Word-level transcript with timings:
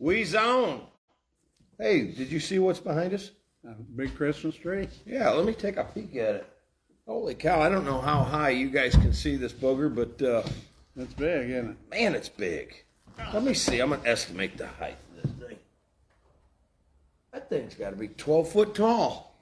We 0.00 0.24
zone. 0.24 0.80
Hey, 1.78 2.10
did 2.12 2.32
you 2.32 2.40
see 2.40 2.58
what's 2.58 2.80
behind 2.80 3.12
us? 3.12 3.32
A 3.66 3.74
big 3.74 4.14
Christmas 4.16 4.54
tree. 4.56 4.88
Yeah, 5.04 5.28
let 5.28 5.44
me 5.44 5.52
take 5.52 5.76
a 5.76 5.84
peek 5.84 6.16
at 6.16 6.36
it. 6.36 6.52
Holy 7.06 7.34
cow, 7.34 7.60
I 7.60 7.68
don't 7.68 7.84
know 7.84 8.00
how 8.00 8.22
high 8.22 8.48
you 8.50 8.70
guys 8.70 8.94
can 8.94 9.12
see 9.12 9.36
this 9.36 9.52
booger, 9.52 9.94
but 9.94 10.22
uh, 10.26 10.42
That's 10.96 11.12
big, 11.12 11.50
isn't 11.50 11.70
it? 11.72 11.76
man, 11.90 12.14
it's 12.14 12.30
big. 12.30 12.82
Let 13.34 13.44
me 13.44 13.52
see. 13.52 13.80
I'm 13.80 13.90
going 13.90 14.00
to 14.00 14.08
estimate 14.08 14.56
the 14.56 14.68
height 14.68 14.96
of 15.10 15.22
this 15.22 15.32
thing. 15.48 15.58
That 17.34 17.50
thing's 17.50 17.74
got 17.74 17.90
to 17.90 17.96
be 17.96 18.08
12 18.08 18.50
foot 18.50 18.74
tall. 18.74 19.36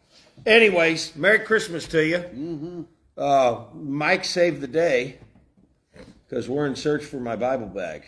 Anyways, 0.44 1.14
Merry 1.14 1.38
Christmas 1.38 1.86
to 1.88 2.04
you. 2.04 2.18
Mm-hmm. 2.18 2.82
Uh, 3.16 3.60
Mike 3.74 4.24
saved 4.24 4.60
the 4.60 4.66
day 4.66 5.18
because 6.28 6.48
we're 6.48 6.66
in 6.66 6.74
search 6.74 7.04
for 7.04 7.20
my 7.20 7.36
Bible 7.36 7.66
bag. 7.66 8.02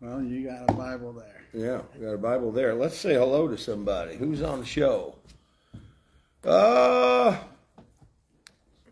Well, 0.00 0.22
you 0.22 0.48
got 0.48 0.70
a 0.70 0.72
Bible 0.74 1.12
there. 1.12 1.42
Yeah, 1.52 1.80
we 1.92 2.06
got 2.06 2.14
a 2.14 2.18
Bible 2.18 2.52
there. 2.52 2.72
Let's 2.74 2.96
say 2.96 3.14
hello 3.14 3.48
to 3.48 3.58
somebody. 3.58 4.16
Who's 4.16 4.42
on 4.42 4.60
the 4.60 4.66
show? 4.66 5.16
Uh, 6.44 7.36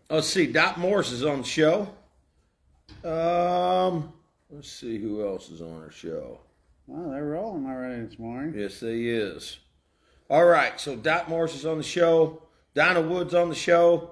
let's 0.09 0.27
see. 0.27 0.47
Dot 0.47 0.77
Morse 0.77 1.13
is 1.13 1.23
on 1.23 1.39
the 1.39 1.47
show. 1.47 1.87
Um, 3.05 4.11
let's 4.49 4.69
see 4.69 4.97
who 4.97 5.25
else 5.25 5.49
is 5.49 5.61
on 5.61 5.81
our 5.81 5.91
show. 5.91 6.41
Well, 6.87 7.11
they're 7.11 7.23
rolling 7.23 7.65
already 7.67 8.05
this 8.05 8.19
morning. 8.19 8.59
Yes, 8.59 8.81
they 8.81 9.03
is. 9.03 9.59
All 10.29 10.45
right, 10.45 10.77
so 10.77 10.97
Dot 10.97 11.29
Morse 11.29 11.55
is 11.55 11.65
on 11.65 11.77
the 11.77 11.83
show. 11.83 12.41
Donna 12.73 13.01
Woods 13.01 13.33
on 13.33 13.47
the 13.47 13.55
show. 13.55 14.11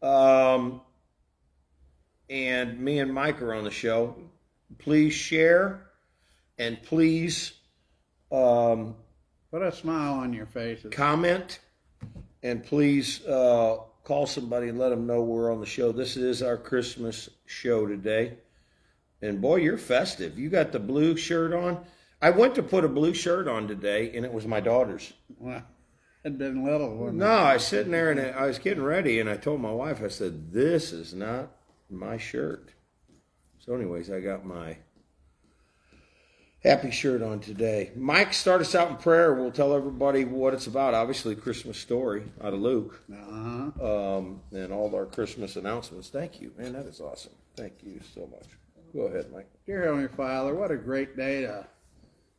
Um, 0.00 0.80
and 2.30 2.80
me 2.80 3.00
and 3.00 3.12
Mike 3.12 3.42
are 3.42 3.52
on 3.52 3.64
the 3.64 3.70
show. 3.70 4.16
Please 4.78 5.12
share 5.12 5.85
and 6.58 6.82
please 6.82 7.52
um, 8.32 8.94
Put 9.50 9.62
a 9.62 9.72
smile 9.72 10.14
on 10.14 10.32
your 10.32 10.46
faces. 10.46 10.92
comment 10.92 11.60
and 12.42 12.62
please 12.64 13.24
uh, 13.26 13.78
call 14.04 14.26
somebody 14.26 14.68
and 14.68 14.78
let 14.78 14.90
them 14.90 15.06
know 15.06 15.22
we're 15.22 15.52
on 15.52 15.60
the 15.60 15.66
show. 15.66 15.92
This 15.92 16.16
is 16.16 16.42
our 16.42 16.56
Christmas 16.56 17.28
show 17.46 17.86
today. 17.86 18.34
And 19.22 19.40
boy, 19.40 19.56
you're 19.56 19.78
festive. 19.78 20.38
You 20.38 20.50
got 20.50 20.72
the 20.72 20.78
blue 20.78 21.16
shirt 21.16 21.52
on. 21.54 21.84
I 22.20 22.30
went 22.30 22.54
to 22.56 22.62
put 22.62 22.84
a 22.84 22.88
blue 22.88 23.14
shirt 23.14 23.48
on 23.48 23.66
today, 23.68 24.14
and 24.14 24.24
it 24.24 24.32
was 24.32 24.46
my 24.46 24.60
daughter's. 24.60 25.12
Well, 25.38 25.62
it'd 26.24 26.38
been 26.38 26.64
little, 26.64 26.94
wouldn't 26.96 27.18
No, 27.18 27.26
I 27.26 27.54
was 27.54 27.66
sitting 27.66 27.92
there 27.92 28.10
and 28.10 28.20
I 28.20 28.46
was 28.46 28.58
getting 28.58 28.82
ready, 28.82 29.20
and 29.20 29.28
I 29.28 29.36
told 29.36 29.60
my 29.60 29.72
wife, 29.72 30.02
I 30.02 30.08
said, 30.08 30.52
"This 30.52 30.92
is 30.92 31.14
not 31.14 31.50
my 31.90 32.16
shirt." 32.18 32.72
So, 33.58 33.74
anyways, 33.74 34.10
I 34.10 34.20
got 34.20 34.44
my 34.44 34.76
happy 36.66 36.90
shirt 36.90 37.22
on 37.22 37.38
today. 37.38 37.92
Mike, 37.94 38.34
start 38.34 38.60
us 38.60 38.74
out 38.74 38.90
in 38.90 38.96
prayer. 38.96 39.32
We'll 39.34 39.52
tell 39.52 39.72
everybody 39.72 40.24
what 40.24 40.52
it's 40.52 40.66
about. 40.66 40.94
Obviously, 40.94 41.36
Christmas 41.36 41.78
story 41.78 42.24
out 42.42 42.52
of 42.52 42.60
Luke. 42.60 43.00
Uh-huh. 43.10 44.16
um, 44.16 44.40
and 44.52 44.72
all 44.72 44.94
our 44.94 45.06
Christmas 45.06 45.56
announcements. 45.56 46.08
Thank 46.08 46.40
you, 46.40 46.52
man. 46.58 46.72
That 46.72 46.86
is 46.86 47.00
awesome. 47.00 47.32
Thank 47.56 47.74
you 47.82 48.00
so 48.14 48.26
much. 48.26 48.46
Go 48.92 49.02
ahead, 49.02 49.32
Mike. 49.32 49.48
Dear 49.66 49.84
Heavenly 49.84 50.08
Father, 50.08 50.54
what 50.54 50.70
a 50.70 50.76
great 50.76 51.16
day 51.16 51.42
to 51.42 51.66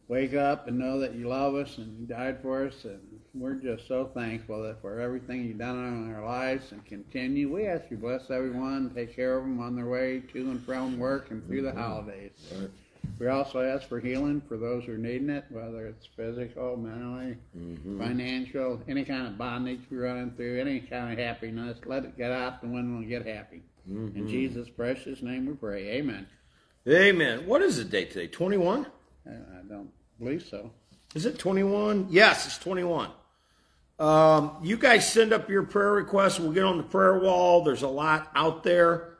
wake 0.07 0.33
up 0.33 0.67
and 0.67 0.77
know 0.77 0.99
that 0.99 1.15
you 1.15 1.27
love 1.27 1.55
us 1.55 1.77
and 1.77 1.99
you 1.99 2.05
died 2.05 2.41
for 2.41 2.67
us. 2.67 2.83
And 2.83 2.99
we're 3.33 3.55
just 3.55 3.87
so 3.87 4.09
thankful 4.13 4.63
that 4.63 4.81
for 4.81 4.99
everything 4.99 5.45
you've 5.45 5.57
done 5.57 5.77
in 5.77 6.13
our 6.13 6.25
lives 6.25 6.71
and 6.71 6.83
continue. 6.85 7.53
We 7.53 7.67
ask 7.67 7.85
you 7.89 7.97
bless 7.97 8.29
everyone, 8.29 8.91
take 8.93 9.15
care 9.15 9.37
of 9.37 9.43
them 9.43 9.59
on 9.61 9.75
their 9.75 9.87
way 9.87 10.21
to 10.33 10.39
and 10.49 10.63
from 10.65 10.97
work 10.97 11.31
and 11.31 11.45
through 11.47 11.61
the 11.61 11.73
holidays. 11.73 12.31
Right. 12.53 12.69
We 13.19 13.27
also 13.27 13.61
ask 13.61 13.87
for 13.87 13.99
healing 13.99 14.41
for 14.47 14.57
those 14.57 14.83
who 14.85 14.93
are 14.93 14.97
needing 14.97 15.29
it, 15.29 15.45
whether 15.49 15.87
it's 15.87 16.05
physical, 16.05 16.77
mentally, 16.77 17.37
financial, 17.97 18.81
any 18.87 19.03
kind 19.03 19.25
of 19.25 19.37
bondage 19.37 19.79
we're 19.89 20.03
running 20.03 20.31
through, 20.31 20.59
any 20.59 20.81
kind 20.81 21.11
of 21.13 21.17
happiness. 21.17 21.79
Let 21.85 22.05
it 22.05 22.17
get 22.17 22.31
out 22.31 22.61
and 22.61 22.73
when 22.73 22.97
we'll 22.97 23.07
get 23.07 23.25
happy. 23.25 23.63
In 23.87 24.27
Jesus' 24.27 24.69
precious 24.69 25.21
name 25.21 25.47
we 25.47 25.53
pray. 25.53 25.87
Amen. 25.97 26.27
Amen. 26.87 27.45
What 27.47 27.61
is 27.61 27.77
the 27.77 27.85
date 27.85 28.11
today? 28.11 28.27
Twenty-one. 28.27 28.85
I 29.25 29.31
I 29.31 29.61
don't 29.67 29.89
believe 30.19 30.43
so. 30.43 30.71
Is 31.15 31.25
it 31.25 31.39
21? 31.39 32.07
Yes, 32.09 32.45
it's 32.45 32.57
21. 32.57 33.09
Um, 33.99 34.57
you 34.61 34.77
guys 34.77 35.11
send 35.11 35.33
up 35.33 35.49
your 35.49 35.63
prayer 35.63 35.93
requests. 35.93 36.39
We'll 36.39 36.51
get 36.51 36.63
on 36.63 36.77
the 36.77 36.83
prayer 36.83 37.17
wall. 37.19 37.63
There's 37.63 37.81
a 37.81 37.87
lot 37.87 38.29
out 38.35 38.63
there. 38.63 39.17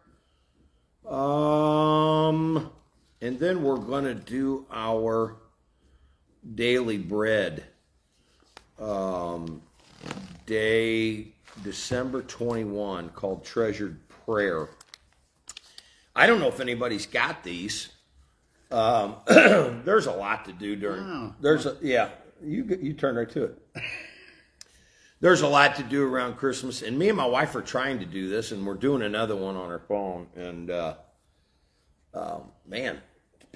Um, 1.09 2.69
and 3.21 3.39
then 3.39 3.63
we're 3.63 3.77
going 3.77 4.05
to 4.05 4.15
do 4.15 4.65
our 4.71 5.37
daily 6.55 6.97
bread. 6.97 7.65
Um, 8.79 9.61
day 10.45 11.27
December 11.63 12.21
21 12.21 13.09
called 13.09 13.43
Treasured 13.43 13.99
Prayer. 14.25 14.69
I 16.15 16.27
don't 16.27 16.39
know 16.39 16.47
if 16.47 16.59
anybody's 16.59 17.05
got 17.05 17.43
these. 17.43 17.89
Um, 18.71 19.15
there's 19.27 20.07
a 20.07 20.11
lot 20.11 20.45
to 20.45 20.53
do 20.53 20.75
during. 20.75 21.03
Wow. 21.03 21.35
There's 21.39 21.65
a 21.65 21.77
yeah. 21.81 22.09
You 22.43 22.65
you 22.81 22.93
turn 22.93 23.15
right 23.15 23.29
to 23.31 23.45
it. 23.45 23.57
There's 25.19 25.41
a 25.41 25.47
lot 25.47 25.77
to 25.77 25.83
do 25.83 26.05
around 26.05 26.37
Christmas, 26.37 26.83
and 26.83 26.99
me 26.99 27.09
and 27.09 27.17
my 27.17 27.25
wife 27.25 27.55
are 27.55 27.63
trying 27.63 27.97
to 27.99 28.05
do 28.05 28.29
this, 28.29 28.51
and 28.51 28.63
we're 28.63 28.75
doing 28.75 29.01
another 29.01 29.35
one 29.35 29.55
on 29.55 29.71
our 29.71 29.79
phone. 29.79 30.27
And 30.35 30.69
uh, 30.69 30.93
um, 32.13 32.51
man, 32.67 33.01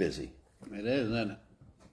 busy. 0.02 0.32
It 0.74 0.88
is, 0.88 1.12
isn't 1.12 1.32
it? 1.32 1.38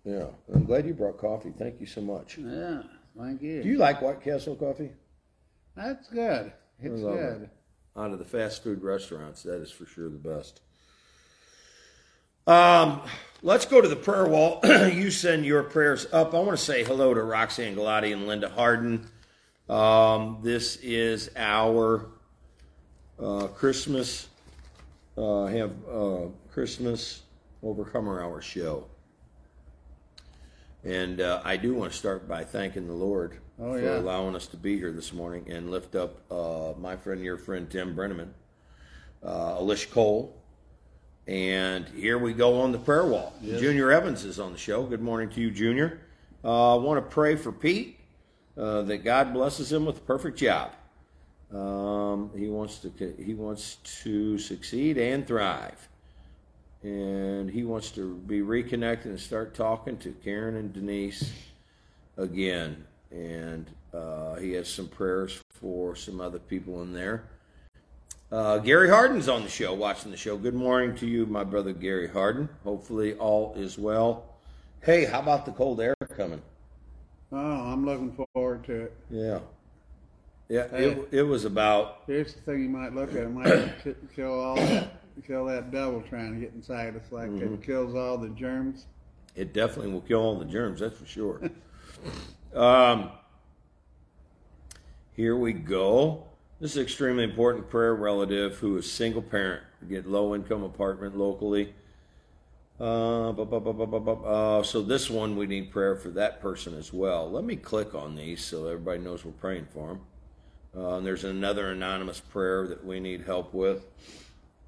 Yeah, 0.06 0.26
I'm 0.54 0.64
glad 0.64 0.86
you 0.86 0.94
brought 0.94 1.18
coffee. 1.18 1.52
Thank 1.58 1.78
you 1.78 1.84
so 1.84 2.00
much. 2.00 2.38
Yeah. 2.38 2.80
Thank 3.18 3.42
you. 3.42 3.62
Do 3.62 3.68
you 3.68 3.76
like 3.76 4.00
White 4.00 4.22
Castle 4.22 4.56
coffee? 4.56 4.88
That's 5.76 6.08
good. 6.08 6.50
It's 6.80 7.02
love 7.02 7.18
good. 7.18 7.42
it. 7.42 7.50
Out 7.98 8.12
of 8.12 8.18
the 8.18 8.24
fast 8.24 8.62
food 8.62 8.82
restaurants, 8.82 9.42
that 9.42 9.60
is 9.60 9.70
for 9.70 9.84
sure 9.84 10.08
the 10.08 10.16
best. 10.16 10.62
Um, 12.46 13.02
let's 13.42 13.66
go 13.66 13.82
to 13.82 13.88
the 13.88 13.96
prayer 13.96 14.26
wall. 14.26 14.60
you 14.64 15.10
send 15.10 15.44
your 15.44 15.62
prayers 15.64 16.06
up. 16.10 16.32
I 16.32 16.38
want 16.38 16.56
to 16.58 16.64
say 16.64 16.84
hello 16.84 17.12
to 17.12 17.22
Roxanne 17.22 17.76
Galati 17.76 18.14
and 18.14 18.26
Linda 18.26 18.48
Harden. 18.48 19.06
Um, 19.68 20.38
this 20.42 20.76
is 20.76 21.28
our 21.36 22.08
uh, 23.22 23.48
Christmas 23.48 24.28
uh, 25.18 25.46
have 25.46 25.72
uh, 25.92 26.28
Christmas 26.52 27.22
Overcomer 27.62 28.22
Hour 28.22 28.40
show, 28.40 28.86
and 30.84 31.20
uh, 31.20 31.40
I 31.44 31.56
do 31.56 31.74
want 31.74 31.92
to 31.92 31.98
start 31.98 32.28
by 32.28 32.44
thanking 32.44 32.86
the 32.86 32.92
Lord 32.94 33.38
Oh, 33.60 33.72
for 33.72 33.80
yeah. 33.82 33.98
allowing 33.98 34.36
us 34.36 34.46
to 34.48 34.56
be 34.56 34.78
here 34.78 34.92
this 34.92 35.12
morning 35.12 35.44
and 35.50 35.70
lift 35.70 35.96
up 35.96 36.20
uh, 36.30 36.72
my 36.78 36.96
friend, 36.96 37.22
your 37.22 37.36
friend 37.36 37.68
Tim 37.68 37.96
Brenneman, 37.96 38.28
uh, 39.24 39.56
Alicia 39.58 39.88
Cole, 39.88 40.40
and 41.26 41.88
here 41.88 42.18
we 42.18 42.32
go 42.32 42.60
on 42.60 42.70
the 42.72 42.78
prayer 42.78 43.04
wall. 43.06 43.34
Junior 43.42 43.90
Evans 43.90 44.24
is 44.24 44.38
on 44.38 44.52
the 44.52 44.58
show. 44.58 44.84
Good 44.84 45.02
morning 45.02 45.28
to 45.30 45.40
you, 45.40 45.50
Junior. 45.50 46.00
Uh, 46.44 46.76
I 46.76 46.78
want 46.78 47.04
to 47.04 47.10
pray 47.10 47.34
for 47.34 47.50
Pete 47.50 47.98
uh, 48.56 48.82
that 48.82 48.98
God 48.98 49.34
blesses 49.34 49.72
him 49.72 49.84
with 49.84 49.98
a 49.98 50.02
perfect 50.02 50.38
job. 50.38 50.70
Um, 51.52 52.30
he 52.36 52.46
wants 52.48 52.78
to 52.80 53.14
he 53.18 53.34
wants 53.34 53.76
to 54.02 54.38
succeed 54.38 54.98
and 54.98 55.26
thrive, 55.26 55.88
and 56.88 57.50
he 57.50 57.64
wants 57.64 57.90
to 57.90 58.14
be 58.14 58.40
reconnected 58.42 59.10
and 59.10 59.20
start 59.20 59.54
talking 59.54 59.96
to 59.98 60.10
Karen 60.24 60.56
and 60.56 60.72
Denise 60.72 61.32
again. 62.16 62.84
And 63.10 63.66
uh, 63.92 64.36
he 64.36 64.52
has 64.52 64.68
some 64.68 64.88
prayers 64.88 65.42
for 65.50 65.94
some 65.96 66.20
other 66.20 66.38
people 66.38 66.82
in 66.82 66.92
there. 66.92 67.24
Uh, 68.30 68.58
Gary 68.58 68.88
Harden's 68.90 69.28
on 69.28 69.42
the 69.42 69.48
show, 69.48 69.72
watching 69.72 70.10
the 70.10 70.16
show. 70.16 70.36
Good 70.36 70.54
morning 70.54 70.94
to 70.96 71.06
you, 71.06 71.24
my 71.26 71.44
brother 71.44 71.72
Gary 71.72 72.08
Harden. 72.08 72.48
Hopefully, 72.64 73.14
all 73.14 73.54
is 73.56 73.78
well. 73.78 74.24
Hey, 74.82 75.06
how 75.06 75.20
about 75.20 75.46
the 75.46 75.52
cold 75.52 75.80
air 75.80 75.94
coming? 76.14 76.42
Oh, 77.32 77.36
I'm 77.36 77.86
looking 77.86 78.26
forward 78.34 78.64
to 78.64 78.82
it. 78.82 78.96
Yeah, 79.10 79.38
yeah. 80.48 80.64
It, 80.74 81.08
it 81.10 81.22
was 81.22 81.46
about 81.46 82.02
Here's 82.06 82.34
the 82.34 82.40
thing 82.42 82.62
you 82.62 82.68
might 82.68 82.94
look 82.94 83.10
at. 83.12 83.16
It 83.16 83.30
might 83.30 83.72
kill 84.14 84.38
all 84.38 84.56
that, 84.56 84.92
kill 85.22 85.46
that 85.46 85.70
devil 85.70 86.02
trying 86.08 86.34
to 86.34 86.40
get 86.40 86.52
inside 86.54 86.96
us. 86.96 87.10
Like 87.10 87.28
Mm-hmm. 87.30 87.54
it 87.54 87.62
kills 87.62 87.94
all 87.94 88.18
the 88.18 88.28
germs. 88.30 88.86
It 89.34 89.52
definitely 89.52 89.92
will 89.92 90.00
kill 90.00 90.20
all 90.20 90.38
the 90.38 90.44
germs, 90.44 90.80
that's 90.80 90.98
for 90.98 91.06
sure. 91.06 91.40
um, 92.54 93.10
here 95.14 95.36
we 95.36 95.52
go. 95.52 96.24
This 96.60 96.72
is 96.72 96.78
extremely 96.82 97.22
important 97.24 97.70
prayer 97.70 97.94
relative 97.94 98.56
who 98.56 98.76
is 98.78 98.90
single 98.90 99.22
parent, 99.22 99.62
get 99.88 100.06
low 100.08 100.34
income 100.34 100.64
apartment 100.64 101.16
locally. 101.16 101.72
Uh, 102.80 103.32
bu- 103.32 103.44
bu- 103.44 103.60
bu- 103.60 104.24
uh, 104.24 104.62
so 104.62 104.82
this 104.82 105.10
one 105.10 105.36
we 105.36 105.46
need 105.46 105.70
prayer 105.70 105.96
for 105.96 106.10
that 106.10 106.40
person 106.40 106.76
as 106.76 106.92
well. 106.92 107.30
Let 107.30 107.44
me 107.44 107.56
click 107.56 107.94
on 107.94 108.14
these 108.16 108.44
so 108.44 108.66
everybody 108.66 109.00
knows 109.00 109.24
we're 109.24 109.32
praying 109.32 109.66
for 109.72 109.88
them. 109.88 110.00
Uh, 110.76 110.96
and 110.98 111.06
there's 111.06 111.24
another 111.24 111.70
anonymous 111.70 112.20
prayer 112.20 112.66
that 112.68 112.84
we 112.84 113.00
need 113.00 113.22
help 113.22 113.52
with. 113.52 113.84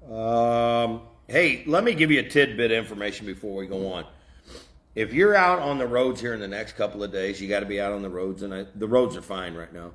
Um, 0.09 1.01
hey, 1.27 1.63
let 1.67 1.83
me 1.83 1.93
give 1.93 2.11
you 2.11 2.19
a 2.19 2.27
tidbit 2.27 2.71
of 2.71 2.77
information 2.77 3.25
before 3.25 3.55
we 3.55 3.67
go 3.67 3.91
on. 3.93 4.05
if 4.95 5.13
you're 5.13 5.35
out 5.35 5.59
on 5.59 5.77
the 5.77 5.87
roads 5.87 6.19
here 6.19 6.33
in 6.33 6.39
the 6.39 6.47
next 6.47 6.73
couple 6.73 7.03
of 7.03 7.11
days, 7.11 7.39
you 7.39 7.47
got 7.47 7.61
to 7.61 7.65
be 7.65 7.79
out 7.79 7.93
on 7.93 8.01
the 8.01 8.09
roads, 8.09 8.41
and 8.41 8.53
I, 8.53 8.65
the 8.75 8.87
roads 8.87 9.15
are 9.15 9.21
fine 9.21 9.53
right 9.53 9.71
now. 9.73 9.91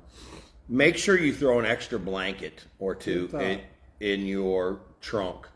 Make 0.69 0.97
sure 0.97 1.17
you 1.17 1.33
throw 1.33 1.59
an 1.59 1.65
extra 1.65 1.99
blanket 1.99 2.65
or 2.79 2.95
two 2.95 3.29
in, 3.39 3.61
in 3.99 4.25
your 4.25 4.81
trunk. 5.01 5.47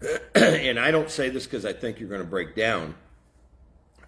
and 0.34 0.78
I 0.78 0.90
don't 0.90 1.10
say 1.10 1.28
this 1.28 1.44
because 1.44 1.64
I 1.64 1.72
think 1.72 2.00
you're 2.00 2.08
going 2.08 2.20
to 2.20 2.26
break 2.26 2.54
down. 2.54 2.94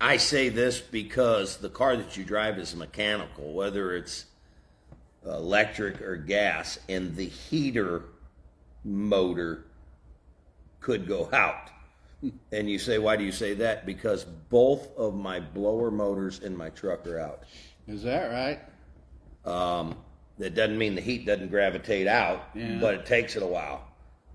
I 0.01 0.17
say 0.17 0.49
this 0.49 0.81
because 0.81 1.59
the 1.59 1.69
car 1.69 1.97
that 1.97 2.17
you 2.17 2.25
drive 2.25 2.59
is 2.59 2.75
mechanical, 2.75 3.53
whether 3.53 3.95
it's 3.95 4.27
electric 5.25 6.01
or 6.01 6.17
gas, 6.17 6.79
and 6.89 7.15
the 7.17 7.27
heater 7.27 8.05
motor 8.85 9.67
could 10.81 11.07
go 11.07 11.29
out. 11.33 11.71
And 12.53 12.69
you 12.69 12.79
say, 12.79 12.99
why 12.99 13.17
do 13.17 13.25
you 13.25 13.33
say 13.33 13.55
that? 13.55 13.87
Because 13.87 14.25
both 14.25 14.95
of 14.99 15.15
my 15.15 15.41
blower 15.41 15.91
motors 15.91 16.41
in 16.41 16.55
my 16.55 16.69
truck 16.69 17.07
are 17.07 17.19
out. 17.19 17.45
Is 17.89 18.03
that 18.03 18.31
right? 18.31 18.61
Um, 19.51 19.97
that 20.39 20.55
doesn't 20.55 20.77
mean 20.77 20.95
the 20.95 21.01
heat 21.01 21.25
doesn't 21.25 21.49
gravitate 21.49 22.07
out, 22.07 22.51
Yeah. 22.55 22.77
but 22.79 22.93
it 22.93 23.07
takes 23.07 23.37
it 23.37 23.43
a 23.43 23.47
while. 23.47 23.87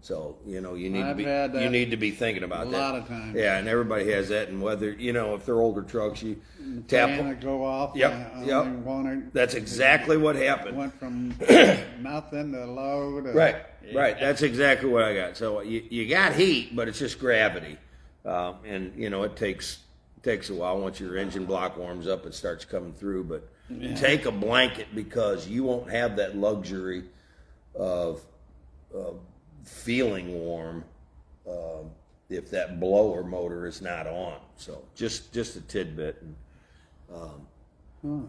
So 0.02 0.38
you 0.46 0.62
know 0.62 0.74
you 0.76 0.90
need 0.92 1.02
I've 1.04 1.18
to 1.18 1.50
be 1.54 1.64
you 1.64 1.70
need 1.70 1.90
to 1.92 1.98
be 1.98 2.12
thinking 2.12 2.44
about 2.44 2.68
a 2.68 2.70
that. 2.72 2.78
A 2.78 2.80
lot 2.80 2.96
of 2.96 3.08
times. 3.08 3.36
Yeah, 3.36 3.58
and 3.58 3.68
everybody 3.68 4.12
has 4.12 4.30
that. 4.30 4.50
And 4.50 4.62
whether 4.62 4.92
you 4.92 5.14
know 5.14 5.34
if 5.36 5.46
they're 5.48 5.62
older 5.62 5.82
trucks, 5.82 6.22
you 6.24 6.40
tap 6.88 7.10
Fan 7.10 7.28
them. 7.30 7.40
go 7.40 7.64
off. 7.66 7.96
Yep, 7.96 8.34
yep. 8.46 8.66
wanted- 8.84 9.32
That's 9.34 9.54
exactly 9.56 10.18
what 10.18 10.36
happened. 10.36 10.78
Went 10.78 10.94
from 11.00 11.30
nothing 12.02 12.52
to 12.52 12.66
low 12.66 13.20
to 13.22 13.32
Right, 13.32 13.58
right. 13.94 14.20
That's 14.20 14.42
exactly 14.42 14.90
what 14.90 15.04
I 15.04 15.14
got. 15.16 15.38
So 15.38 15.62
you, 15.62 15.84
you 15.90 16.08
got 16.08 16.34
heat, 16.34 16.76
but 16.76 16.88
it's 16.88 17.00
just 17.00 17.20
gravity, 17.20 17.78
um, 18.26 18.56
and 18.66 18.94
you 18.96 19.10
know 19.10 19.24
it 19.24 19.36
takes 19.36 19.80
takes 20.24 20.50
a 20.50 20.54
while. 20.54 20.80
Once 20.80 21.00
your 21.00 21.18
engine 21.18 21.46
block 21.46 21.78
warms 21.78 22.08
up, 22.08 22.26
it 22.26 22.34
starts 22.34 22.66
coming 22.66 22.94
through. 22.94 23.26
But 23.26 23.48
take 23.96 24.26
a 24.26 24.32
blanket 24.32 24.88
because 24.96 25.48
you 25.48 25.64
won't 25.64 25.90
have 25.92 26.16
that 26.18 26.36
luxury 26.38 27.04
of, 27.76 28.22
of 28.94 29.20
feeling 29.64 30.34
warm 30.34 30.84
um, 31.48 31.92
if 32.30 32.50
that 32.52 32.80
blower 32.80 33.24
motor 33.24 33.66
is 33.68 33.82
not 33.82 34.08
on. 34.08 34.40
So 34.56 34.84
just 34.96 35.34
just 35.34 35.56
a 35.56 35.62
tidbit. 35.62 36.22
And, 36.22 36.36
um, 37.14 37.48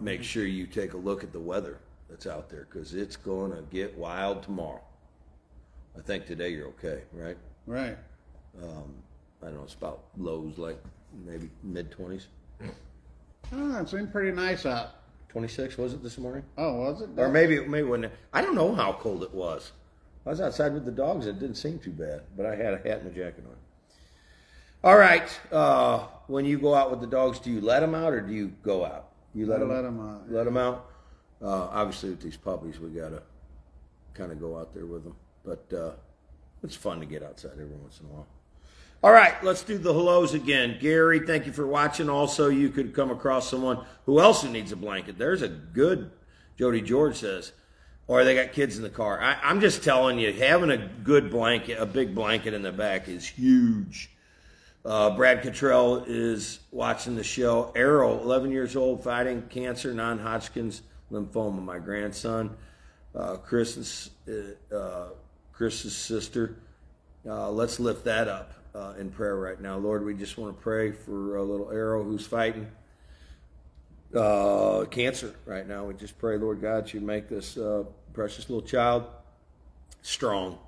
Make 0.01 0.23
sure 0.23 0.47
you 0.47 0.67
take 0.67 0.95
a 0.95 0.97
look 0.97 1.23
at 1.23 1.33
the 1.33 1.41
weather 1.41 1.81
that's 2.09 2.27
out 2.27 2.49
there 2.49 2.67
because 2.71 2.95
it's 2.95 3.17
going 3.17 3.51
to 3.51 3.63
get 3.71 3.97
wild 3.99 4.43
tomorrow. 4.43 4.81
I 5.97 6.01
think 6.03 6.27
today 6.27 6.51
you're 6.51 6.69
okay, 6.69 7.03
right? 7.13 7.37
Right. 7.67 7.97
I 8.59 8.61
don't 9.47 9.55
know, 9.55 9.63
it's 9.65 9.75
about 9.75 10.05
lows 10.17 10.59
like 10.59 10.79
maybe 11.25 11.51
mid 11.63 11.91
20s. 11.91 12.27
Oh, 13.53 13.77
it 13.81 13.89
seemed 13.89 14.11
pretty 14.13 14.33
nice 14.33 14.67
out. 14.67 14.91
26 15.29 15.77
was 15.79 15.93
it 15.93 16.03
this 16.03 16.19
morning? 16.19 16.43
Oh, 16.57 16.75
was 16.81 17.03
it? 17.03 17.11
Or 17.17 17.29
maybe 17.29 17.61
maybe 17.61 17.87
when 17.87 18.11
I 18.33 18.41
don't 18.43 18.55
know 18.55 18.75
how 18.75 18.95
cold 18.95 19.23
it 19.23 19.33
was. 19.33 19.73
I 20.25 20.31
was 20.31 20.41
outside 20.41 20.73
with 20.73 20.85
the 20.85 20.91
dogs. 20.91 21.27
And 21.27 21.37
it 21.37 21.41
didn't 21.41 21.57
seem 21.57 21.79
too 21.79 21.93
bad, 21.93 22.23
but 22.37 22.47
I 22.47 22.57
had 22.57 22.75
a 22.75 22.79
hat 22.79 23.01
and 23.03 23.07
a 23.07 23.11
jacket 23.15 23.45
on. 23.47 23.57
All 24.83 24.97
right. 24.97 25.29
Uh, 25.53 26.07
when 26.27 26.45
you 26.45 26.59
go 26.59 26.75
out 26.75 26.91
with 26.91 27.01
the 27.01 27.07
dogs, 27.07 27.39
do 27.39 27.51
you 27.51 27.61
let 27.61 27.81
them 27.81 27.95
out 27.95 28.13
or 28.13 28.21
do 28.21 28.33
you 28.33 28.49
go 28.63 28.85
out? 28.85 29.11
You 29.35 29.47
let 29.47 29.63
I 29.63 29.67
them. 29.83 30.01
out. 30.01 30.33
Let 30.33 30.45
them 30.45 30.57
out. 30.57 30.87
Uh, 31.43 31.69
obviously, 31.71 32.11
with 32.11 32.23
these 32.23 32.37
puppies, 32.37 32.81
we 32.81 32.89
gotta 32.89 33.23
kind 34.15 34.33
of 34.33 34.41
go 34.41 34.57
out 34.59 34.73
there 34.75 34.87
with 34.87 35.05
them. 35.05 35.15
But 35.47 35.73
uh, 35.73 35.93
it's 36.63 36.77
fun 36.77 37.01
to 37.01 37.07
get 37.07 37.23
outside 37.23 37.53
every 37.53 37.77
once 37.77 38.01
in 38.01 38.07
a 38.07 38.09
while. 38.11 38.27
All 39.03 39.13
right, 39.13 39.43
let's 39.45 39.63
do 39.63 39.79
the 39.79 39.93
hellos 39.93 40.35
again. 40.35 40.79
Gary, 40.81 41.21
thank 41.21 41.47
you 41.47 41.53
for 41.53 41.67
watching. 41.67 42.11
Also, 42.11 42.49
you 42.49 42.71
could 42.71 42.93
come 42.93 43.11
across 43.11 43.49
someone 43.49 43.85
who 44.05 44.21
else 44.21 44.43
who 44.43 44.49
needs 44.49 44.73
a 44.73 44.77
blanket. 44.77 45.17
There's 45.17 45.43
a 45.43 45.49
good, 45.49 46.11
Jody 46.59 46.81
George 46.81 47.17
says, 47.17 47.53
or 48.09 48.25
they 48.25 48.35
got 48.35 48.53
kids 48.53 48.77
in 48.77 48.83
the 48.83 48.91
car. 48.91 49.23
I, 49.23 49.37
I'm 49.43 49.61
just 49.61 49.85
telling 49.85 50.19
you, 50.19 50.33
having 50.33 50.71
a 50.71 50.79
good 50.79 51.31
blanket, 51.31 51.79
a 51.79 51.87
big 51.87 52.15
blanket 52.15 52.55
in 52.55 52.63
the 52.63 52.73
back 52.73 53.07
is 53.07 53.27
huge. 53.27 54.11
Uh, 54.85 55.11
Brad 55.11 55.43
Cottrell 55.43 56.05
is 56.07 56.61
watching 56.71 57.17
the 57.17 57.25
show. 57.25 57.73
Arrow, 57.77 58.21
11 58.23 58.51
years 58.51 58.77
old, 58.77 59.05
fighting 59.05 59.43
cancer, 59.51 59.93
non 59.93 60.19
Hodgkin's 60.19 60.83
lymphoma. 61.13 61.63
My 61.63 61.79
grandson, 61.79 62.57
uh, 63.15 63.37
Chris 63.37 64.11
uh, 64.73 65.09
Chris's 65.57 65.97
sister. 65.97 66.57
Uh, 67.27 67.51
let's 67.51 67.81
lift 67.81 68.05
that 68.05 68.29
up 68.29 68.53
uh, 68.75 68.93
in 68.99 69.11
prayer 69.11 69.37
right 69.37 69.61
now. 69.61 69.77
Lord, 69.77 70.05
we 70.05 70.15
just 70.15 70.37
want 70.37 70.57
to 70.57 70.63
pray 70.63 70.93
for 70.93 71.37
a 71.37 71.43
little 71.43 71.71
Arrow 71.71 72.05
who's 72.05 72.27
fighting 72.27 72.71
uh, 74.15 74.85
cancer 74.91 75.35
right 75.47 75.67
now. 75.67 75.87
We 75.87 75.95
just 75.95 76.19
pray, 76.19 76.37
Lord 76.37 76.61
God, 76.61 76.93
you 76.93 77.01
make 77.01 77.29
this 77.29 77.57
uh, 77.57 77.85
precious 78.13 78.51
little 78.51 78.67
child 78.67 79.07
strong. 80.03 80.59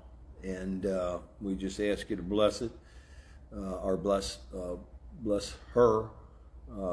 And 0.43 0.85
uh, 0.85 1.19
we 1.39 1.53
just 1.53 1.79
ask 1.79 2.09
you 2.09 2.15
to 2.15 2.23
bless 2.23 2.61
it 2.61 2.71
uh, 3.55 3.75
or 3.75 3.97
bless 3.97 4.39
bless 5.21 5.53
her 5.73 6.07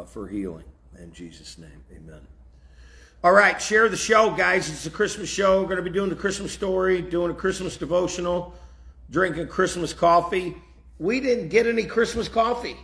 for 0.06 0.26
healing 0.26 0.64
in 0.98 1.12
Jesus' 1.12 1.58
name, 1.58 1.84
Amen. 1.92 2.35
All 3.26 3.32
right, 3.32 3.60
share 3.60 3.88
the 3.88 3.96
show, 3.96 4.30
guys. 4.30 4.70
It's 4.70 4.86
a 4.86 4.90
Christmas 4.90 5.28
show. 5.28 5.60
We're 5.60 5.66
going 5.66 5.78
to 5.78 5.82
be 5.82 5.90
doing 5.90 6.10
the 6.10 6.14
Christmas 6.14 6.52
story, 6.52 7.02
doing 7.02 7.32
a 7.32 7.34
Christmas 7.34 7.76
devotional, 7.76 8.54
drinking 9.10 9.48
Christmas 9.48 9.92
coffee. 9.92 10.54
We 11.00 11.18
didn't 11.18 11.48
get 11.48 11.66
any 11.66 11.82
Christmas 11.86 12.28
coffee. 12.28 12.76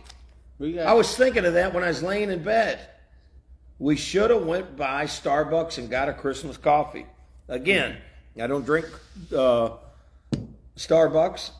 We 0.59 0.73
got, 0.73 0.87
I 0.87 0.91
was 0.95 1.15
thinking 1.15 1.45
of 1.45 1.53
that 1.53 1.73
when 1.73 1.81
I 1.81 1.87
was 1.87 2.03
laying 2.03 2.29
in 2.29 2.43
bed. 2.43 2.89
We 3.79 3.95
should 3.95 4.31
have 4.31 4.43
went 4.43 4.75
by 4.75 5.05
Starbucks 5.05 5.77
and 5.77 5.89
got 5.89 6.09
a 6.09 6.13
Christmas 6.13 6.57
coffee. 6.57 7.05
Again, 7.47 7.95
I 8.37 8.45
don't 8.45 8.65
drink 8.65 8.87
uh, 9.33 9.69
Starbucks 10.75 11.51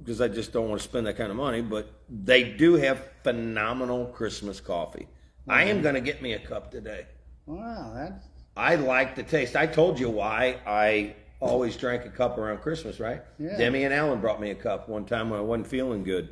because 0.00 0.20
I 0.20 0.28
just 0.28 0.52
don't 0.52 0.68
want 0.68 0.82
to 0.82 0.86
spend 0.86 1.06
that 1.06 1.16
kind 1.16 1.30
of 1.30 1.36
money. 1.38 1.62
But 1.62 1.90
they 2.10 2.44
do 2.44 2.74
have 2.74 3.02
phenomenal 3.22 4.04
Christmas 4.04 4.60
coffee. 4.60 5.08
I 5.48 5.64
am 5.64 5.80
going 5.80 5.94
to 5.94 6.02
get 6.02 6.20
me 6.20 6.34
a 6.34 6.38
cup 6.38 6.70
today. 6.70 7.06
Wow, 7.46 7.92
that's 7.94 8.26
I 8.56 8.76
like 8.76 9.16
the 9.16 9.22
taste. 9.22 9.54
I 9.56 9.66
told 9.66 10.00
you 10.00 10.08
why 10.10 10.58
I 10.66 11.14
always 11.40 11.76
drank 11.76 12.04
a 12.06 12.10
cup 12.10 12.38
around 12.38 12.58
Christmas, 12.62 12.98
right? 13.00 13.22
Yeah. 13.38 13.56
Demi 13.58 13.84
and 13.84 13.92
Alan 13.92 14.20
brought 14.20 14.40
me 14.40 14.50
a 14.50 14.54
cup 14.54 14.88
one 14.88 15.04
time 15.04 15.30
when 15.30 15.38
I 15.38 15.42
wasn't 15.42 15.66
feeling 15.66 16.04
good, 16.04 16.30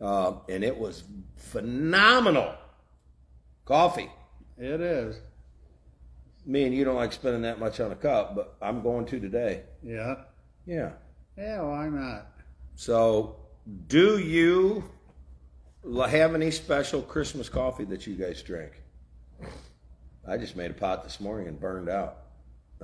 uh, 0.00 0.34
and 0.48 0.64
it 0.64 0.78
was 0.78 1.04
phenomenal 1.36 2.54
coffee. 3.64 4.10
it 4.58 4.80
is. 4.80 5.20
Me 6.46 6.64
and 6.64 6.74
you 6.74 6.84
don't 6.84 6.96
like 6.96 7.12
spending 7.12 7.42
that 7.42 7.60
much 7.60 7.80
on 7.80 7.92
a 7.92 7.96
cup, 7.96 8.34
but 8.34 8.56
I'm 8.62 8.82
going 8.82 9.04
to 9.06 9.20
today. 9.20 9.62
Yeah. 9.82 10.14
Yeah. 10.66 10.92
Yeah, 11.36 11.60
why 11.62 11.88
not? 11.88 12.26
So, 12.74 13.36
do 13.86 14.18
you 14.18 14.84
have 15.84 16.34
any 16.34 16.50
special 16.50 17.02
Christmas 17.02 17.48
coffee 17.48 17.84
that 17.84 18.06
you 18.06 18.14
guys 18.14 18.42
drink? 18.42 18.79
I 20.30 20.36
just 20.36 20.54
made 20.54 20.70
a 20.70 20.74
pot 20.74 21.02
this 21.02 21.18
morning 21.18 21.48
and 21.48 21.58
burned 21.58 21.88
out. 21.88 22.18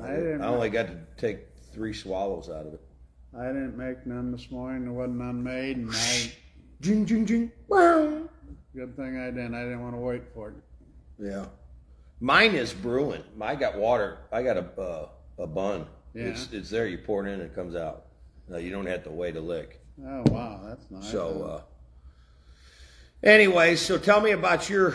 I 0.03 0.11
didn't- 0.17 0.43
I 0.43 0.47
only 0.49 0.69
got 0.69 0.89
to 0.89 0.99
take 1.17 1.47
three 1.73 1.93
swallows 1.95 2.51
out 2.51 2.67
of 2.67 2.75
it. 2.75 2.81
I 3.39 3.47
didn't 3.47 3.77
make 3.77 4.05
none 4.05 4.33
this 4.33 4.51
morning. 4.51 4.83
There 4.85 4.93
wasn't 4.93 5.19
none 5.19 5.43
made, 5.45 5.77
and 5.77 5.91
I. 5.93 6.33
Jing, 6.81 7.07
jing, 7.07 7.25
jing. 7.25 7.53
Wow. 7.69 8.29
Good 8.75 8.97
thing 8.97 9.17
I 9.19 9.27
didn't. 9.27 9.55
I 9.55 9.63
didn't 9.63 9.81
want 9.83 9.95
to 9.95 10.01
wait 10.01 10.23
for 10.35 10.49
it. 10.51 10.55
Yeah. 11.19 11.47
Mine 12.19 12.55
is 12.55 12.73
brewing. 12.75 13.23
I 13.41 13.55
got 13.55 13.77
water. 13.79 14.19
I 14.33 14.43
got 14.43 14.57
a 14.57 14.81
uh, 14.81 15.09
a 15.39 15.47
bun. 15.47 15.87
Yeah. 16.15 16.25
It's 16.25 16.53
it's 16.53 16.69
there. 16.71 16.87
You 16.87 16.99
pour 16.99 17.25
it 17.27 17.31
in, 17.31 17.41
and 17.41 17.43
it 17.51 17.55
comes 17.55 17.77
out. 17.77 18.07
No, 18.49 18.57
you 18.59 18.71
don't 18.71 18.87
have 18.87 19.05
to 19.05 19.11
wait 19.11 19.37
a 19.37 19.41
lick. 19.41 19.81
Oh 20.05 20.25
wow, 20.31 20.61
that's 20.65 20.91
nice. 20.91 21.11
So, 21.11 21.43
uh, 21.43 21.63
anyway, 23.23 23.77
so 23.77 23.99
tell 23.99 24.21
me 24.21 24.33
about 24.33 24.69
your 24.69 24.95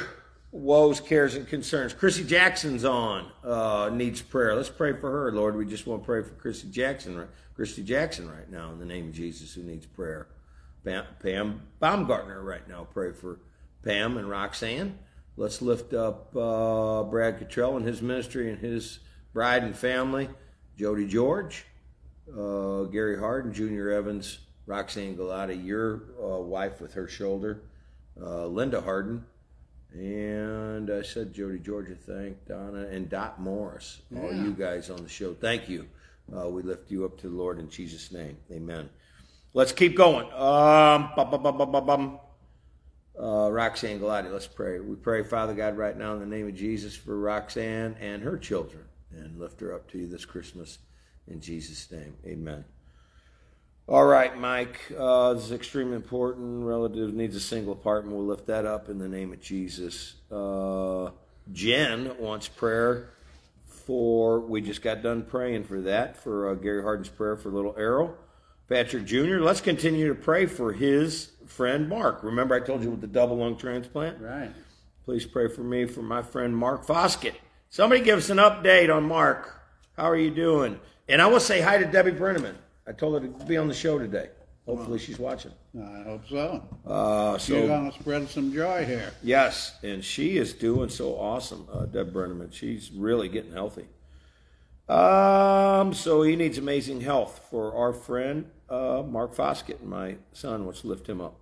woes, 0.52 1.00
cares, 1.00 1.36
and 1.36 1.48
concerns. 1.48 1.94
Chrissy 1.94 2.24
Jackson's 2.24 2.84
on. 2.84 3.32
Uh, 3.44 3.90
needs 3.94 4.22
prayer. 4.22 4.56
Let's 4.56 4.70
pray 4.70 4.94
for 4.94 5.10
her, 5.12 5.32
Lord. 5.32 5.56
We 5.56 5.66
just 5.66 5.88
want 5.88 6.02
to 6.02 6.06
pray 6.06 6.22
for 6.24 6.32
Chrissy 6.32 6.70
Jackson, 6.70 7.18
right- 7.18 7.30
Christy 7.56 7.84
Jackson, 7.84 8.30
right 8.30 8.50
now 8.50 8.72
in 8.72 8.80
the 8.80 8.86
name 8.86 9.10
of 9.10 9.14
Jesus, 9.14 9.54
who 9.54 9.64
needs 9.64 9.86
prayer. 9.86 10.28
Pam, 10.84 11.06
Pam 11.22 11.62
Baumgartner, 11.80 12.42
right 12.42 12.68
now. 12.68 12.88
Pray 12.92 13.12
for 13.12 13.40
Pam 13.84 14.18
and 14.18 14.30
Roxanne. 14.30 14.98
Let's 15.38 15.62
lift 15.62 15.94
up 15.94 16.36
uh, 16.36 17.04
Brad 17.04 17.40
Cottrell 17.40 17.78
and 17.78 17.86
his 17.86 18.02
ministry 18.02 18.52
and 18.52 18.60
his 18.60 19.00
bride 19.34 19.64
and 19.64 19.76
family. 19.76 20.30
Jody 20.78 21.08
George 21.08 21.66
uh, 22.38 22.84
Gary 22.84 23.18
Harden, 23.18 23.54
Junior 23.54 23.90
Evans, 23.90 24.40
Roxanne 24.66 25.16
Galati, 25.16 25.64
your 25.64 26.04
uh, 26.22 26.40
wife 26.40 26.80
with 26.80 26.94
her 26.94 27.08
shoulder, 27.08 27.64
uh, 28.22 28.46
Linda 28.46 28.82
Harden, 28.82 29.26
and 29.94 30.90
I 30.90 31.02
said 31.02 31.34
Jody 31.34 31.60
Georgia, 31.60 31.96
thank 31.96 32.46
Donna, 32.46 32.88
and 32.88 33.10
Dot 33.10 33.40
Morris, 33.42 34.02
all 34.16 34.34
you 34.34 34.52
guys 34.52 34.90
on 34.90 35.04
the 35.04 35.10
show. 35.10 35.34
Thank 35.34 35.68
you. 35.70 35.88
Uh, 36.36 36.48
we 36.48 36.62
lift 36.62 36.90
you 36.90 37.04
up 37.04 37.18
to 37.20 37.30
the 37.30 37.36
Lord 37.36 37.60
in 37.60 37.70
Jesus' 37.70 38.12
name. 38.12 38.38
Amen. 38.52 38.90
Let's 39.54 39.74
keep 39.74 39.98
going. 39.98 40.26
Um, 40.32 41.10
bum, 41.16 41.30
bum, 41.44 41.72
bum. 41.86 42.20
uh, 43.22 43.52
Roxanne 43.52 44.00
Galati. 44.00 44.32
Let's 44.32 44.48
pray. 44.48 44.80
We 44.80 44.96
pray, 44.96 45.24
Father 45.24 45.54
God, 45.54 45.78
right 45.78 45.98
now 45.98 46.14
in 46.14 46.20
the 46.20 46.26
name 46.26 46.48
of 46.48 46.56
Jesus 46.56 46.96
for 46.96 47.20
Roxanne 47.20 47.96
and 48.00 48.22
her 48.24 48.38
children 48.38 48.86
and 49.12 49.38
lift 49.38 49.60
her 49.60 49.74
up 49.74 49.90
to 49.92 49.98
you 49.98 50.08
this 50.08 50.24
Christmas 50.26 50.80
in 51.28 51.42
Jesus' 51.42 51.92
name. 51.92 52.16
Amen. 52.26 52.64
All 53.92 54.06
right, 54.06 54.40
Mike, 54.40 54.80
uh, 54.98 55.34
this 55.34 55.44
is 55.44 55.52
extremely 55.52 55.98
important. 55.98 56.64
Relative 56.64 57.14
needs 57.14 57.36
a 57.36 57.42
single 57.42 57.74
apartment. 57.74 58.16
We'll 58.16 58.26
lift 58.26 58.48
that 58.48 58.66
up 58.66 58.88
in 58.88 59.00
the 59.00 59.10
name 59.10 59.34
of 59.34 59.42
Jesus. 59.42 60.14
Uh, 60.32 61.10
Jen 61.52 62.18
wants 62.18 62.48
prayer 62.48 63.10
for, 63.66 64.40
we 64.40 64.62
just 64.62 64.82
got 64.82 65.04
done 65.04 65.24
praying 65.24 65.66
for 65.66 65.82
that, 65.82 66.16
for 66.16 66.52
uh, 66.52 66.54
Gary 66.54 66.82
Harden's 66.82 67.10
prayer 67.10 67.36
for 67.36 67.50
little 67.50 67.76
Errol. 67.78 68.16
Patrick 68.70 69.04
Jr., 69.04 69.40
let's 69.42 69.60
continue 69.60 70.08
to 70.08 70.16
pray 70.16 70.46
for 70.46 70.72
his 70.72 71.32
friend 71.46 71.90
Mark. 71.90 72.24
Remember, 72.24 72.56
I 72.56 72.62
told 72.62 72.84
you 72.84 72.92
with 72.92 73.02
the 73.02 73.08
double 73.08 73.40
lung 73.40 73.58
transplant? 73.58 74.22
Right. 74.22 74.52
Please 75.04 75.26
pray 75.26 75.50
for 75.50 75.64
me, 75.64 75.86
for 75.86 76.02
my 76.02 76.22
friend 76.22 76.56
Mark 76.56 76.86
Foskett. 76.86 77.36
Somebody 77.70 78.00
give 78.04 78.20
us 78.20 78.30
an 78.30 78.38
update 78.38 78.90
on 78.90 79.04
Mark. 79.04 79.54
How 79.98 80.10
are 80.10 80.16
you 80.16 80.32
doing? 80.32 80.80
And 81.10 81.22
I 81.22 81.26
will 81.26 81.42
say 81.42 81.60
hi 81.60 81.78
to 81.78 81.84
Debbie 81.84 82.14
Brenneman. 82.14 82.56
I 82.92 82.94
told 82.94 83.22
her 83.24 83.26
to 83.26 83.46
be 83.46 83.56
on 83.56 83.70
the 83.70 83.74
show 83.74 83.98
today. 83.98 84.28
Hopefully, 84.66 85.00
she's 85.00 85.18
watching. 85.18 85.54
I 85.82 86.04
hope 86.04 86.28
so. 86.28 86.62
Uh, 86.86 87.38
so 87.38 87.66
going 87.66 87.90
to 87.90 87.98
spread 87.98 88.28
some 88.28 88.52
joy 88.52 88.84
here. 88.84 89.14
yes, 89.24 89.78
and 89.82 90.04
she 90.04 90.36
is 90.36 90.52
doing 90.52 90.90
so 90.90 91.16
awesome, 91.16 91.70
uh, 91.72 91.86
Deb 91.86 92.14
Brenneman. 92.14 92.52
She's 92.52 92.92
really 92.92 93.30
getting 93.30 93.54
healthy. 93.54 93.86
Um, 94.90 95.94
so 95.94 96.22
he 96.24 96.36
needs 96.36 96.58
amazing 96.58 97.00
health 97.00 97.48
for 97.50 97.74
our 97.74 97.94
friend 97.94 98.52
uh, 98.70 99.04
Mark 99.08 99.34
Foskett. 99.34 99.82
My 99.86 100.18
son 100.34 100.66
wants 100.66 100.82
to 100.82 100.88
lift 100.88 101.08
him 101.08 101.22
up. 101.22 101.40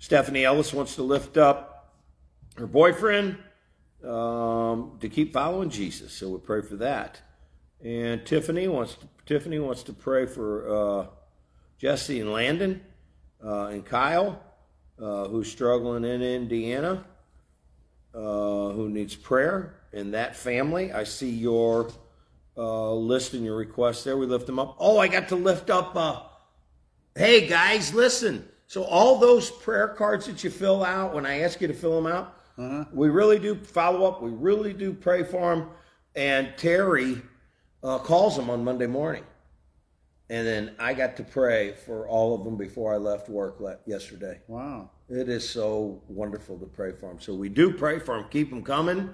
Stephanie 0.00 0.44
Ellis 0.44 0.72
wants 0.74 0.96
to 0.96 1.04
lift 1.04 1.36
up 1.36 1.94
her 2.56 2.66
boyfriend 2.66 3.38
um, 4.04 4.98
to 5.00 5.08
keep 5.08 5.32
following 5.32 5.70
Jesus. 5.70 6.12
So 6.12 6.30
we 6.30 6.38
pray 6.38 6.62
for 6.62 6.74
that. 6.76 7.20
And 7.84 8.24
Tiffany 8.26 8.68
wants 8.68 8.94
to, 8.94 9.06
Tiffany 9.26 9.58
wants 9.58 9.82
to 9.84 9.92
pray 9.92 10.26
for 10.26 10.68
uh, 10.68 11.06
Jesse 11.78 12.20
and 12.20 12.32
Landon 12.32 12.80
uh, 13.44 13.66
and 13.66 13.84
Kyle, 13.84 14.42
uh, 15.00 15.26
who's 15.28 15.50
struggling 15.50 16.04
in 16.04 16.22
Indiana, 16.22 17.04
uh, 18.14 18.18
who 18.70 18.88
needs 18.90 19.14
prayer. 19.16 19.76
In 19.92 20.10
that 20.12 20.36
family, 20.36 20.92
I 20.92 21.04
see 21.04 21.30
your 21.30 21.90
uh, 22.56 22.92
list 22.92 23.32
and 23.34 23.44
your 23.44 23.56
requests 23.56 24.04
there. 24.04 24.16
We 24.16 24.26
lift 24.26 24.46
them 24.46 24.58
up. 24.58 24.76
Oh, 24.78 24.98
I 24.98 25.08
got 25.08 25.28
to 25.28 25.36
lift 25.36 25.70
up. 25.70 25.96
Uh, 25.96 26.20
hey 27.16 27.46
guys, 27.46 27.94
listen. 27.94 28.46
So 28.66 28.84
all 28.84 29.18
those 29.18 29.50
prayer 29.50 29.88
cards 29.88 30.26
that 30.26 30.44
you 30.44 30.50
fill 30.50 30.84
out 30.84 31.14
when 31.14 31.26
I 31.26 31.40
ask 31.40 31.60
you 31.60 31.66
to 31.66 31.74
fill 31.74 32.00
them 32.00 32.12
out, 32.12 32.36
Uh-huh. 32.58 32.84
we 32.92 33.08
really 33.08 33.38
do 33.38 33.54
follow 33.56 34.06
up. 34.06 34.22
We 34.22 34.30
really 34.30 34.72
do 34.74 34.92
pray 34.92 35.24
for 35.24 35.56
them. 35.56 35.70
And 36.14 36.52
Terry 36.56 37.20
uh, 37.82 37.98
calls 37.98 38.36
them 38.36 38.50
on 38.50 38.64
Monday 38.64 38.86
morning. 38.86 39.24
And 40.28 40.46
then 40.46 40.74
I 40.78 40.94
got 40.94 41.16
to 41.16 41.24
pray 41.24 41.74
for 41.84 42.06
all 42.06 42.34
of 42.34 42.44
them 42.44 42.56
before 42.56 42.94
I 42.94 42.98
left 42.98 43.28
work 43.28 43.60
yesterday. 43.84 44.38
Wow. 44.46 44.90
It 45.08 45.28
is 45.28 45.48
so 45.48 46.00
wonderful 46.06 46.56
to 46.58 46.66
pray 46.66 46.92
for 46.92 47.08
them. 47.08 47.20
So 47.20 47.34
we 47.34 47.48
do 47.48 47.72
pray 47.72 47.98
for 47.98 48.16
them. 48.16 48.26
Keep 48.30 48.50
them 48.50 48.62
coming. 48.62 49.10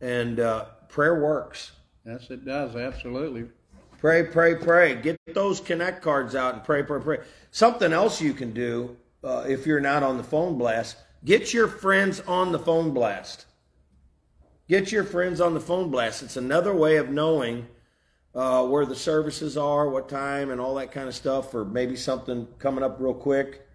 And 0.00 0.40
uh, 0.40 0.64
prayer 0.88 1.20
works. 1.20 1.72
Yes, 2.04 2.28
it 2.30 2.44
does. 2.44 2.74
Absolutely. 2.74 3.48
Pray, 3.98 4.24
pray, 4.24 4.56
pray. 4.56 4.96
Get 4.96 5.16
those 5.32 5.60
connect 5.60 6.02
cards 6.02 6.34
out 6.34 6.54
and 6.54 6.64
pray, 6.64 6.82
pray, 6.82 7.00
pray. 7.00 7.18
Something 7.52 7.92
else 7.92 8.20
you 8.20 8.32
can 8.32 8.52
do 8.52 8.96
uh, 9.22 9.44
if 9.48 9.66
you're 9.66 9.80
not 9.80 10.02
on 10.02 10.16
the 10.16 10.24
phone 10.24 10.58
blast, 10.58 10.96
get 11.24 11.52
your 11.52 11.68
friends 11.68 12.20
on 12.20 12.52
the 12.52 12.58
phone 12.58 12.92
blast. 12.92 13.46
Get 14.68 14.92
your 14.92 15.04
friends 15.04 15.40
on 15.40 15.54
the 15.54 15.60
phone 15.60 15.90
blast. 15.90 16.22
It's 16.22 16.36
another 16.36 16.74
way 16.74 16.96
of 16.96 17.10
knowing 17.10 17.66
uh, 18.38 18.64
where 18.64 18.86
the 18.86 18.94
services 18.94 19.56
are, 19.56 19.88
what 19.88 20.08
time, 20.08 20.50
and 20.50 20.60
all 20.60 20.76
that 20.76 20.92
kind 20.92 21.08
of 21.08 21.14
stuff, 21.14 21.54
or 21.54 21.64
maybe 21.64 21.96
something 21.96 22.46
coming 22.58 22.84
up 22.84 22.96
real 23.00 23.12
quick 23.14 23.68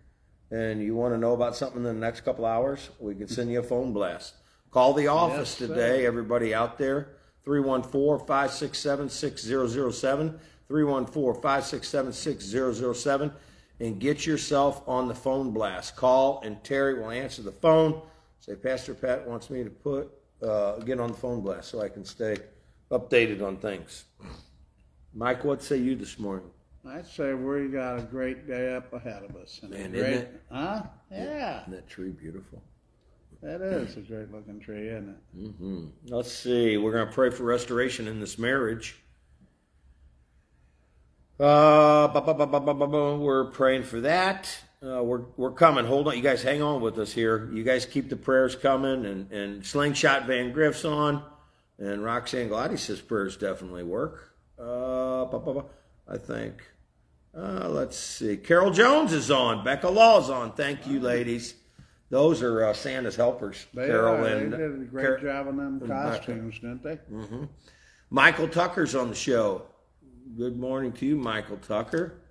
and 0.54 0.84
you 0.84 0.96
want 0.96 1.14
to 1.14 1.18
know 1.18 1.34
about 1.34 1.56
something 1.56 1.80
in 1.80 1.84
the 1.84 1.94
next 1.94 2.22
couple 2.22 2.46
hours, 2.46 2.92
we 3.00 3.16
can 3.16 3.28
send 3.28 3.52
you 3.52 3.60
a 3.60 3.64
phone 3.64 3.92
blast. 3.92 4.36
Call 4.70 4.94
the 4.94 5.08
office 5.08 5.60
Yes, 5.60 5.68
sir. 5.68 5.68
today, 5.68 6.06
everybody 6.06 6.54
out 6.54 6.78
there. 6.78 7.18
314 7.44 8.26
567 8.28 9.10
6007. 9.10 10.40
314 10.68 11.42
567 11.42 12.14
6007. 12.14 13.32
And 13.80 14.00
get 14.00 14.28
yourself 14.28 14.88
on 14.88 15.08
the 15.08 15.16
phone 15.16 15.52
blast. 15.52 15.96
Call, 15.96 16.42
and 16.46 16.64
Terry 16.64 17.00
will 17.00 17.10
answer 17.10 17.42
the 17.42 17.52
phone. 17.52 18.02
Say, 18.40 18.56
Pastor 18.56 18.94
Pat 18.94 19.28
wants 19.28 19.50
me 19.50 19.64
to 19.64 19.72
put 19.72 20.12
uh, 20.44 20.78
get 20.80 21.00
on 21.00 21.10
the 21.12 21.18
phone 21.18 21.42
blast 21.42 21.70
so 21.70 21.82
I 21.82 21.90
can 21.90 22.06
stay 22.06 22.38
updated 22.92 23.42
on 23.42 23.58
things. 23.58 24.06
Mike, 25.14 25.44
what 25.44 25.62
say 25.62 25.78
you 25.78 25.96
this 25.96 26.18
morning? 26.18 26.50
I'd 26.88 27.08
say 27.08 27.34
we 27.34 27.68
got 27.70 28.00
a 28.00 28.02
great 28.02 28.48
day 28.48 28.76
up 28.76 28.92
ahead 28.94 29.24
of 29.24 29.36
us. 29.36 29.60
And 29.64 29.74
a 29.74 29.78
Man, 29.78 29.92
great, 29.92 30.04
isn't 30.04 30.22
it? 30.24 30.42
Huh? 30.52 30.84
Yeah. 31.12 31.62
Isn't 31.62 31.74
that 31.74 31.88
tree 31.88 32.10
beautiful? 32.10 32.62
That 33.42 33.62
is 33.62 33.96
a 33.98 34.02
great 34.02 34.32
looking 34.32 34.60
tree, 34.60 34.88
isn't 34.88 35.10
it? 35.10 35.52
hmm 35.52 35.86
Let's 36.08 36.32
see. 36.32 36.78
We're 36.78 36.92
going 36.94 37.08
to 37.08 37.14
pray 37.14 37.30
for 37.30 37.44
restoration 37.44 38.08
in 38.08 38.20
this 38.20 38.38
marriage. 38.38 38.98
Uh, 41.40 42.10
we're 43.20 43.46
praying 43.52 43.84
for 43.84 44.02
that. 44.02 44.58
Uh, 44.82 45.02
we're 45.04 45.24
we're 45.38 45.52
coming. 45.52 45.86
Hold 45.86 46.08
on, 46.08 46.16
you 46.16 46.22
guys. 46.22 46.44
Hang 46.44 46.62
on 46.62 46.82
with 46.82 47.00
us 47.00 47.12
here. 47.12 47.50
You 47.54 47.64
guys 47.64 47.86
keep 47.86 48.10
the 48.10 48.16
prayers 48.16 48.56
coming, 48.56 49.06
and 49.06 49.32
and 49.32 49.66
slingshot 49.66 50.26
Van 50.28 50.52
Griff's 50.52 50.86
on, 50.86 51.24
and 51.80 52.04
Roxanne 52.04 52.50
Glady 52.50 52.78
says 52.78 53.02
prayers 53.02 53.36
definitely 53.36 53.84
work. 53.84 54.33
Uh, 54.64 55.26
ba, 55.26 55.40
ba, 55.40 55.54
ba. 55.54 55.66
I 56.08 56.18
think. 56.18 56.64
Uh, 57.36 57.68
let's 57.70 57.98
see. 57.98 58.38
Carol 58.38 58.72
Jones 58.72 59.12
is 59.12 59.30
on. 59.32 59.64
Becca 59.64 59.90
Law's 59.90 60.26
is 60.26 60.30
on. 60.30 60.54
Thank 60.54 60.88
you, 60.88 61.00
ladies. 61.00 61.56
Those 62.10 62.42
are 62.44 62.66
uh, 62.66 62.74
Santa's 62.74 63.16
helpers. 63.16 63.66
They, 63.74 63.88
Carol 63.88 64.24
are, 64.24 64.28
and 64.28 64.54
they 64.54 64.58
did 64.58 64.72
a 64.72 64.86
great 64.86 65.06
Car- 65.06 65.18
job 65.20 65.48
on 65.48 65.58
them 65.58 65.88
costumes, 65.88 66.60
didn't 66.60 66.84
they? 66.84 67.00
Michael 68.10 68.48
Tucker's 68.48 68.94
on 68.94 69.10
the 69.10 69.16
show. 69.16 69.64
Good 70.38 70.58
morning 70.58 70.92
to 70.94 71.06
you, 71.06 71.16
Michael 71.16 71.58
Tucker. 71.58 72.22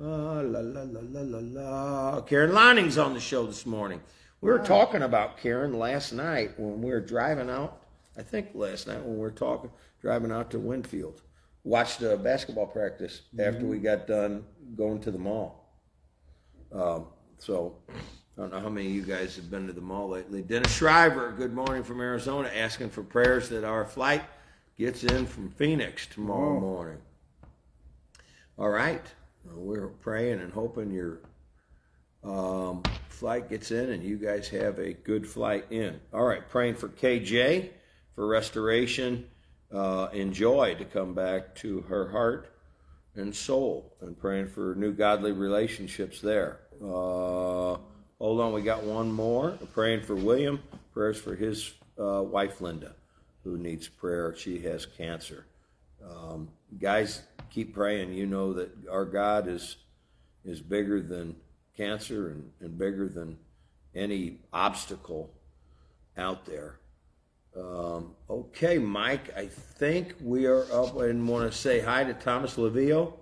Uh, 0.00 0.42
la, 0.44 0.60
la, 0.60 0.82
la, 0.82 1.00
la, 1.02 1.20
la, 1.22 1.38
la. 1.42 2.20
Karen 2.20 2.54
Lining's 2.54 2.96
on 2.96 3.14
the 3.14 3.20
show 3.20 3.44
this 3.46 3.66
morning. 3.66 4.00
We 4.40 4.50
were 4.52 4.60
talking 4.60 5.02
about 5.02 5.38
Karen 5.38 5.76
last 5.76 6.12
night 6.12 6.52
when 6.58 6.80
we 6.80 6.90
were 6.92 7.00
driving 7.00 7.50
out. 7.50 7.82
I 8.16 8.22
think 8.22 8.50
last 8.54 8.86
night 8.86 9.02
when 9.02 9.14
we 9.14 9.20
were 9.20 9.32
talking, 9.32 9.70
driving 10.00 10.30
out 10.30 10.52
to 10.52 10.60
Winfield. 10.60 11.22
Watched 11.64 12.00
a 12.02 12.16
basketball 12.16 12.66
practice 12.66 13.22
after 13.38 13.66
we 13.66 13.78
got 13.78 14.06
done 14.06 14.44
going 14.76 15.00
to 15.00 15.10
the 15.10 15.18
mall. 15.18 15.68
Um, 16.72 17.06
so 17.38 17.76
I 17.90 18.40
don't 18.40 18.52
know 18.52 18.60
how 18.60 18.68
many 18.68 18.86
of 18.86 18.92
you 18.94 19.02
guys 19.02 19.36
have 19.36 19.50
been 19.50 19.66
to 19.66 19.72
the 19.72 19.80
mall 19.80 20.08
lately. 20.08 20.40
Dennis 20.42 20.74
Shriver, 20.74 21.32
good 21.36 21.52
morning 21.52 21.82
from 21.82 22.00
Arizona, 22.00 22.50
asking 22.54 22.90
for 22.90 23.02
prayers 23.02 23.48
that 23.50 23.64
our 23.64 23.84
flight 23.84 24.22
gets 24.78 25.04
in 25.04 25.26
from 25.26 25.50
Phoenix 25.50 26.06
tomorrow 26.06 26.56
Oh. 26.56 26.60
morning. 26.60 26.98
All 28.58 28.70
right. 28.70 29.04
Well, 29.44 29.56
We're 29.56 29.88
praying 29.88 30.40
and 30.40 30.52
hoping 30.52 30.90
your 30.90 31.18
um, 32.24 32.82
flight 33.08 33.48
gets 33.50 33.70
in 33.72 33.90
and 33.90 34.02
you 34.02 34.16
guys 34.16 34.48
have 34.48 34.78
a 34.78 34.92
good 34.94 35.26
flight 35.28 35.66
in. 35.70 36.00
All 36.14 36.24
right. 36.24 36.48
Praying 36.48 36.76
for 36.76 36.88
KJ 36.88 37.70
for 38.14 38.26
restoration 38.26 39.26
uh, 39.72 40.06
and 40.06 40.32
joy 40.32 40.74
to 40.74 40.84
come 40.84 41.14
back 41.14 41.54
to 41.56 41.80
her 41.82 42.08
heart 42.08 42.52
and 43.14 43.34
soul 43.34 43.92
and 44.00 44.18
praying 44.18 44.46
for 44.46 44.74
new 44.76 44.92
godly 44.92 45.32
relationships 45.32 46.20
there. 46.20 46.60
Uh, 46.80 47.76
hold 48.18 48.40
on, 48.40 48.52
we 48.52 48.62
got 48.62 48.82
one 48.84 49.10
more. 49.10 49.50
Praying 49.72 50.02
for 50.02 50.14
William. 50.14 50.62
Prayers 50.92 51.20
for 51.20 51.34
his 51.34 51.74
uh, 51.98 52.22
wife 52.22 52.60
Linda, 52.60 52.94
who 53.44 53.58
needs 53.58 53.88
prayer. 53.88 54.34
She 54.36 54.60
has 54.60 54.86
cancer. 54.86 55.46
Um, 56.02 56.48
guys, 56.80 57.22
keep 57.50 57.74
praying. 57.74 58.12
You 58.12 58.26
know 58.26 58.52
that 58.52 58.70
our 58.90 59.04
God 59.04 59.48
is 59.48 59.76
is 60.44 60.60
bigger 60.60 61.02
than 61.02 61.36
cancer 61.76 62.30
and, 62.30 62.50
and 62.60 62.78
bigger 62.78 63.08
than 63.08 63.36
any 63.94 64.38
obstacle 64.52 65.30
out 66.16 66.46
there. 66.46 66.78
Um, 67.56 68.14
okay, 68.30 68.78
Mike, 68.78 69.36
I 69.36 69.46
think 69.46 70.14
we 70.20 70.46
are 70.46 70.70
up 70.72 70.96
and 71.00 71.26
want 71.28 71.50
to 71.50 71.56
say 71.56 71.80
hi 71.80 72.04
to 72.04 72.14
Thomas 72.14 72.56
Levio. 72.56 73.14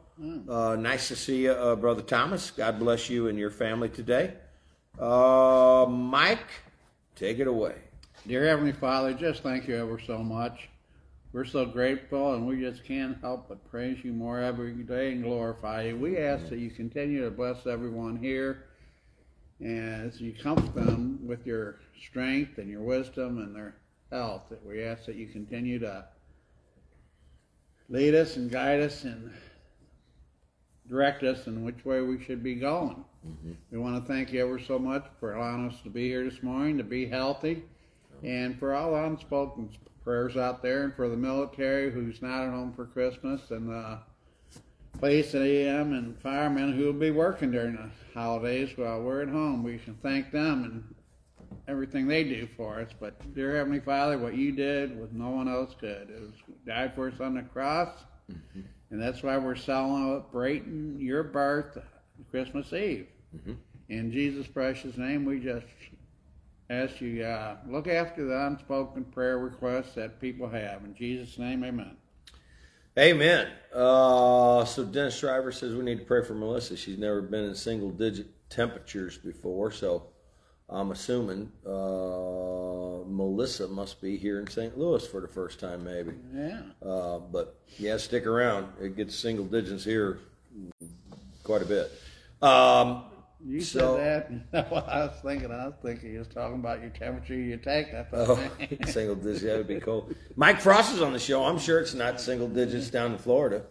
Uh, 0.48 0.76
nice 0.76 1.08
to 1.08 1.16
see 1.16 1.44
you, 1.44 1.52
uh, 1.52 1.76
Brother 1.76 2.02
Thomas. 2.02 2.50
God 2.50 2.78
bless 2.78 3.08
you 3.10 3.28
and 3.28 3.38
your 3.38 3.50
family 3.50 3.88
today. 3.88 4.34
Uh, 4.98 5.86
Mike, 5.88 6.48
take 7.14 7.38
it 7.38 7.46
away. 7.46 7.76
Dear 8.26 8.46
Heavenly 8.46 8.72
Father, 8.72 9.14
just 9.14 9.42
thank 9.42 9.68
you 9.68 9.76
ever 9.76 9.98
so 9.98 10.18
much. 10.18 10.68
We're 11.32 11.44
so 11.44 11.66
grateful, 11.66 12.34
and 12.34 12.46
we 12.46 12.60
just 12.60 12.84
can't 12.84 13.18
help 13.20 13.48
but 13.48 13.64
praise 13.70 14.04
you 14.04 14.12
more 14.12 14.40
every 14.40 14.72
day 14.74 15.12
and 15.12 15.22
glorify 15.22 15.82
you. 15.84 15.96
We 15.96 16.18
ask 16.18 16.48
that 16.48 16.58
you 16.58 16.70
continue 16.70 17.24
to 17.24 17.30
bless 17.30 17.66
everyone 17.66 18.16
here 18.16 18.64
And 19.60 20.06
as 20.06 20.20
you 20.20 20.32
comfort 20.34 20.74
them 20.74 21.18
with 21.26 21.46
your 21.46 21.80
strength 22.00 22.58
and 22.58 22.68
your 22.68 22.82
wisdom 22.82 23.38
and 23.38 23.54
their 23.54 23.76
health, 24.10 24.42
that 24.50 24.64
we 24.64 24.82
ask 24.82 25.06
that 25.06 25.16
you 25.16 25.26
continue 25.26 25.78
to 25.78 26.04
lead 27.88 28.14
us 28.14 28.36
and 28.36 28.50
guide 28.50 28.80
us 28.80 29.04
and 29.04 29.32
direct 30.88 31.22
us 31.22 31.46
in 31.46 31.64
which 31.64 31.84
way 31.84 32.00
we 32.00 32.22
should 32.22 32.42
be 32.42 32.54
going. 32.54 33.04
Mm-hmm. 33.26 33.52
We 33.70 33.78
want 33.78 34.04
to 34.04 34.12
thank 34.12 34.32
you 34.32 34.40
ever 34.44 34.60
so 34.60 34.78
much 34.78 35.04
for 35.18 35.34
allowing 35.34 35.68
us 35.68 35.80
to 35.82 35.90
be 35.90 36.08
here 36.08 36.24
this 36.28 36.42
morning, 36.42 36.78
to 36.78 36.84
be 36.84 37.06
healthy, 37.06 37.64
and 38.22 38.58
for 38.58 38.74
all 38.74 38.92
the 38.92 39.04
unspoken 39.04 39.68
prayers 40.04 40.36
out 40.36 40.62
there, 40.62 40.84
and 40.84 40.94
for 40.94 41.08
the 41.08 41.16
military 41.16 41.90
who's 41.90 42.22
not 42.22 42.44
at 42.44 42.50
home 42.50 42.72
for 42.72 42.86
Christmas, 42.86 43.50
and 43.50 43.68
the 43.68 43.98
police 44.98 45.34
and 45.34 45.44
EM 45.44 45.92
and 45.92 46.18
firemen 46.20 46.72
who 46.72 46.86
will 46.86 46.92
be 46.92 47.10
working 47.10 47.50
during 47.50 47.74
the 47.74 47.90
holidays 48.14 48.70
while 48.76 49.02
we're 49.02 49.22
at 49.22 49.28
home. 49.28 49.62
We 49.62 49.78
can 49.78 49.94
thank 49.96 50.30
them 50.30 50.64
and 50.64 50.95
everything 51.68 52.06
they 52.06 52.24
do 52.24 52.48
for 52.56 52.80
us. 52.80 52.90
But 52.98 53.34
dear 53.34 53.56
Heavenly 53.56 53.80
Father, 53.80 54.18
what 54.18 54.36
you 54.36 54.52
did 54.52 54.98
was 54.98 55.10
no 55.12 55.30
one 55.30 55.48
else 55.48 55.74
could. 55.78 56.10
It 56.10 56.20
was 56.20 56.56
died 56.66 56.94
for 56.94 57.08
us 57.08 57.20
on 57.20 57.34
the 57.34 57.42
cross, 57.42 57.90
and 58.90 59.00
that's 59.00 59.22
why 59.22 59.36
we're 59.38 59.56
celebrating 59.56 60.96
your 61.00 61.22
birth 61.22 61.78
Christmas 62.30 62.72
Eve. 62.72 63.08
In 63.88 64.10
Jesus' 64.10 64.46
precious 64.46 64.96
name, 64.96 65.24
we 65.24 65.38
just 65.40 65.66
ask 66.70 67.00
you 67.00 67.22
uh, 67.22 67.56
look 67.68 67.86
after 67.86 68.24
the 68.24 68.46
unspoken 68.46 69.04
prayer 69.04 69.38
requests 69.38 69.94
that 69.94 70.20
people 70.20 70.48
have. 70.48 70.84
In 70.84 70.94
Jesus' 70.94 71.38
name, 71.38 71.62
Amen. 71.64 71.96
Amen. 72.98 73.48
Uh, 73.74 74.64
so 74.64 74.82
Dennis 74.82 75.18
Shriver 75.18 75.52
says 75.52 75.74
we 75.74 75.84
need 75.84 75.98
to 75.98 76.04
pray 76.04 76.24
for 76.24 76.34
Melissa. 76.34 76.76
She's 76.76 76.98
never 76.98 77.20
been 77.20 77.44
in 77.44 77.54
single 77.54 77.90
digit 77.90 78.28
temperatures 78.48 79.18
before, 79.18 79.70
so 79.70 80.06
I'm 80.68 80.90
assuming 80.90 81.52
uh, 81.64 83.04
Melissa 83.08 83.68
must 83.68 84.00
be 84.00 84.16
here 84.16 84.40
in 84.40 84.48
St. 84.48 84.76
Louis 84.76 85.06
for 85.06 85.20
the 85.20 85.28
first 85.28 85.60
time, 85.60 85.84
maybe. 85.84 86.12
Yeah. 86.34 86.60
Uh, 86.84 87.18
but 87.18 87.56
yeah, 87.78 87.96
stick 87.98 88.26
around. 88.26 88.66
It 88.80 88.96
gets 88.96 89.14
single 89.14 89.44
digits 89.44 89.84
here 89.84 90.18
quite 91.44 91.62
a 91.62 91.66
bit. 91.66 91.92
Um, 92.42 93.04
You 93.44 93.60
So- 93.60 93.96
said 93.96 94.42
that. 94.50 94.70
what 94.72 94.88
I 94.88 95.04
was 95.06 95.16
thinking, 95.22 95.52
I 95.52 95.66
was 95.66 95.74
thinking 95.82 96.12
you 96.14 96.18
was 96.18 96.28
talking 96.28 96.56
about 96.56 96.80
your 96.80 96.90
temperature 96.90 97.34
you 97.34 97.58
take. 97.58 97.94
I 97.94 98.02
thought, 98.02 98.28
oh, 98.28 98.50
single 98.86 99.14
digits, 99.14 99.42
that 99.44 99.58
would 99.58 99.68
be 99.68 99.78
cool. 99.78 100.10
Mike 100.34 100.60
Frost 100.60 100.94
is 100.94 101.00
on 101.00 101.12
the 101.12 101.18
show. 101.20 101.44
I'm 101.44 101.58
sure 101.58 101.78
it's 101.78 101.94
not 101.94 102.20
single 102.20 102.48
digits 102.48 102.90
down 102.90 103.12
in 103.12 103.18
Florida. 103.18 103.62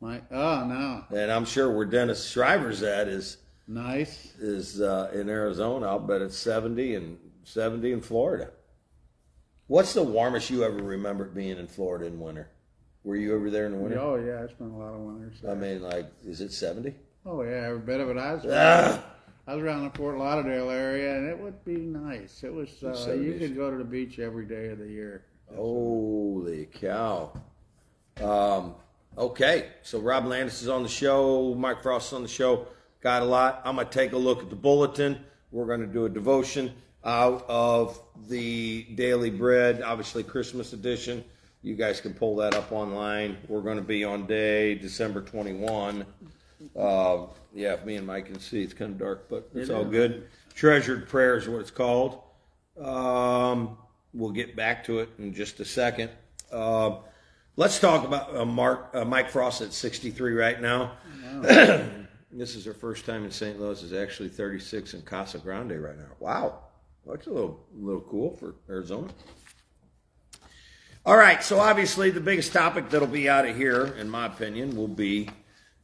Mike, 0.00 0.24
oh 0.32 0.64
no, 0.64 1.04
And 1.16 1.30
I'm 1.30 1.44
sure 1.44 1.70
where 1.70 1.84
Dennis 1.84 2.28
Shriver's 2.30 2.82
at 2.82 3.08
is 3.08 3.36
nice. 3.72 4.32
is 4.38 4.80
uh, 4.80 5.10
in 5.14 5.28
Arizona. 5.28 5.86
I'll 5.86 5.98
bet 5.98 6.22
it's 6.22 6.36
70 6.38 6.94
and 6.94 7.18
70 7.44 7.92
in 7.92 8.00
Florida. 8.00 8.50
What's 9.66 9.94
the 9.94 10.02
warmest 10.02 10.50
you 10.50 10.64
ever 10.64 10.76
remember 10.82 11.24
being 11.24 11.58
in 11.58 11.66
Florida 11.66 12.06
in 12.06 12.20
winter? 12.20 12.50
Were 13.04 13.16
you 13.16 13.34
over 13.34 13.50
there 13.50 13.66
in 13.66 13.72
the 13.72 13.78
winter? 13.78 13.98
Oh 13.98 14.16
yeah, 14.16 14.44
I 14.44 14.48
spent 14.52 14.72
a 14.72 14.76
lot 14.76 14.94
of 14.94 15.00
winters. 15.00 15.38
I 15.48 15.54
mean, 15.54 15.82
like, 15.82 16.06
is 16.24 16.40
it 16.40 16.52
70? 16.52 16.94
oh 17.24 17.42
yeah, 17.42 17.66
every 17.68 17.78
bit 17.78 18.00
of 18.00 18.08
it. 18.10 18.16
I 18.18 18.34
was, 18.34 18.46
Ah, 18.50 19.04
I 19.46 19.54
was 19.54 19.64
around 19.64 19.84
the 19.84 19.90
Fort 19.98 20.18
Lauderdale 20.18 20.70
area, 20.70 21.16
and 21.16 21.28
it 21.28 21.38
would 21.38 21.64
be 21.64 21.76
nice. 21.76 22.44
It 22.44 22.52
was. 22.52 22.82
Uh, 22.82 23.12
you 23.14 23.38
could 23.38 23.56
go 23.56 23.70
to 23.70 23.76
the 23.76 23.84
beach 23.84 24.18
every 24.18 24.44
day 24.46 24.68
of 24.68 24.78
the 24.78 24.86
year. 24.88 25.24
holy 25.54 26.66
cow. 26.66 27.32
Um, 28.20 28.74
okay, 29.16 29.68
so 29.82 29.98
Rob 29.98 30.26
Landis 30.26 30.62
is 30.62 30.68
on 30.68 30.82
the 30.82 30.88
show. 30.88 31.54
Mike 31.54 31.82
Frost 31.82 32.08
is 32.08 32.12
on 32.12 32.22
the 32.22 32.28
show. 32.28 32.66
Got 33.02 33.22
a 33.22 33.24
lot. 33.24 33.62
I'm 33.64 33.74
going 33.74 33.88
to 33.88 33.92
take 33.92 34.12
a 34.12 34.16
look 34.16 34.42
at 34.42 34.50
the 34.50 34.56
bulletin. 34.56 35.18
We're 35.50 35.66
going 35.66 35.80
to 35.80 35.86
do 35.86 36.04
a 36.04 36.08
devotion 36.08 36.72
out 37.04 37.44
of 37.48 37.98
the 38.28 38.84
Daily 38.94 39.28
Bread, 39.28 39.82
obviously 39.82 40.22
Christmas 40.22 40.72
edition. 40.72 41.24
You 41.62 41.74
guys 41.74 42.00
can 42.00 42.14
pull 42.14 42.36
that 42.36 42.54
up 42.54 42.70
online. 42.70 43.36
We're 43.48 43.60
going 43.60 43.76
to 43.76 43.82
be 43.82 44.04
on 44.04 44.26
day 44.26 44.76
December 44.76 45.20
21. 45.20 46.06
Uh, 46.78 47.26
yeah, 47.52 47.74
if 47.74 47.84
me 47.84 47.96
and 47.96 48.06
Mike 48.06 48.26
can 48.26 48.38
see, 48.38 48.62
it's 48.62 48.72
kind 48.72 48.92
of 48.92 48.98
dark, 48.98 49.28
but 49.28 49.50
it's 49.52 49.68
It 49.68 49.74
all 49.74 49.84
good. 49.84 50.28
Treasured 50.54 51.08
prayer 51.08 51.36
is 51.36 51.48
what 51.48 51.60
it's 51.60 51.72
called. 51.72 52.20
Um, 52.80 53.76
we'll 54.14 54.30
get 54.30 54.54
back 54.54 54.84
to 54.84 55.00
it 55.00 55.08
in 55.18 55.34
just 55.34 55.58
a 55.58 55.64
second. 55.64 56.10
Uh, 56.52 56.98
let's 57.56 57.80
talk 57.80 58.04
about 58.04 58.36
uh, 58.36 58.44
Mark 58.44 58.90
uh, 58.94 59.04
Mike 59.04 59.28
Frost 59.28 59.60
at 59.60 59.72
63 59.72 60.34
right 60.34 60.60
now. 60.60 60.92
this 62.32 62.56
is 62.56 62.64
her 62.64 62.72
first 62.72 63.04
time 63.04 63.24
in 63.24 63.30
St. 63.30 63.60
Louis. 63.60 63.82
Is 63.82 63.92
actually 63.92 64.28
36 64.28 64.94
in 64.94 65.02
Casa 65.02 65.38
Grande 65.38 65.82
right 65.82 65.96
now. 65.96 66.12
Wow, 66.18 66.60
that's 67.06 67.26
a 67.26 67.30
little 67.30 67.64
little 67.74 68.00
cool 68.02 68.36
for 68.36 68.54
Arizona. 68.68 69.08
All 71.04 71.16
right, 71.16 71.42
so 71.42 71.58
obviously 71.58 72.10
the 72.10 72.20
biggest 72.20 72.52
topic 72.52 72.88
that'll 72.88 73.08
be 73.08 73.28
out 73.28 73.46
of 73.46 73.56
here, 73.56 73.86
in 73.98 74.08
my 74.08 74.26
opinion, 74.26 74.76
will 74.76 74.86
be 74.86 75.28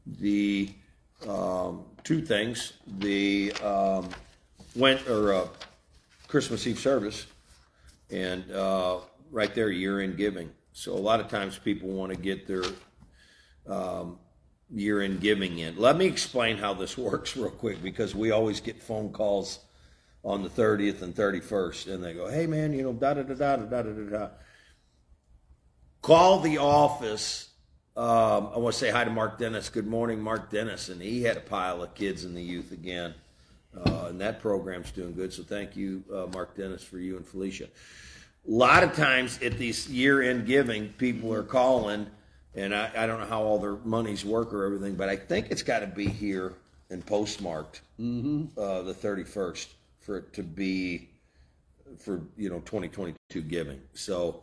the 0.06 0.70
um, 1.28 1.84
two 2.04 2.22
things: 2.22 2.74
the 2.86 3.52
um, 3.64 4.08
went 4.74 5.06
or 5.08 5.34
uh, 5.34 5.48
Christmas 6.28 6.66
Eve 6.66 6.78
service, 6.78 7.26
and 8.10 8.50
uh, 8.52 8.98
right 9.30 9.54
there, 9.54 9.70
year-end 9.70 10.16
giving. 10.16 10.50
So 10.72 10.92
a 10.92 10.94
lot 10.94 11.20
of 11.20 11.28
times 11.28 11.58
people 11.58 11.88
want 11.88 12.12
to 12.12 12.18
get 12.18 12.46
their 12.46 12.62
um, 13.66 14.18
year-end 14.74 15.20
giving 15.20 15.58
in. 15.58 15.76
Let 15.76 15.96
me 15.96 16.06
explain 16.06 16.56
how 16.56 16.74
this 16.74 16.96
works 16.98 17.36
real 17.36 17.50
quick 17.50 17.82
because 17.82 18.14
we 18.14 18.30
always 18.30 18.60
get 18.60 18.82
phone 18.82 19.10
calls 19.12 19.60
on 20.24 20.42
the 20.42 20.48
30th 20.48 21.02
and 21.02 21.14
31st, 21.14 21.94
and 21.94 22.04
they 22.04 22.12
go, 22.12 22.28
"Hey, 22.28 22.46
man, 22.46 22.72
you 22.72 22.82
know, 22.82 22.92
da 22.92 23.14
da 23.14 23.22
da 23.22 23.34
da 23.34 23.56
da 23.56 23.82
da 23.82 23.82
da 23.82 24.10
da." 24.10 24.28
Call 26.02 26.40
the 26.40 26.58
office. 26.58 27.50
Um, 27.96 28.50
I 28.54 28.58
want 28.58 28.74
to 28.74 28.78
say 28.78 28.90
hi 28.90 29.04
to 29.04 29.10
Mark 29.10 29.38
Dennis. 29.38 29.68
Good 29.68 29.86
morning, 29.86 30.20
Mark 30.20 30.50
Dennis, 30.50 30.88
and 30.88 31.00
he 31.00 31.22
had 31.22 31.36
a 31.36 31.40
pile 31.40 31.82
of 31.82 31.94
kids 31.94 32.24
in 32.24 32.34
the 32.34 32.42
youth 32.42 32.72
again, 32.72 33.14
uh, 33.76 34.06
and 34.08 34.20
that 34.20 34.40
program's 34.40 34.90
doing 34.92 35.14
good. 35.14 35.32
So 35.32 35.42
thank 35.42 35.76
you, 35.76 36.04
uh, 36.12 36.26
Mark 36.32 36.56
Dennis, 36.56 36.82
for 36.82 36.98
you 36.98 37.16
and 37.16 37.26
Felicia. 37.26 37.64
A 37.64 38.50
lot 38.50 38.82
of 38.82 38.94
times 38.94 39.40
at 39.42 39.58
these 39.58 39.88
year-end 39.88 40.46
giving, 40.46 40.90
people 40.90 41.34
are 41.34 41.42
calling, 41.42 42.06
and 42.54 42.74
I, 42.74 42.90
I 42.96 43.06
don't 43.06 43.20
know 43.20 43.26
how 43.26 43.42
all 43.42 43.58
their 43.58 43.76
monies 43.84 44.24
work 44.24 44.52
or 44.52 44.64
everything, 44.64 44.94
but 44.94 45.08
I 45.08 45.16
think 45.16 45.50
it's 45.50 45.62
got 45.62 45.80
to 45.80 45.86
be 45.86 46.08
here 46.08 46.54
and 46.90 47.04
postmarked 47.04 47.82
uh, 48.00 48.82
the 48.82 48.94
31st 48.94 49.66
for 50.00 50.18
it 50.18 50.32
to 50.32 50.42
be 50.42 51.08
for 51.98 52.20
you 52.36 52.48
know 52.48 52.60
2022 52.60 53.42
giving. 53.42 53.80
So 53.94 54.42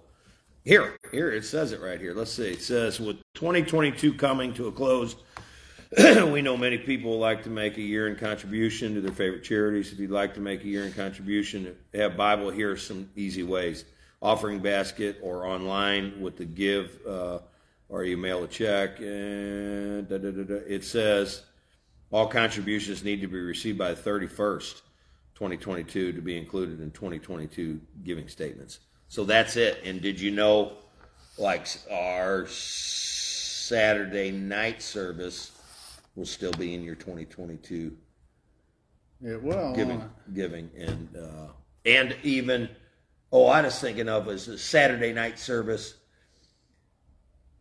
here, 0.64 0.98
here 1.12 1.32
it 1.32 1.46
says 1.46 1.72
it 1.72 1.82
right 1.82 2.00
here. 2.00 2.14
Let's 2.14 2.32
see. 2.32 2.50
It 2.50 2.62
says 2.62 3.00
with 3.00 3.18
2022 3.36 4.14
coming 4.16 4.54
to 4.56 4.68
a 4.68 4.72
close, 4.72 5.16
we 5.98 6.42
know 6.42 6.58
many 6.58 6.78
people 6.78 7.20
like 7.20 7.44
to 7.44 7.50
make 7.50 7.78
a 7.78 7.82
year-end 7.82 8.18
contribution 8.18 8.96
to 8.96 9.02
their 9.02 9.14
favorite 9.14 9.44
charities. 9.44 9.92
If 9.92 10.00
you'd 10.00 10.10
like 10.10 10.34
to 10.34 10.40
make 10.40 10.64
a 10.64 10.68
year-end 10.68 10.96
contribution, 10.96 11.76
have 11.94 12.18
Bible. 12.18 12.50
Here 12.50 12.72
are 12.72 12.78
some 12.78 13.10
easy 13.16 13.44
ways: 13.44 13.86
offering 14.22 14.60
basket 14.60 15.20
or 15.22 15.46
online 15.46 16.20
with 16.20 16.38
the 16.38 16.46
give, 16.46 17.00
uh, 17.08 17.40
or 17.90 18.04
you 18.04 18.18
mail 18.18 18.44
a 18.44 18.48
check. 18.48 19.00
And 19.00 20.08
da, 20.08 20.18
da, 20.18 20.32
da, 20.32 20.56
it 20.68 20.84
says 20.84 21.44
all 22.12 22.28
contributions 22.28 23.04
need 23.04 23.22
to 23.22 23.28
be 23.28 23.40
received 23.40 23.78
by 23.78 23.94
the 23.94 24.02
31st, 24.02 24.82
2022, 25.36 26.14
to 26.14 26.22
be 26.22 26.38
included 26.38 26.82
in 26.82 26.92
2022 26.92 27.80
giving 28.04 28.28
statements. 28.28 28.80
So 29.08 29.24
that's 29.24 29.56
it. 29.56 29.80
And 29.84 30.02
did 30.02 30.20
you 30.20 30.32
know, 30.32 30.74
like 31.38 31.68
our 31.92 32.48
Saturday 32.48 34.32
night 34.32 34.82
service 34.82 35.52
will 36.16 36.26
still 36.26 36.54
be 36.54 36.74
in 36.74 36.84
your 36.84 36.96
2022 36.96 37.96
It 39.24 39.42
will. 39.42 39.74
giving, 39.74 40.04
giving, 40.34 40.70
and 40.78 41.10
uh, 41.18 41.48
and 41.86 42.16
even 42.24 42.70
oh, 43.32 43.48
I 43.48 43.62
was 43.62 43.80
thinking 43.80 44.08
of 44.08 44.28
as 44.28 44.48
a 44.48 44.58
Saturday 44.58 45.14
night 45.14 45.40
service 45.40 45.96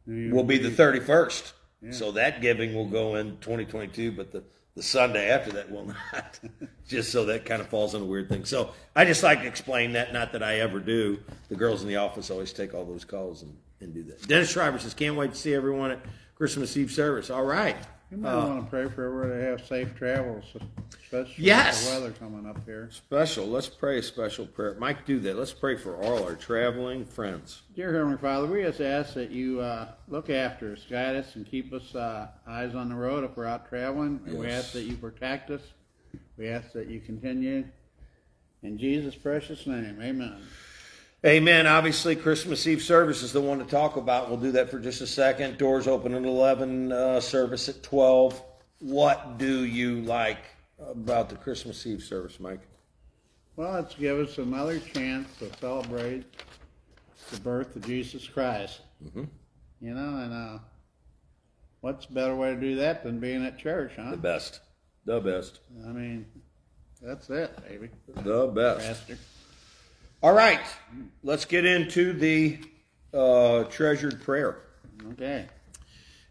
will 0.07 0.45
be 0.45 0.59
the 0.59 0.71
31st. 0.71 1.53
So 1.91 2.13
that 2.13 2.41
giving 2.41 2.75
will 2.75 2.89
go 2.89 3.17
in 3.17 3.37
2022, 3.41 4.13
but 4.13 4.33
the, 4.33 4.43
the 4.75 4.83
Sunday 4.83 5.29
after 5.29 5.53
that 5.53 5.71
will 5.71 5.85
not. 6.13 6.41
just 6.89 7.13
so 7.13 7.27
that 7.27 7.45
kind 7.45 7.61
of 7.61 7.69
falls 7.69 7.95
in 7.95 8.01
a 8.01 8.05
weird 8.07 8.31
thing. 8.31 8.47
So 8.47 8.73
I 8.97 9.05
just 9.05 9.23
like 9.23 9.43
to 9.43 9.47
explain 9.47 9.93
that, 9.93 10.13
not 10.13 10.33
that 10.33 10.43
I 10.43 10.61
ever 10.61 10.81
do. 10.81 11.19
The 11.51 11.57
girls 11.57 11.83
in 11.83 11.89
the 11.89 11.97
office 11.97 12.31
always 12.31 12.55
take 12.55 12.73
all 12.73 12.87
those 12.87 13.05
calls 13.05 13.43
and, 13.43 13.55
and 13.81 13.93
do 13.93 14.03
that. 14.05 14.27
Dennis 14.27 14.51
Schreiber 14.51 14.79
says, 14.79 14.95
can't 14.95 15.17
wait 15.17 15.33
to 15.33 15.37
see 15.37 15.53
everyone 15.55 15.91
at 15.91 16.01
Christmas 16.37 16.75
Eve 16.77 16.91
service. 16.91 17.29
All 17.29 17.45
right. 17.45 17.77
You 18.11 18.19
might 18.19 18.35
want 18.37 18.65
to 18.65 18.71
pray 18.71 18.89
for 18.89 19.07
everybody 19.07 19.41
to 19.43 19.47
have 19.51 19.67
safe 19.67 19.95
travels, 19.97 20.45
especially 21.03 21.45
Yes. 21.45 21.85
with 21.85 21.95
the 21.95 22.01
weather 22.01 22.13
coming 22.19 22.47
up 22.49 22.65
here. 22.65 22.89
Special. 22.93 23.47
Let's 23.47 23.69
pray 23.69 23.99
a 23.99 24.03
special 24.03 24.47
prayer. 24.47 24.77
Mike, 24.79 25.05
do 25.05 25.19
that. 25.21 25.37
Let's 25.37 25.53
pray 25.53 25.77
for 25.77 25.97
all 25.97 26.23
our 26.23 26.35
traveling 26.37 27.05
friends. 27.07 27.63
Dear 27.75 27.93
Heavenly 27.95 28.19
Father, 28.19 28.47
we 28.47 28.63
just 28.63 28.81
ask 28.81 29.15
that 29.15 29.31
you 29.31 29.61
uh, 29.61 29.89
look 30.09 30.31
after 30.31 30.73
us, 30.73 30.85
guide 30.89 31.17
us, 31.17 31.35
and 31.35 31.45
keep 31.47 31.73
us 31.73 31.95
uh, 31.95 32.29
eyes 32.47 32.75
on 32.75 32.89
the 32.89 32.95
road 32.95 33.25
if 33.25 33.37
we're 33.37 33.47
out 33.47 33.69
traveling. 33.69 34.21
And 34.27 34.39
We 34.39 34.47
ask 34.49 34.73
that 34.73 34.83
you 34.83 34.97
protect 34.97 35.51
us 35.51 35.63
We 36.37 36.49
ask 36.49 36.73
that 36.73 36.89
you 36.89 37.01
continue 37.01 37.65
in 38.63 38.79
Jesus' 38.79 39.15
precious 39.17 39.67
name. 39.67 39.99
Amen. 40.01 40.41
Amen. 41.25 41.67
Obviously, 41.67 42.15
Christmas 42.17 42.67
Eve 42.67 42.83
service 42.83 43.23
is 43.23 43.33
the 43.33 43.41
one 43.41 43.59
to 43.59 43.65
talk 43.65 43.97
about. 43.97 44.29
We'll 44.29 44.39
do 44.39 44.53
that 44.53 44.71
for 44.71 44.79
just 44.79 45.01
a 45.01 45.07
second. 45.07 45.57
Doors 45.57 45.89
open 45.89 46.13
at 46.15 46.23
11, 46.23 46.93
uh, 46.93 47.19
service 47.21 47.67
at 47.71 47.83
12. 47.83 48.43
What 48.81 49.39
do 49.39 49.65
you 49.65 50.03
like 50.03 50.45
about 50.79 51.31
the 51.31 51.37
Christmas 51.37 51.87
Eve 51.87 52.03
service, 52.03 52.39
Mike? 52.39 52.61
Well, 53.57 53.77
it's 53.77 53.95
give 53.95 54.19
us 54.19 54.37
another 54.37 54.79
chance 54.79 55.27
to 55.39 55.51
celebrate 55.59 56.25
the 57.31 57.41
birth 57.41 57.75
of 57.75 57.87
Jesus 57.87 58.29
Christ. 58.29 58.83
Mhm. 59.03 59.27
You 59.81 59.95
know, 59.95 60.19
and 60.19 60.33
uh, 60.33 60.59
what's 61.81 62.05
a 62.05 62.13
better 62.13 62.37
way 62.37 62.55
to 62.55 62.61
do 62.61 62.75
that 62.77 63.03
than 63.03 63.19
being 63.19 63.43
at 63.47 63.59
church, 63.59 63.93
huh? 63.97 64.11
The 64.11 64.17
best. 64.19 64.61
The 65.07 65.21
best. 65.21 65.61
I 65.87 65.89
mean, 65.93 66.27
that's 67.01 67.31
it, 67.31 67.57
baby. 67.67 67.89
The 68.15 68.49
best. 68.49 68.87
Pastor. 68.87 69.19
All 70.25 70.33
right. 70.33 70.65
Let's 71.23 71.45
get 71.45 71.67
into 71.67 72.15
the 72.15 72.59
uh, 73.13 73.65
treasured 73.65 74.23
prayer. 74.23 74.57
Okay. 75.13 75.45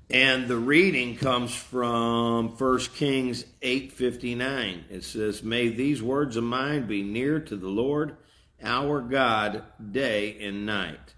And 0.09 0.47
the 0.47 0.57
reading 0.57 1.15
comes 1.15 1.53
from 1.53 2.57
1 2.57 2.79
Kings 2.95 3.45
8:59. 3.61 4.85
It 4.89 5.03
says, 5.03 5.43
"May 5.43 5.67
these 5.67 6.01
words 6.01 6.37
of 6.37 6.43
mine 6.43 6.87
be 6.87 7.03
near 7.03 7.39
to 7.41 7.55
the 7.55 7.67
Lord 7.67 8.17
our 8.63 8.99
God 8.99 9.61
day 9.91 10.39
and 10.41 10.65
night." 10.65 11.13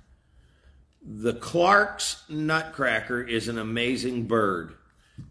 The 1.01 1.33
Clark's 1.33 2.25
nutcracker 2.27 3.21
is 3.21 3.47
an 3.47 3.57
amazing 3.57 4.25
bird. 4.25 4.73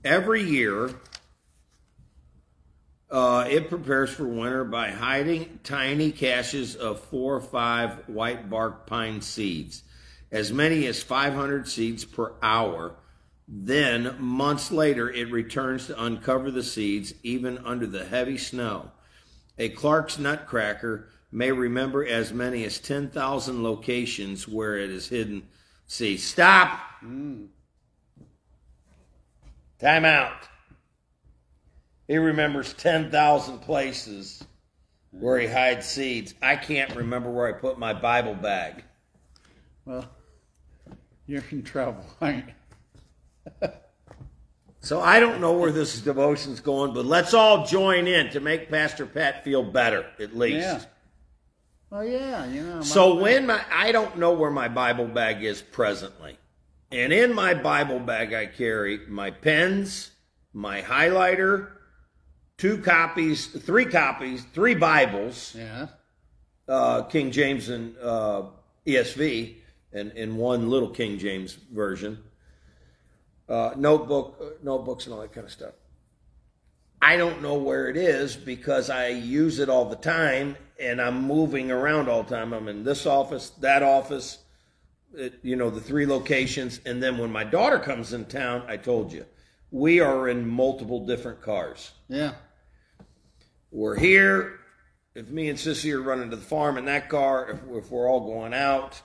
Every 0.02 0.42
year, 0.42 0.94
uh, 3.14 3.46
it 3.48 3.68
prepares 3.68 4.10
for 4.10 4.26
winter 4.26 4.64
by 4.64 4.90
hiding 4.90 5.60
tiny 5.62 6.10
caches 6.10 6.74
of 6.74 6.98
four 6.98 7.36
or 7.36 7.40
five 7.40 8.08
white 8.08 8.50
bark 8.50 8.88
pine 8.88 9.20
seeds, 9.20 9.84
as 10.32 10.52
many 10.52 10.84
as 10.86 11.00
500 11.00 11.68
seeds 11.68 12.04
per 12.04 12.32
hour. 12.42 12.96
Then, 13.46 14.16
months 14.18 14.72
later, 14.72 15.08
it 15.08 15.30
returns 15.30 15.86
to 15.86 16.02
uncover 16.02 16.50
the 16.50 16.64
seeds, 16.64 17.14
even 17.22 17.58
under 17.58 17.86
the 17.86 18.04
heavy 18.04 18.36
snow. 18.36 18.90
A 19.60 19.68
Clark's 19.68 20.18
nutcracker 20.18 21.06
may 21.30 21.52
remember 21.52 22.04
as 22.04 22.32
many 22.32 22.64
as 22.64 22.80
10,000 22.80 23.62
locations 23.62 24.48
where 24.48 24.76
it 24.76 24.90
is 24.90 25.08
hidden. 25.08 25.46
See, 25.86 26.16
stop! 26.16 26.80
Time 29.78 30.04
out. 30.04 30.48
He 32.06 32.18
remembers 32.18 32.74
10,000 32.74 33.58
places 33.60 34.44
where 35.10 35.38
he 35.38 35.46
hides 35.46 35.86
seeds. 35.86 36.34
I 36.42 36.56
can't 36.56 36.94
remember 36.94 37.30
where 37.30 37.48
I 37.48 37.58
put 37.58 37.78
my 37.78 37.92
Bible 37.92 38.34
bag. 38.34 38.84
Well, 39.84 40.06
you're 41.26 41.44
in 41.50 41.62
trouble, 41.62 42.04
aren't 42.20 42.46
you? 43.60 43.68
So 44.80 45.00
I 45.00 45.18
don't 45.18 45.40
know 45.40 45.54
where 45.54 45.72
this 45.72 45.98
devotion's 46.00 46.60
going, 46.60 46.92
but 46.92 47.06
let's 47.06 47.32
all 47.32 47.64
join 47.64 48.06
in 48.06 48.28
to 48.30 48.40
make 48.40 48.70
Pastor 48.70 49.06
Pat 49.06 49.42
feel 49.42 49.62
better, 49.62 50.04
at 50.20 50.36
least. 50.36 50.58
Yeah. 50.58 50.80
Well, 51.88 52.04
yeah, 52.04 52.44
you 52.46 52.62
know. 52.62 52.82
So 52.82 53.14
when 53.14 53.46
my 53.46 53.62
I 53.72 53.92
don't 53.92 54.18
know 54.18 54.32
where 54.32 54.50
my 54.50 54.68
Bible 54.68 55.06
bag 55.06 55.42
is 55.42 55.62
presently. 55.62 56.36
And 56.90 57.14
in 57.14 57.32
my 57.32 57.54
Bible 57.54 57.98
bag 57.98 58.34
I 58.34 58.44
carry 58.44 59.06
my 59.08 59.30
pens, 59.30 60.10
my 60.52 60.82
highlighter, 60.82 61.70
two 62.56 62.78
copies, 62.78 63.46
three 63.46 63.84
copies, 63.86 64.44
three 64.52 64.74
Bibles, 64.74 65.54
Yeah. 65.56 65.88
uh, 66.68 67.02
King 67.02 67.30
James 67.30 67.68
and 67.68 67.96
uh, 67.98 68.44
ESV, 68.86 69.56
and, 69.92 70.12
and 70.12 70.36
one 70.36 70.68
little 70.70 70.88
King 70.90 71.18
James 71.18 71.54
version, 71.54 72.18
uh, 73.48 73.72
notebook, 73.76 74.38
uh, 74.40 74.44
notebooks, 74.62 75.06
and 75.06 75.14
all 75.14 75.20
that 75.20 75.32
kind 75.32 75.44
of 75.46 75.52
stuff. 75.52 75.74
I 77.02 77.16
don't 77.16 77.42
know 77.42 77.54
where 77.54 77.88
it 77.88 77.96
is 77.96 78.34
because 78.34 78.88
I 78.88 79.08
use 79.08 79.58
it 79.58 79.68
all 79.68 79.84
the 79.84 79.96
time, 79.96 80.56
and 80.80 81.00
I'm 81.00 81.22
moving 81.22 81.70
around 81.70 82.08
all 82.08 82.22
the 82.22 82.34
time. 82.34 82.52
I'm 82.52 82.66
in 82.68 82.82
this 82.82 83.04
office, 83.04 83.50
that 83.60 83.82
office, 83.82 84.38
it, 85.14 85.34
you 85.42 85.54
know, 85.54 85.70
the 85.70 85.80
three 85.82 86.06
locations, 86.06 86.80
and 86.86 87.02
then 87.02 87.18
when 87.18 87.30
my 87.30 87.44
daughter 87.44 87.78
comes 87.78 88.12
in 88.14 88.24
town, 88.24 88.62
I 88.66 88.76
told 88.78 89.12
you, 89.12 89.26
we 89.70 90.00
are 90.00 90.28
in 90.28 90.48
multiple 90.48 91.04
different 91.04 91.42
cars 91.42 91.90
Yeah. 92.08 92.34
We're 93.74 93.98
here. 93.98 94.60
If 95.14 95.28
me 95.28 95.48
and 95.48 95.58
Sissy 95.58 95.92
are 95.92 96.00
running 96.00 96.30
to 96.30 96.36
the 96.36 96.42
farm 96.42 96.78
in 96.78 96.84
that 96.86 97.08
car, 97.08 97.50
if, 97.50 97.84
if 97.84 97.90
we're 97.90 98.08
all 98.08 98.20
going 98.20 98.54
out, 98.54 99.00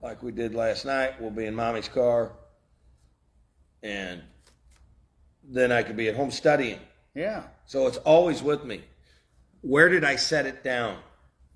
like 0.00 0.22
we 0.22 0.32
did 0.32 0.54
last 0.54 0.84
night, 0.84 1.20
we'll 1.20 1.30
be 1.30 1.46
in 1.46 1.54
mommy's 1.54 1.88
car. 1.88 2.32
And 3.82 4.22
then 5.44 5.72
I 5.72 5.82
could 5.82 5.96
be 5.96 6.08
at 6.08 6.14
home 6.14 6.30
studying. 6.30 6.78
Yeah. 7.14 7.44
So 7.66 7.86
it's 7.86 7.98
always 7.98 8.42
with 8.42 8.64
me. 8.64 8.82
Where 9.60 9.88
did 9.88 10.04
I 10.04 10.16
set 10.16 10.46
it 10.46 10.64
down? 10.64 10.98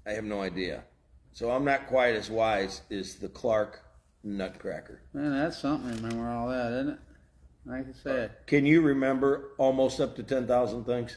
I 0.06 0.12
have 0.12 0.24
no 0.24 0.42
idea. 0.42 0.84
So 1.32 1.50
I'm 1.50 1.64
not 1.64 1.86
quite 1.86 2.14
as 2.14 2.30
wise 2.30 2.82
as 2.90 3.16
the 3.16 3.28
Clark 3.28 3.82
Nutcracker. 4.24 5.02
Man, 5.12 5.32
that's 5.32 5.58
something 5.58 5.96
to 5.96 6.02
remember 6.02 6.28
all 6.28 6.48
that, 6.48 6.72
isn't 6.72 6.88
it? 6.90 6.98
Like 7.64 7.86
I 7.88 7.92
said, 8.02 8.46
Can 8.46 8.64
you 8.64 8.80
remember 8.80 9.50
almost 9.58 10.00
up 10.00 10.14
to 10.16 10.22
10,000 10.22 10.84
things? 10.84 11.16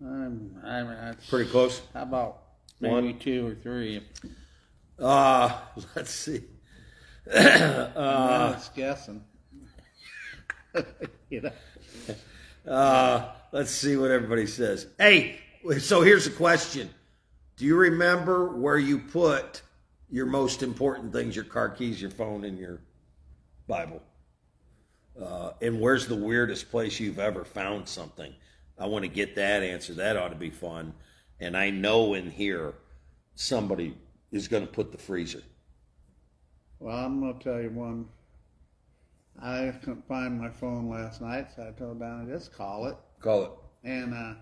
I'm, 0.00 0.60
I'm, 0.64 0.88
that's, 0.88 1.28
Pretty 1.28 1.50
close. 1.50 1.82
how 1.92 2.02
about 2.02 2.42
maybe 2.80 2.94
One. 2.94 3.18
two 3.18 3.46
or 3.48 3.54
three? 3.54 4.02
Uh, 4.98 5.58
let's 5.96 6.10
see. 6.10 6.42
Uh, 7.30 8.54
it's 8.56 8.70
guessing. 8.70 9.22
you 11.30 11.42
know? 11.42 12.72
Uh, 12.72 13.32
let's 13.52 13.70
see 13.70 13.96
what 13.96 14.10
everybody 14.10 14.46
says. 14.46 14.86
Hey, 14.98 15.38
so 15.78 16.00
here's 16.00 16.26
a 16.26 16.30
question. 16.30 16.88
Do 17.56 17.66
you 17.66 17.76
remember 17.76 18.56
where 18.56 18.78
you 18.78 18.98
put 18.98 19.60
your 20.10 20.24
most 20.24 20.62
important 20.62 21.12
things, 21.12 21.36
your 21.36 21.44
car 21.44 21.68
keys, 21.68 22.00
your 22.00 22.10
phone, 22.10 22.44
and 22.44 22.58
your 22.58 22.80
Bible? 23.66 24.02
Uh, 25.20 25.50
and 25.60 25.80
where's 25.80 26.06
the 26.06 26.16
weirdest 26.16 26.70
place 26.70 26.98
you've 26.98 27.18
ever 27.18 27.44
found 27.44 27.88
something? 27.88 28.32
I 28.78 28.86
want 28.86 29.04
to 29.04 29.08
get 29.08 29.34
that 29.36 29.62
answer. 29.62 29.94
That 29.94 30.16
ought 30.16 30.28
to 30.28 30.36
be 30.36 30.50
fun. 30.50 30.94
And 31.40 31.56
I 31.56 31.70
know 31.70 32.14
in 32.14 32.30
here 32.30 32.74
somebody 33.34 33.96
is 34.32 34.48
going 34.48 34.66
to 34.66 34.72
put 34.72 34.92
the 34.92 34.98
freezer. 34.98 35.42
Well, 36.80 36.96
I'm 36.96 37.20
going 37.20 37.38
to 37.38 37.44
tell 37.44 37.60
you 37.60 37.70
one. 37.70 38.06
I 39.40 39.72
couldn't 39.80 40.06
find 40.08 40.40
my 40.40 40.50
phone 40.50 40.90
last 40.90 41.20
night, 41.20 41.48
so 41.54 41.68
I 41.68 41.78
told 41.78 42.00
Donna, 42.00 42.26
just 42.30 42.52
call 42.52 42.86
it. 42.86 42.96
Call 43.20 43.44
it. 43.44 43.50
And 43.84 44.12
uh, 44.12 44.34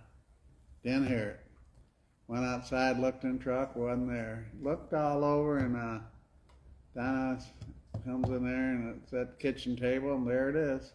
didn't 0.83 1.09
hear 1.09 1.29
it. 1.29 1.41
Went 2.29 2.45
outside, 2.45 2.99
looked 2.99 3.25
in 3.25 3.39
truck, 3.39 3.77
wasn't 3.77 4.09
there. 4.09 4.51
Looked 4.63 4.95
all 4.95 5.23
over, 5.23 5.59
and 5.59 5.77
uh, 5.77 5.99
Donna 6.95 7.39
comes 8.05 8.29
in 8.29 8.45
there, 8.45 8.71
and 8.71 9.01
it's 9.03 9.13
at 9.13 9.39
the 9.39 9.43
kitchen 9.43 9.77
table, 9.77 10.15
and 10.15 10.27
there 10.27 10.49
it 10.49 10.57
is. 10.57 10.93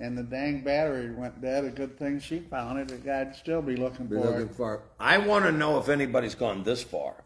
And 0.00 0.16
the 0.16 0.22
dang 0.22 0.62
battery 0.62 1.12
went 1.14 1.42
dead. 1.42 1.64
A 1.64 1.70
good 1.70 1.98
thing 1.98 2.20
she 2.20 2.40
found 2.40 2.78
it. 2.78 2.88
The 2.88 2.96
guy'd 2.96 3.36
still 3.36 3.60
be 3.60 3.76
looking 3.76 4.06
Be 4.06 4.16
for 4.16 4.22
looking 4.22 4.48
it. 4.48 4.54
for. 4.54 4.82
I 4.98 5.18
want 5.18 5.44
to 5.44 5.52
know 5.52 5.78
if 5.78 5.90
anybody's 5.90 6.34
gone 6.34 6.62
this 6.62 6.82
far. 6.82 7.22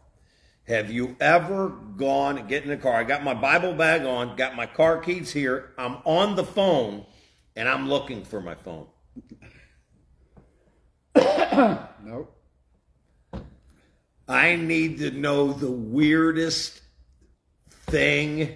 Have 0.67 0.91
you 0.91 1.15
ever 1.21 1.69
gone 1.69 2.47
get 2.47 2.63
in 2.63 2.69
the 2.69 2.77
car? 2.77 2.95
I 2.95 3.03
got 3.05 3.23
my 3.23 3.33
Bible 3.33 3.73
bag 3.73 4.03
on, 4.03 4.35
got 4.35 4.55
my 4.55 4.65
car 4.65 4.97
keys 4.97 5.31
here. 5.31 5.71
I'm 5.77 5.97
on 6.03 6.35
the 6.35 6.43
phone, 6.43 7.05
and 7.55 7.69
I'm 7.69 7.87
looking 7.87 8.25
for 8.25 8.41
my 8.41 8.55
phone. 8.55 8.87
Nope. 12.03 12.37
I 14.27 14.57
need 14.57 14.99
to 14.99 15.11
know 15.11 15.53
the 15.53 15.71
weirdest 15.71 16.81
thing 17.67 18.55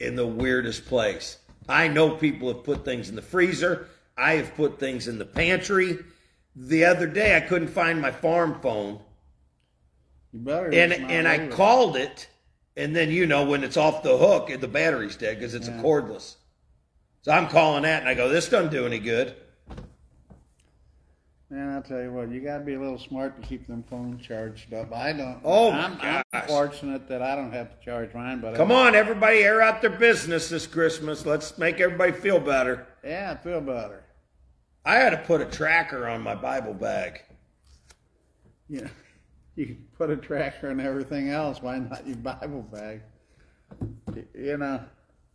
in 0.00 0.16
the 0.16 0.26
weirdest 0.26 0.86
place. 0.86 1.38
I 1.68 1.88
know 1.88 2.10
people 2.10 2.48
have 2.48 2.64
put 2.64 2.84
things 2.84 3.08
in 3.08 3.16
the 3.16 3.22
freezer. 3.22 3.88
I 4.16 4.34
have 4.34 4.54
put 4.54 4.78
things 4.80 5.06
in 5.06 5.18
the 5.18 5.24
pantry. 5.26 5.98
The 6.56 6.84
other 6.84 7.06
day, 7.06 7.36
I 7.36 7.40
couldn't 7.40 7.68
find 7.68 8.00
my 8.00 8.10
farm 8.10 8.60
phone. 8.60 9.00
You 10.32 10.40
better. 10.40 10.72
and 10.72 10.92
and 10.92 11.28
I 11.28 11.48
called 11.48 11.96
it, 11.96 12.28
and 12.76 12.94
then 12.94 13.10
you 13.10 13.26
know 13.26 13.44
when 13.44 13.64
it's 13.64 13.76
off 13.76 14.02
the 14.02 14.16
hook, 14.18 14.50
the 14.60 14.68
battery's 14.68 15.16
dead 15.16 15.38
because 15.38 15.54
it's 15.54 15.68
Yeah. 15.68 15.78
a 15.78 15.82
cordless. 15.82 16.34
So 17.22 17.32
I'm 17.32 17.48
calling 17.48 17.82
that, 17.84 18.00
and 18.00 18.08
I 18.08 18.14
go, 18.14 18.28
"This 18.28 18.48
doesn't 18.48 18.70
do 18.72 18.86
any 18.86 18.98
good." 18.98 19.34
Man, 21.50 21.74
I'll 21.74 21.82
tell 21.82 22.02
you 22.02 22.12
what, 22.12 22.30
you 22.30 22.40
gotta 22.40 22.62
be 22.62 22.74
a 22.74 22.80
little 22.80 22.98
smart 22.98 23.40
to 23.40 23.46
keep 23.46 23.66
them 23.66 23.82
phones 23.88 24.24
charged 24.24 24.74
up. 24.74 24.92
I 24.92 25.14
don't. 25.14 25.40
Oh, 25.42 25.70
I'm, 25.72 25.98
I'm 26.02 26.46
fortunate 26.46 27.08
that 27.08 27.22
I 27.22 27.34
don't 27.34 27.52
have 27.52 27.70
to 27.70 27.84
charge 27.84 28.12
mine, 28.12 28.40
but 28.40 28.54
Come 28.54 28.70
on, 28.70 28.94
everybody, 28.94 29.38
air 29.38 29.62
out 29.62 29.80
their 29.80 29.88
business 29.88 30.50
this 30.50 30.66
Christmas. 30.66 31.24
Let's 31.24 31.56
make 31.56 31.80
everybody 31.80 32.12
feel 32.12 32.38
better. 32.38 32.86
Yeah, 33.02 33.34
feel 33.36 33.62
better. 33.62 34.04
I 34.84 34.96
had 34.96 35.10
to 35.10 35.18
put 35.18 35.40
a 35.40 35.46
tracker 35.46 36.06
on 36.06 36.20
my 36.20 36.34
Bible 36.34 36.74
bag. 36.74 37.22
You 38.68 38.82
know, 38.82 38.90
you 39.56 39.76
put 39.96 40.10
a 40.10 40.16
tracker 40.16 40.68
on 40.68 40.80
everything 40.80 41.30
else. 41.30 41.62
Why 41.62 41.78
not 41.78 42.06
your 42.06 42.16
Bible 42.16 42.62
bag? 42.70 43.00
You 44.34 44.58
know, 44.58 44.82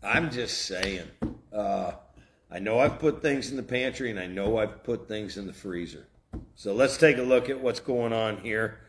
I'm 0.03 0.29
just 0.29 0.65
saying. 0.65 1.07
Uh, 1.51 1.93
I 2.53 2.59
know 2.59 2.79
I've 2.79 2.99
put 2.99 3.23
things 3.23 3.49
in 3.49 3.57
the 3.57 3.63
pantry 3.63 4.11
and 4.11 4.19
I 4.19 4.27
know 4.27 4.59
I've 4.59 4.83
put 4.83 5.07
things 5.07 5.37
in 5.37 5.47
the 5.47 5.53
freezer. 5.53 6.05
So 6.53 6.73
let's 6.73 6.97
take 6.97 7.17
a 7.17 7.23
look 7.23 7.49
at 7.49 7.59
what's 7.59 7.79
going 7.79 8.13
on 8.13 8.37
here. 8.37 8.79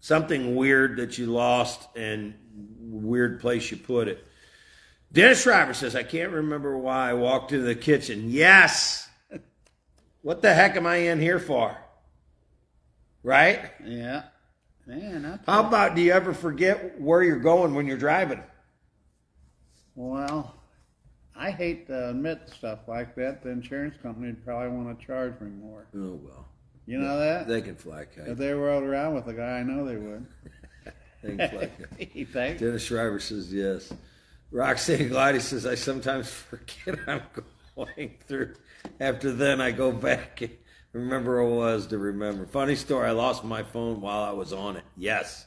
Something 0.00 0.56
weird 0.56 0.96
that 0.96 1.16
you 1.16 1.26
lost 1.26 1.88
and 1.96 2.34
weird 2.80 3.40
place 3.40 3.70
you 3.70 3.76
put 3.76 4.08
it. 4.08 4.26
Dennis 5.12 5.42
Schreiber 5.42 5.74
says, 5.74 5.94
I 5.94 6.02
can't 6.02 6.32
remember 6.32 6.76
why 6.76 7.10
I 7.10 7.12
walked 7.12 7.52
into 7.52 7.64
the 7.64 7.76
kitchen. 7.76 8.30
Yes. 8.30 9.08
What 10.22 10.40
the 10.40 10.54
heck 10.54 10.74
am 10.76 10.86
I 10.86 10.96
in 10.96 11.20
here 11.20 11.38
for? 11.38 11.76
Right? 13.22 13.70
yeah. 13.84 14.22
Man, 14.86 15.26
I 15.26 15.50
How 15.50 15.66
about 15.66 15.94
do 15.94 16.00
you 16.00 16.12
ever 16.12 16.32
forget 16.32 16.98
where 16.98 17.22
you're 17.22 17.38
going 17.38 17.74
when 17.74 17.86
you're 17.86 17.98
driving? 17.98 18.42
Well, 19.94 20.54
I 21.36 21.50
hate 21.50 21.86
to 21.88 22.10
admit 22.10 22.48
stuff 22.56 22.80
like 22.86 23.14
that. 23.16 23.42
The 23.42 23.50
insurance 23.50 23.96
company 24.02 24.28
would 24.28 24.44
probably 24.44 24.68
want 24.68 24.98
to 24.98 25.06
charge 25.06 25.40
me 25.40 25.50
more. 25.50 25.86
Oh, 25.94 26.20
well. 26.22 26.46
You 26.86 26.98
know 26.98 27.18
that? 27.18 27.48
They 27.48 27.62
can 27.62 27.76
fly 27.76 28.04
kite. 28.04 28.28
if 28.28 28.38
they 28.38 28.52
rode 28.52 28.84
around 28.84 29.14
with 29.14 29.26
a 29.26 29.32
guy, 29.32 29.58
I 29.58 29.62
know 29.62 29.84
they 29.84 29.96
would. 29.96 30.26
They 31.22 31.36
can 31.36 31.48
fly 31.48 31.70
kite. 31.70 32.10
you 32.14 32.26
think? 32.26 32.58
Dennis 32.58 32.84
Schreiber 32.84 33.18
says 33.18 33.50
yes. 33.50 33.90
Roxanne 34.50 35.08
Glidey 35.08 35.40
says, 35.40 35.64
I 35.64 35.74
sometimes 35.74 36.30
forget 36.30 36.98
I'm 37.06 37.22
going 37.74 38.14
through. 38.28 38.54
After 39.00 39.32
then, 39.32 39.58
I 39.60 39.70
go 39.70 39.90
back 39.90 40.42
and 40.42 40.52
remember 40.92 41.42
what 41.42 41.50
it 41.50 41.56
was 41.56 41.86
to 41.88 41.98
remember. 41.98 42.44
Funny 42.44 42.76
story, 42.76 43.08
I 43.08 43.12
lost 43.12 43.42
my 43.42 43.62
phone 43.62 44.02
while 44.02 44.22
I 44.22 44.32
was 44.32 44.52
on 44.52 44.76
it. 44.76 44.84
Yes. 44.98 45.46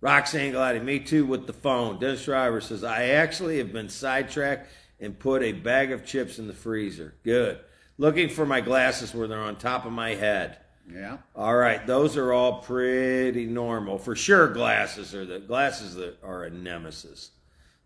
Roxanne 0.00 0.52
Glidey, 0.52 0.82
me 0.82 1.00
too 1.00 1.26
with 1.26 1.48
the 1.48 1.52
phone. 1.52 1.98
Dennis 1.98 2.22
Schreiber 2.22 2.60
says, 2.60 2.84
I 2.84 3.06
actually 3.08 3.58
have 3.58 3.72
been 3.72 3.88
sidetracked 3.88 4.70
and 5.00 5.18
put 5.18 5.42
a 5.42 5.52
bag 5.52 5.92
of 5.92 6.04
chips 6.04 6.38
in 6.38 6.46
the 6.46 6.52
freezer. 6.52 7.14
Good. 7.24 7.58
Looking 7.98 8.28
for 8.28 8.46
my 8.46 8.60
glasses 8.60 9.14
where 9.14 9.26
they're 9.26 9.38
on 9.38 9.56
top 9.56 9.84
of 9.84 9.92
my 9.92 10.14
head. 10.14 10.58
Yeah. 10.92 11.18
All 11.36 11.54
right, 11.54 11.86
those 11.86 12.16
are 12.16 12.32
all 12.32 12.62
pretty 12.62 13.46
normal 13.46 13.98
for 13.98 14.16
sure. 14.16 14.48
Glasses 14.48 15.14
are 15.14 15.24
the 15.24 15.38
glasses 15.38 15.94
that 15.94 16.18
are 16.22 16.44
a 16.44 16.50
nemesis. 16.50 17.30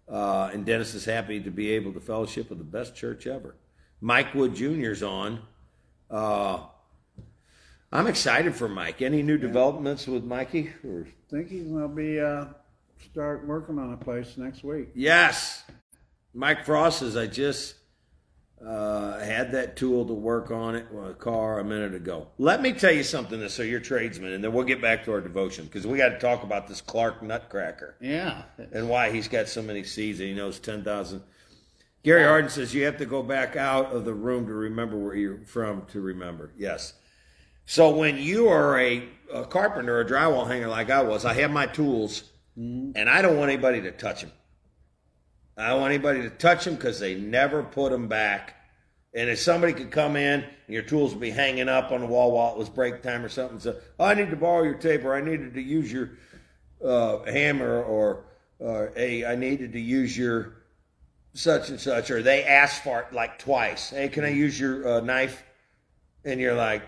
Uh, 0.08 0.50
and 0.52 0.64
Dennis 0.64 0.94
is 0.94 1.04
happy 1.04 1.40
to 1.40 1.50
be 1.50 1.70
able 1.72 1.92
to 1.92 2.00
fellowship 2.00 2.48
with 2.48 2.58
the 2.58 2.64
best 2.64 2.94
church 2.94 3.26
ever. 3.26 3.56
Mike 4.00 4.34
Wood 4.34 4.54
Jr.'s 4.54 5.02
on. 5.02 5.40
Uh, 6.10 6.60
I'm 7.92 8.06
excited 8.06 8.54
for 8.54 8.68
Mike. 8.68 9.02
Any 9.02 9.22
new 9.22 9.38
developments 9.38 10.06
with 10.06 10.24
Mikey? 10.24 10.72
Or? 10.84 11.06
think 11.34 11.48
he's 11.48 11.64
gonna 11.64 11.88
be 11.88 12.20
uh, 12.20 12.46
start 13.10 13.46
working 13.46 13.78
on 13.78 13.92
a 13.92 13.96
place 13.96 14.36
next 14.36 14.62
week. 14.62 14.88
Yes, 14.94 15.64
Mike 16.34 16.64
Frost 16.64 16.98
says 16.98 17.16
I 17.16 17.26
just 17.26 17.74
uh, 18.64 19.18
had 19.20 19.52
that 19.52 19.76
tool 19.76 20.04
to 20.06 20.12
work 20.14 20.50
on 20.50 20.74
it 20.74 20.86
a 21.06 21.14
car 21.14 21.60
a 21.60 21.64
minute 21.64 21.94
ago. 21.94 22.28
Let 22.38 22.60
me 22.62 22.72
tell 22.72 22.92
you 22.92 23.02
something, 23.02 23.38
this 23.38 23.54
so 23.54 23.62
you're 23.62 23.80
tradesman, 23.80 24.32
and 24.32 24.42
then 24.42 24.52
we'll 24.52 24.64
get 24.64 24.80
back 24.80 25.04
to 25.04 25.12
our 25.12 25.20
devotion 25.20 25.66
because 25.66 25.86
we 25.86 25.98
got 25.98 26.08
to 26.10 26.18
talk 26.18 26.42
about 26.42 26.66
this 26.66 26.80
Clark 26.80 27.22
Nutcracker 27.22 27.96
Yeah. 28.00 28.42
and 28.72 28.88
why 28.88 29.10
he's 29.10 29.28
got 29.28 29.48
so 29.48 29.62
many 29.62 29.84
seeds 29.84 30.20
and 30.20 30.28
he 30.28 30.34
knows 30.34 30.58
ten 30.58 30.82
thousand. 30.82 31.22
Gary 32.02 32.24
Harden 32.24 32.50
says 32.50 32.74
you 32.74 32.84
have 32.84 32.98
to 32.98 33.06
go 33.06 33.22
back 33.22 33.56
out 33.56 33.92
of 33.92 34.04
the 34.04 34.12
room 34.12 34.46
to 34.46 34.52
remember 34.52 34.96
where 34.96 35.14
you're 35.14 35.44
from 35.46 35.86
to 35.86 36.00
remember. 36.00 36.50
Yes. 36.56 36.94
So 37.66 37.90
when 37.96 38.18
you 38.18 38.48
are 38.48 38.78
a, 38.78 39.08
a 39.32 39.44
carpenter, 39.46 40.00
a 40.00 40.04
drywall 40.04 40.46
hanger 40.46 40.68
like 40.68 40.90
I 40.90 41.02
was, 41.02 41.24
I 41.24 41.32
have 41.34 41.50
my 41.50 41.64
tools, 41.66 42.24
and 42.56 43.08
I 43.08 43.22
don't 43.22 43.38
want 43.38 43.50
anybody 43.50 43.80
to 43.82 43.90
touch 43.90 44.20
them. 44.20 44.32
I 45.56 45.68
don't 45.68 45.80
want 45.80 45.94
anybody 45.94 46.22
to 46.22 46.30
touch 46.30 46.64
them 46.64 46.74
because 46.74 46.98
they 46.98 47.14
never 47.14 47.62
put 47.62 47.92
them 47.92 48.08
back. 48.08 48.56
And 49.14 49.30
if 49.30 49.38
somebody 49.38 49.72
could 49.72 49.92
come 49.92 50.16
in 50.16 50.40
and 50.42 50.74
your 50.74 50.82
tools 50.82 51.12
would 51.12 51.20
be 51.20 51.30
hanging 51.30 51.68
up 51.68 51.92
on 51.92 52.00
the 52.00 52.06
wall 52.06 52.32
while 52.32 52.52
it 52.52 52.58
was 52.58 52.68
break 52.68 53.02
time 53.02 53.24
or 53.24 53.28
something, 53.28 53.60
so 53.60 53.76
oh, 54.00 54.04
I 54.04 54.14
need 54.14 54.30
to 54.30 54.36
borrow 54.36 54.64
your 54.64 54.74
tape 54.74 55.04
or 55.04 55.14
I 55.14 55.20
needed 55.20 55.54
to 55.54 55.62
use 55.62 55.92
your 55.92 56.10
uh, 56.84 57.22
hammer 57.24 57.82
or 57.82 58.24
uh, 58.64 58.86
hey, 58.96 59.24
I 59.24 59.36
needed 59.36 59.72
to 59.74 59.80
use 59.80 60.16
your 60.16 60.54
such 61.34 61.68
and 61.68 61.80
such, 61.80 62.10
or 62.10 62.22
they 62.22 62.44
ask 62.44 62.82
for 62.82 63.00
it 63.00 63.12
like 63.12 63.38
twice. 63.38 63.90
Hey, 63.90 64.08
can 64.08 64.24
I 64.24 64.28
use 64.28 64.58
your 64.58 64.88
uh, 64.88 65.00
knife? 65.00 65.42
And 66.24 66.40
you're 66.40 66.54
like, 66.54 66.82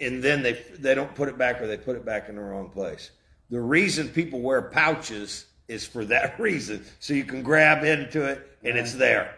and 0.00 0.22
then 0.22 0.42
they 0.42 0.62
they 0.78 0.94
don't 0.94 1.14
put 1.14 1.28
it 1.28 1.38
back 1.38 1.60
or 1.60 1.66
they 1.66 1.76
put 1.76 1.96
it 1.96 2.04
back 2.04 2.28
in 2.28 2.36
the 2.36 2.42
wrong 2.42 2.70
place. 2.70 3.10
The 3.48 3.60
reason 3.60 4.08
people 4.08 4.40
wear 4.40 4.62
pouches 4.62 5.46
is 5.70 5.86
for 5.86 6.04
that 6.06 6.38
reason, 6.40 6.84
so 6.98 7.14
you 7.14 7.24
can 7.24 7.42
grab 7.42 7.84
into 7.84 8.24
it 8.24 8.46
and 8.62 8.76
it's 8.76 8.92
there, 8.94 9.34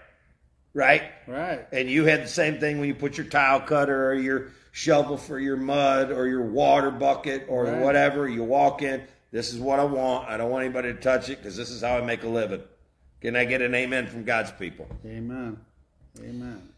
right? 0.74 1.02
Right. 1.28 1.66
And 1.72 1.88
you 1.90 2.04
had 2.06 2.22
the 2.24 2.28
same 2.28 2.58
thing 2.58 2.80
when 2.80 2.88
you 2.88 2.94
put 2.94 3.16
your 3.18 3.26
tile 3.26 3.60
cutter 3.60 4.10
or 4.10 4.14
your 4.14 4.48
shovel 4.72 5.16
for 5.18 5.38
your 5.38 5.56
mud 5.56 6.10
or 6.10 6.26
your 6.26 6.42
water 6.42 6.90
bucket 6.90 7.44
or 7.48 7.64
Right. 7.66 7.78
whatever. 7.80 8.28
You 8.28 8.42
walk 8.42 8.82
in, 8.82 9.02
this 9.30 9.52
is 9.52 9.60
what 9.60 9.78
I 9.78 9.84
want. 9.84 10.28
I 10.28 10.36
don't 10.38 10.50
want 10.50 10.64
anybody 10.64 10.92
to 10.92 10.98
touch 10.98 11.28
it 11.28 11.36
because 11.38 11.56
this 11.56 11.70
is 11.70 11.82
how 11.82 11.98
I 11.98 12.00
make 12.00 12.22
a 12.24 12.28
living. 12.28 12.62
Can 13.20 13.36
I 13.36 13.44
get 13.44 13.60
an 13.62 13.74
amen 13.74 14.06
from 14.08 14.24
God's 14.24 14.50
people? 14.52 14.88
Amen. 15.06 15.58
Amen. 16.20 16.68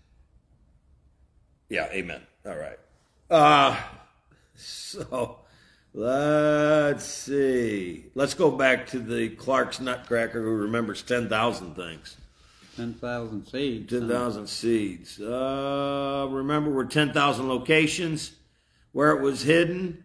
Yeah, 1.69 1.87
amen. 1.93 2.21
All 2.47 2.57
right. 2.57 2.79
Uh 3.31 3.77
so 4.57 5.39
let's 5.95 7.05
see. 7.05 8.07
Let's 8.15 8.35
go 8.35 8.51
back 8.51 8.87
to 8.89 8.99
the 8.99 9.31
Clark's 9.31 9.81
Nutcracker 9.81 10.43
who 10.43 10.51
remembers 10.51 11.03
ten 11.03 11.29
thousand 11.29 11.75
things. 11.75 12.17
Ten 12.77 12.93
thousand 12.95 13.47
seeds. 13.47 13.91
Ten 13.91 14.09
thousand 14.09 14.49
seeds. 14.49 15.21
Uh, 15.21 16.27
remember, 16.31 16.71
we're 16.71 16.85
ten 16.85 17.13
thousand 17.13 17.49
locations 17.49 18.33
where 18.93 19.13
it 19.13 19.23
was 19.23 19.43
hidden. 19.43 20.05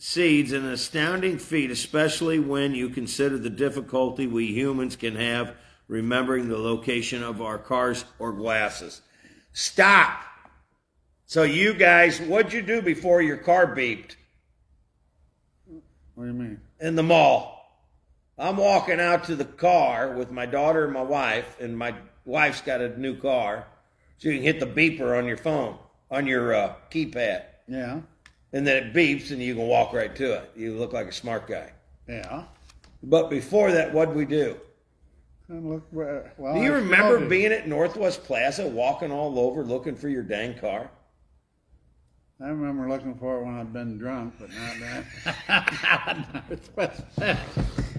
Seeds, 0.00 0.52
an 0.52 0.64
astounding 0.64 1.38
feat, 1.38 1.72
especially 1.72 2.38
when 2.38 2.72
you 2.72 2.88
consider 2.88 3.36
the 3.36 3.50
difficulty 3.50 4.28
we 4.28 4.46
humans 4.46 4.94
can 4.94 5.16
have 5.16 5.56
remembering 5.88 6.48
the 6.48 6.56
location 6.58 7.22
of 7.22 7.42
our 7.42 7.58
cars 7.58 8.04
or 8.20 8.32
glasses. 8.32 9.02
Stop. 9.52 10.22
So, 11.26 11.42
you 11.42 11.74
guys, 11.74 12.20
what'd 12.20 12.52
you 12.52 12.62
do 12.62 12.80
before 12.80 13.22
your 13.22 13.38
car 13.38 13.74
beeped 13.74 14.14
What 16.18 16.24
do 16.24 16.30
you 16.32 16.36
mean? 16.36 16.60
in 16.80 16.96
the 16.96 17.02
mall? 17.04 17.78
I'm 18.36 18.56
walking 18.56 18.98
out 18.98 19.22
to 19.24 19.36
the 19.36 19.44
car 19.44 20.14
with 20.16 20.32
my 20.32 20.46
daughter 20.46 20.84
and 20.84 20.92
my 20.92 21.02
wife, 21.02 21.56
and 21.60 21.78
my 21.78 21.94
wife's 22.24 22.60
got 22.60 22.80
a 22.80 22.98
new 22.98 23.14
car, 23.16 23.68
so 24.16 24.28
you 24.28 24.34
can 24.34 24.42
hit 24.42 24.58
the 24.58 24.66
beeper 24.66 25.16
on 25.16 25.26
your 25.26 25.36
phone, 25.36 25.78
on 26.10 26.26
your 26.26 26.54
uh, 26.54 26.74
keypad, 26.90 27.44
Yeah. 27.68 28.00
and 28.52 28.66
then 28.66 28.82
it 28.82 28.92
beeps, 28.92 29.30
and 29.30 29.40
you 29.40 29.54
can 29.54 29.68
walk 29.68 29.92
right 29.92 30.12
to 30.16 30.32
it. 30.38 30.50
You 30.56 30.76
look 30.76 30.92
like 30.92 31.06
a 31.06 31.12
smart 31.12 31.46
guy. 31.46 31.70
Yeah. 32.08 32.46
But 33.00 33.30
before 33.30 33.70
that, 33.70 33.94
what'd 33.94 34.16
we 34.16 34.24
do? 34.24 34.56
And 35.46 35.70
look. 35.70 35.86
Well, 35.92 36.54
Do 36.54 36.60
you 36.62 36.72
I 36.72 36.78
remember 36.78 37.24
being 37.28 37.52
at 37.52 37.68
Northwest 37.68 38.24
Plaza, 38.24 38.66
walking 38.66 39.12
all 39.12 39.38
over 39.38 39.62
looking 39.62 39.94
for 39.94 40.08
your 40.08 40.24
dang 40.24 40.58
car? 40.58 40.90
I 42.40 42.48
remember 42.48 42.88
looking 42.88 43.16
for 43.16 43.40
it 43.40 43.44
when 43.44 43.56
I'd 43.56 43.72
been 43.72 43.98
drunk, 43.98 44.34
but 44.38 44.48
not 44.50 44.78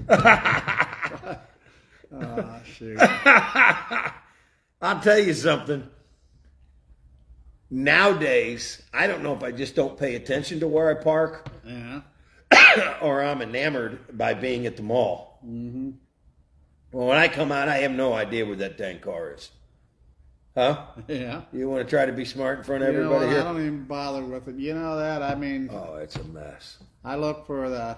that. 0.07 1.41
Oh 2.11 2.61
shoot! 2.65 2.97
I'll 4.81 5.01
tell 5.01 5.19
you 5.19 5.33
something. 5.33 5.87
Nowadays, 7.69 8.81
I 8.93 9.07
don't 9.07 9.21
know 9.21 9.35
if 9.35 9.43
I 9.43 9.51
just 9.51 9.75
don't 9.75 9.97
pay 9.97 10.15
attention 10.15 10.61
to 10.61 10.67
where 10.67 10.89
I 10.89 11.03
park 11.03 11.51
Yeah. 11.63 12.01
or 13.01 13.21
I'm 13.21 13.41
enamored 13.41 14.17
by 14.17 14.33
being 14.33 14.65
at 14.65 14.75
the 14.75 14.83
mall. 14.83 15.39
Mm-hmm. 15.45 15.91
Well, 16.91 17.07
when 17.07 17.17
I 17.17 17.27
come 17.27 17.51
out, 17.51 17.67
I 17.69 17.79
have 17.79 17.91
no 17.91 18.13
idea 18.13 18.45
where 18.45 18.55
that 18.55 18.77
dang 18.77 18.99
car 18.99 19.33
is. 19.33 19.51
Huh? 20.59 20.85
Yeah. 21.07 21.41
You 21.53 21.69
want 21.69 21.87
to 21.87 21.89
try 21.89 22.05
to 22.05 22.11
be 22.11 22.25
smart 22.25 22.59
in 22.59 22.63
front 22.65 22.83
of 22.83 22.93
You 22.93 23.01
know 23.01 23.13
everybody 23.13 23.33
what? 23.33 23.41
I 23.41 23.43
don't 23.43 23.61
even 23.61 23.83
bother 23.85 24.23
with 24.23 24.47
it. 24.47 24.55
You 24.55 24.73
know 24.73 24.97
that? 24.97 25.23
I 25.23 25.35
mean, 25.35 25.69
Oh, 25.71 25.95
it's 25.95 26.15
a 26.17 26.23
mess. 26.25 26.79
I 27.03 27.15
look 27.15 27.47
for 27.47 27.69
the. 27.69 27.97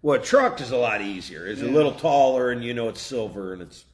Well, 0.00 0.20
a 0.20 0.22
truck 0.22 0.60
is 0.60 0.70
a 0.70 0.76
lot 0.76 1.00
easier. 1.02 1.46
It's 1.46 1.60
a 1.60 1.64
little 1.66 1.92
taller, 1.92 2.50
and 2.50 2.62
you 2.64 2.72
know 2.72 2.88
it's 2.88 3.00
silver, 3.00 3.52
and 3.52 3.60
it's 3.62 3.84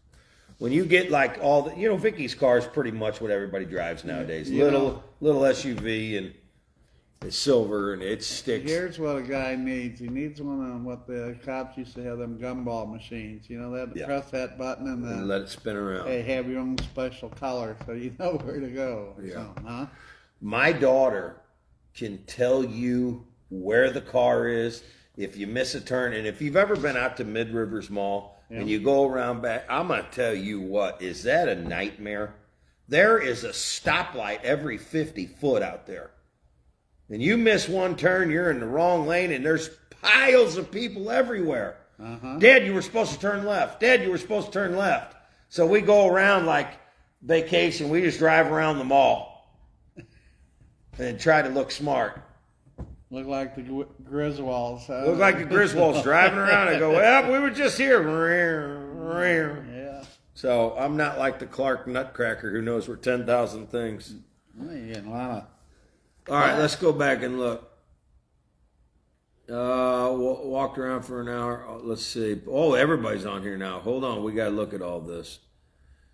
when 0.59 0.71
you 0.71 0.85
get 0.85 1.11
like 1.11 1.39
all 1.41 1.63
the 1.63 1.75
you 1.77 1.89
know 1.89 1.97
Vicky's 1.97 2.35
car 2.35 2.59
is 2.59 2.67
pretty 2.67 2.91
much 2.91 3.21
what 3.23 3.31
everybody 3.31 3.65
drives 3.65 4.05
nowadays. 4.05 4.51
You 4.51 4.65
little 4.65 5.03
little 5.21 5.41
SUV, 5.41 6.19
and 6.19 6.35
It's 7.25 7.37
silver 7.37 7.95
and 7.95 8.03
it 8.03 8.23
sticks. 8.23 8.69
Here's 8.71 8.99
what 8.99 9.17
a 9.17 9.23
guy 9.23 9.55
needs. 9.57 9.99
He 9.99 10.09
needs 10.09 10.43
one 10.43 10.71
of 10.71 10.83
what 10.85 11.07
the 11.07 11.37
cops 11.45 11.79
used 11.79 11.95
to 11.95 12.03
have 12.03 12.19
them 12.19 12.39
gumball 12.39 12.91
machines. 12.91 13.49
You 13.49 13.59
know 13.59 13.71
that 13.73 13.97
Yeah. 13.97 14.05
press 14.07 14.31
that 14.31 14.59
button 14.59 14.87
and 14.89 15.03
and 15.05 15.11
then 15.21 15.29
let 15.29 15.41
it 15.43 15.49
spin 15.49 15.77
around. 15.77 16.07
they 16.07 16.23
have 16.23 16.49
your 16.51 16.61
own 16.61 16.77
special 16.79 17.31
color 17.31 17.77
so 17.87 17.93
you 17.93 18.15
know 18.19 18.33
where 18.45 18.61
to 18.61 18.69
go. 18.69 19.15
Yeah. 19.23 19.47
huh? 19.67 19.87
My 20.41 20.73
daughter 20.73 21.37
can 21.95 22.19
tell 22.27 22.63
you 22.65 23.27
where 23.49 23.91
the 23.91 24.01
car 24.03 24.47
is 24.49 24.83
if 25.17 25.37
you 25.37 25.47
miss 25.47 25.75
a 25.75 25.81
turn. 25.81 26.13
And 26.13 26.27
if 26.27 26.43
you've 26.43 26.57
ever 26.57 26.77
been 26.77 26.97
out 26.97 27.17
to 27.19 27.25
Mid 27.25 27.51
Rivers 27.53 27.89
Mall 27.89 28.37
and 28.51 28.69
you 28.69 28.81
go 28.81 29.09
around 29.09 29.41
back, 29.41 29.65
I'm 29.71 29.89
going 29.89 30.05
to 30.05 30.11
tell 30.11 30.35
you 30.35 30.61
what, 30.61 31.01
is 31.01 31.23
that 31.23 31.49
a 31.49 31.55
nightmare? 31.55 32.35
There 32.89 33.19
is 33.19 33.45
a 33.45 33.49
stoplight 33.51 34.43
every 34.43 34.77
50 34.77 35.27
foot 35.27 35.63
out 35.63 35.87
there. 35.87 36.11
And 37.11 37.23
you 37.23 37.37
miss 37.37 37.69
one 37.69 37.97
turn, 37.97 38.31
you're 38.31 38.51
in 38.51 38.61
the 38.61 38.67
wrong 38.67 39.07
lane, 39.07 39.31
and 39.33 39.45
there's 39.45 39.71
piles 40.01 40.57
of 40.57 40.71
people 40.71 41.11
everywhere. 41.11 41.77
Uh-huh. 42.03 42.39
Dad, 42.39 42.65
you 42.67 42.75
were 42.75 42.83
supposed 42.83 43.13
to 43.13 43.19
turn 43.19 43.45
left. 43.45 43.81
Dad, 43.81 44.03
you 44.03 44.11
were 44.11 44.19
supposed 44.19 44.47
to 44.49 44.53
turn 44.53 44.77
left. 44.77 45.17
So 45.49 45.67
we 45.67 45.81
go 45.81 46.09
around 46.09 46.47
like 46.47 46.69
vacation. 47.23 47.89
We 47.89 48.01
just 48.01 48.19
drive 48.19 48.51
around 48.51 48.79
the 48.79 48.85
mall 48.85 49.61
and 50.99 51.21
try 51.21 51.43
to 51.43 51.49
look 51.49 51.71
smart. 51.71 52.21
Look 53.11 53.27
like 53.27 53.55
the 53.55 53.63
Gri- 53.63 53.87
Griswolds. 54.03 54.87
Huh? 54.87 55.05
Look 55.07 55.19
like 55.19 55.39
the 55.39 55.45
Griswolds 55.45 56.03
driving 56.03 56.39
around. 56.39 56.69
I 56.69 56.79
go, 56.79 56.91
well, 56.95 57.31
we 57.31 57.39
were 57.39 57.51
just 57.51 57.79
here. 57.79 58.03
Yeah. 59.73 60.05
So 60.35 60.75
I'm 60.77 60.97
not 60.97 61.19
like 61.19 61.39
the 61.39 61.47
Clark 61.47 61.87
Nutcracker 61.87 62.51
who 62.51 62.61
knows 62.61 62.89
where 62.89 62.97
10,000 62.97 63.71
things. 63.71 64.15
Well, 64.57 64.75
You're 64.75 64.95
getting 64.95 65.07
a 65.07 65.11
lot 65.11 65.31
of. 65.31 65.45
All 66.29 66.37
right, 66.37 66.59
let's 66.59 66.77
go 66.77 66.93
back 66.93 67.23
and 67.23 67.39
look. 67.39 67.71
Uh, 69.47 70.09
wa- 70.11 70.43
walked 70.43 70.79
around 70.79 71.03
for 71.03 71.21
an 71.21 71.29
hour. 71.29 71.67
Oh, 71.69 71.81
let's 71.85 72.05
see. 72.05 72.41
Oh, 72.49 72.73
everybody's 72.73 73.27
on 73.27 73.43
here 73.43 73.59
now. 73.59 73.81
Hold 73.81 74.05
on, 74.05 74.23
we 74.23 74.33
got 74.33 74.47
to 74.47 74.51
look 74.51 74.73
at 74.73 74.81
all 74.81 75.01
this. 75.01 75.41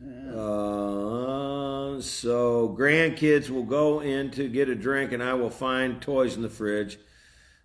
Uh, 0.03 2.01
so 2.01 2.75
grandkids 2.77 3.51
will 3.51 3.64
go 3.64 4.01
in 4.01 4.31
to 4.33 4.49
get 4.49 4.68
a 4.68 4.75
drink, 4.75 5.12
and 5.12 5.23
I 5.23 5.35
will 5.35 5.51
find 5.51 6.01
toys 6.03 6.35
in 6.35 6.42
the 6.42 6.49
fridge. 6.49 6.99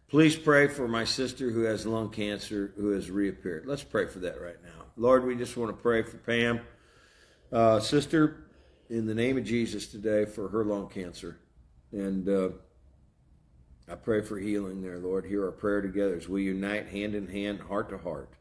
Please 0.08 0.36
pray 0.36 0.67
for 0.67 0.88
my 0.88 1.03
sister 1.03 1.49
who 1.49 1.63
has 1.63 1.88
lung 1.88 2.10
cancer 2.10 2.73
who 2.77 2.91
has 2.91 3.10
reappeared. 3.10 3.65
Let's 3.65 3.84
pray 3.84 4.05
for 4.05 4.19
that 4.19 4.39
right 4.39 4.62
now. 4.63 4.86
Lord, 4.97 5.25
we 5.25 5.36
just 5.36 5.58
want 5.58 5.75
to 5.75 5.81
pray 5.81 6.03
for 6.03 6.17
Pam, 6.17 6.60
uh, 7.51 7.79
sister, 7.79 8.45
in 8.89 9.08
the 9.08 9.15
name 9.15 9.38
of 9.38 9.45
Jesus 9.45 9.88
today 9.88 10.25
for 10.25 10.49
her 10.49 10.63
lung 10.63 10.89
cancer. 10.89 11.39
And 11.95 12.27
uh, 12.27 12.49
I 13.89 13.95
pray 13.95 14.21
for 14.21 14.38
healing 14.38 14.81
there, 14.81 14.99
Lord. 14.99 15.25
Hear 15.25 15.45
our 15.45 15.51
prayer 15.51 15.81
together 15.81 16.15
as 16.15 16.27
we 16.27 16.43
unite 16.43 16.88
hand 16.89 17.15
in 17.15 17.25
hand, 17.25 17.62
heart 17.62 17.89
to 17.89 17.97
heart. 17.97 18.31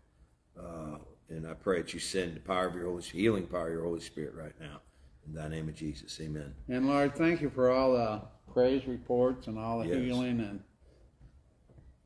Uh, 0.58 0.98
and 1.28 1.46
I 1.46 1.54
pray 1.54 1.80
that 1.80 1.94
you 1.94 2.00
send 2.00 2.34
the 2.34 2.40
power 2.40 2.66
of 2.66 2.74
your 2.74 2.86
Holy 2.86 3.02
healing 3.02 3.46
power 3.46 3.68
of 3.68 3.72
your 3.72 3.84
Holy 3.84 4.00
Spirit 4.00 4.34
right 4.34 4.54
now. 4.60 4.80
In 5.26 5.34
thy 5.34 5.46
name 5.48 5.68
of 5.68 5.76
Jesus, 5.76 6.20
amen. 6.20 6.52
And 6.68 6.88
Lord, 6.88 7.14
thank 7.14 7.40
you 7.40 7.48
for 7.48 7.70
all 7.70 7.92
the 7.92 8.22
praise 8.52 8.86
reports 8.88 9.46
and 9.46 9.56
all 9.56 9.78
the 9.78 9.86
Yes. 9.88 9.98
healing 9.98 10.40
and 10.40 10.60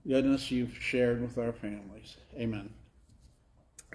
goodness 0.06 0.50
you've 0.50 0.76
shared 0.76 1.22
with 1.22 1.38
our 1.38 1.52
families. 1.52 2.18
Amen. 2.36 2.70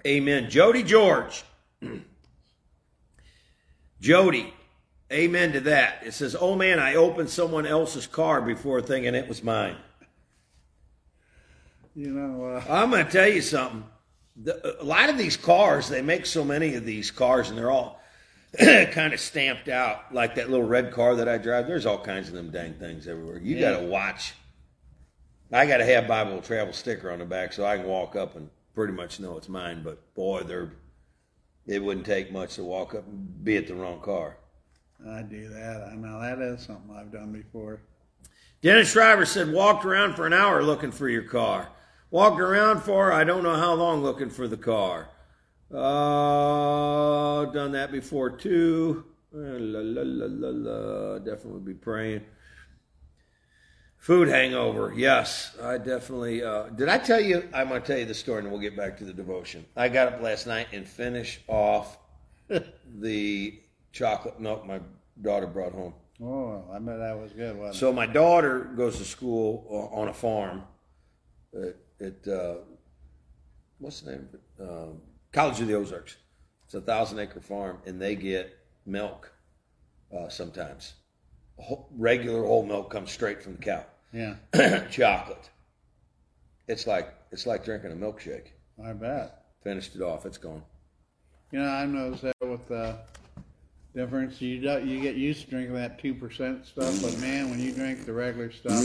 Amen. 0.04 0.50
Jody 0.50 0.82
George. 0.82 1.44
Jody, 4.00 4.52
amen 5.14 5.52
to 5.52 5.60
that. 5.60 6.02
It 6.04 6.12
says, 6.12 6.36
Oh 6.38 6.56
man, 6.56 6.78
I 6.78 6.96
opened 6.96 7.30
someone 7.30 7.66
else's 7.66 8.06
car 8.06 8.42
before 8.42 8.82
thinking 8.82 9.14
it 9.14 9.28
was 9.28 9.42
mine. 9.42 9.76
You 11.94 12.10
know, 12.10 12.44
uh, 12.44 12.64
I'm 12.68 12.90
going 12.90 13.06
to 13.06 13.10
tell 13.10 13.28
you 13.28 13.40
something. 13.40 13.84
The, 14.36 14.82
a 14.82 14.84
lot 14.84 15.10
of 15.10 15.16
these 15.16 15.36
cars, 15.36 15.88
they 15.88 16.02
make 16.02 16.26
so 16.26 16.44
many 16.44 16.74
of 16.74 16.84
these 16.84 17.12
cars, 17.12 17.50
and 17.50 17.56
they're 17.58 17.70
all 17.70 18.00
kind 18.58 19.12
of 19.12 19.20
stamped 19.20 19.68
out, 19.68 20.12
like 20.12 20.34
that 20.34 20.50
little 20.50 20.66
red 20.66 20.90
car 20.92 21.14
that 21.14 21.28
I 21.28 21.38
drive. 21.38 21.68
There's 21.68 21.86
all 21.86 21.98
kinds 21.98 22.28
of 22.28 22.34
them 22.34 22.50
dang 22.50 22.74
things 22.74 23.06
everywhere. 23.06 23.38
You 23.38 23.56
Yeah. 23.56 23.72
got 23.74 23.80
to 23.80 23.86
watch. 23.86 24.34
I 25.52 25.66
got 25.66 25.76
to 25.76 25.84
have 25.84 26.08
Bible 26.08 26.40
travel 26.40 26.72
sticker 26.72 27.12
on 27.12 27.20
the 27.20 27.24
back 27.24 27.52
so 27.52 27.64
I 27.64 27.76
can 27.76 27.86
walk 27.86 28.16
up 28.16 28.34
and 28.34 28.50
pretty 28.74 28.92
much 28.92 29.20
know 29.20 29.36
it's 29.36 29.48
mine. 29.48 29.82
But 29.84 30.14
boy, 30.14 30.42
they're 30.42 30.72
it 31.66 31.82
wouldn't 31.82 32.04
take 32.06 32.32
much 32.32 32.56
to 32.56 32.64
walk 32.64 32.94
up 32.94 33.06
and 33.06 33.44
be 33.44 33.56
at 33.56 33.68
the 33.68 33.74
wrong 33.74 34.00
car. 34.00 34.36
I 35.08 35.22
do 35.22 35.48
that. 35.50 35.88
I 35.92 35.96
know 35.96 36.20
that 36.20 36.40
is 36.40 36.62
something 36.62 36.94
I've 36.96 37.12
done 37.12 37.32
before. 37.32 37.80
Dennis 38.62 38.90
Shriver 38.90 39.26
said, 39.26 39.52
walked 39.52 39.84
around 39.84 40.14
for 40.14 40.26
an 40.26 40.32
hour 40.32 40.62
looking 40.62 40.90
for 40.90 41.08
your 41.08 41.24
car. 41.24 41.68
Walked 42.10 42.40
around 42.40 42.82
for, 42.82 43.12
I 43.12 43.24
don't 43.24 43.42
know 43.42 43.56
how 43.56 43.74
long 43.74 44.02
looking 44.02 44.30
for 44.30 44.48
the 44.48 44.56
car. 44.56 45.08
Uh, 45.70 47.44
done 47.46 47.72
that 47.72 47.90
before 47.90 48.30
too. 48.30 49.04
La, 49.32 49.80
la, 49.82 50.02
la, 50.04 50.50
la. 50.50 51.18
Definitely 51.18 51.60
be 51.60 51.74
praying. 51.74 52.22
Food 53.96 54.28
hangover. 54.28 54.92
Yes, 54.94 55.56
I 55.62 55.78
definitely. 55.78 56.42
Uh, 56.42 56.64
did 56.64 56.88
I 56.88 56.98
tell 56.98 57.20
you? 57.20 57.48
I'm 57.52 57.68
going 57.68 57.80
to 57.80 57.86
tell 57.86 57.98
you 57.98 58.04
the 58.04 58.14
story 58.14 58.42
and 58.42 58.50
we'll 58.50 58.60
get 58.60 58.76
back 58.76 58.96
to 58.98 59.04
the 59.04 59.12
devotion. 59.12 59.64
I 59.76 59.88
got 59.88 60.12
up 60.12 60.20
last 60.20 60.46
night 60.46 60.68
and 60.72 60.86
finished 60.86 61.40
off 61.48 61.98
the 62.48 63.58
chocolate 63.98 64.40
milk 64.40 64.66
my 64.66 64.80
daughter 65.22 65.46
brought 65.46 65.72
home. 65.72 65.94
Oh, 66.22 66.64
I 66.72 66.78
bet 66.78 66.98
that 66.98 67.18
was 67.18 67.32
good, 67.32 67.56
wasn't 67.56 67.76
So 67.76 67.92
my 67.92 68.06
daughter 68.06 68.60
goes 68.76 68.98
to 68.98 69.04
school 69.04 69.66
o- 69.70 70.00
on 70.00 70.08
a 70.08 70.12
farm 70.12 70.62
at, 71.54 71.76
at 72.04 72.28
uh, 72.28 72.56
what's 73.78 74.00
the 74.00 74.10
name 74.12 74.28
of 74.28 74.34
it? 74.34 74.68
Um, 74.68 75.00
College 75.32 75.60
of 75.60 75.68
the 75.68 75.74
Ozarks. 75.74 76.16
It's 76.66 76.74
a 76.74 76.80
thousand 76.80 77.18
acre 77.18 77.40
farm, 77.40 77.78
and 77.86 78.00
they 78.00 78.14
get 78.16 78.56
milk 78.86 79.32
uh, 80.16 80.28
sometimes. 80.28 80.94
Whole- 81.58 81.88
Regular 81.96 82.44
whole 82.44 82.64
milk 82.66 82.90
comes 82.90 83.10
straight 83.12 83.42
from 83.42 83.56
the 83.56 83.62
cow. 83.62 83.84
Yeah, 84.12 84.36
Chocolate. 84.90 85.50
It's 86.68 86.86
like 86.86 87.12
it's 87.32 87.46
like 87.46 87.64
drinking 87.64 87.92
a 87.92 87.96
milkshake. 87.96 88.48
I 88.84 88.92
bet. 88.92 89.42
Finished 89.62 89.94
it 89.96 90.02
off. 90.02 90.24
It's 90.26 90.38
gone. 90.38 90.62
You 91.50 91.58
know, 91.60 91.68
I 91.68 91.84
noticed 91.86 92.22
that 92.22 92.34
with 92.40 92.66
the 92.68 92.96
difference. 93.94 94.40
You 94.40 94.60
do, 94.60 94.86
you 94.86 95.00
get 95.00 95.14
used 95.16 95.44
to 95.44 95.50
drinking 95.50 95.74
that 95.74 95.98
two 95.98 96.14
percent 96.14 96.66
stuff, 96.66 97.00
but 97.02 97.18
man, 97.20 97.50
when 97.50 97.60
you 97.60 97.72
drink 97.72 98.04
the 98.06 98.12
regular 98.12 98.50
stuff, 98.52 98.82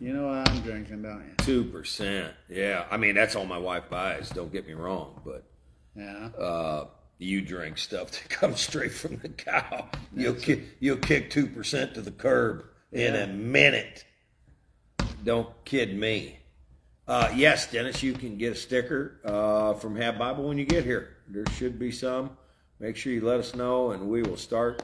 you 0.00 0.12
know 0.12 0.26
what 0.26 0.48
I'm 0.48 0.60
drinking, 0.62 1.02
don't 1.02 1.24
you? 1.24 1.34
Two 1.38 1.64
percent. 1.64 2.34
Yeah. 2.48 2.84
I 2.90 2.96
mean, 2.96 3.14
that's 3.14 3.36
all 3.36 3.46
my 3.46 3.58
wife 3.58 3.88
buys. 3.88 4.28
Don't 4.30 4.52
get 4.52 4.66
me 4.66 4.74
wrong, 4.74 5.20
but 5.24 5.44
Yeah. 5.96 6.28
uh, 6.38 6.86
you 7.18 7.40
drink 7.40 7.78
stuff 7.78 8.10
that 8.10 8.28
comes 8.28 8.60
straight 8.60 8.92
from 8.92 9.16
the 9.18 9.28
cow. 9.28 9.88
You'll 10.14 10.34
ki- 10.34 10.64
you'll 10.80 10.98
kick 10.98 11.30
two 11.30 11.46
percent 11.46 11.94
to 11.94 12.02
the 12.02 12.10
curb 12.10 12.64
in 12.92 13.14
a 13.14 13.26
minute. 13.26 14.04
Don't 15.24 15.48
kid 15.64 15.96
me. 15.96 16.38
Uh, 17.08 17.32
yes, 17.36 17.70
Dennis, 17.70 18.02
you 18.02 18.12
can 18.12 18.36
get 18.36 18.52
a 18.52 18.56
sticker 18.56 19.20
uh, 19.24 19.74
from 19.74 19.94
Have 19.96 20.18
Bible 20.18 20.48
when 20.48 20.58
you 20.58 20.64
get 20.64 20.84
here. 20.84 21.16
There 21.28 21.44
should 21.52 21.78
be 21.78 21.92
some. 21.92 22.36
Make 22.78 22.96
sure 22.96 23.12
you 23.12 23.22
let 23.22 23.40
us 23.40 23.54
know, 23.54 23.92
and 23.92 24.08
we 24.08 24.22
will 24.22 24.36
start 24.36 24.82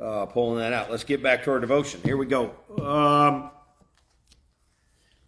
uh, 0.00 0.26
pulling 0.26 0.58
that 0.58 0.72
out. 0.72 0.90
Let's 0.90 1.04
get 1.04 1.22
back 1.22 1.44
to 1.44 1.50
our 1.52 1.60
devotion. 1.60 2.00
Here 2.02 2.16
we 2.16 2.26
go. 2.26 2.52
Um, 2.80 3.50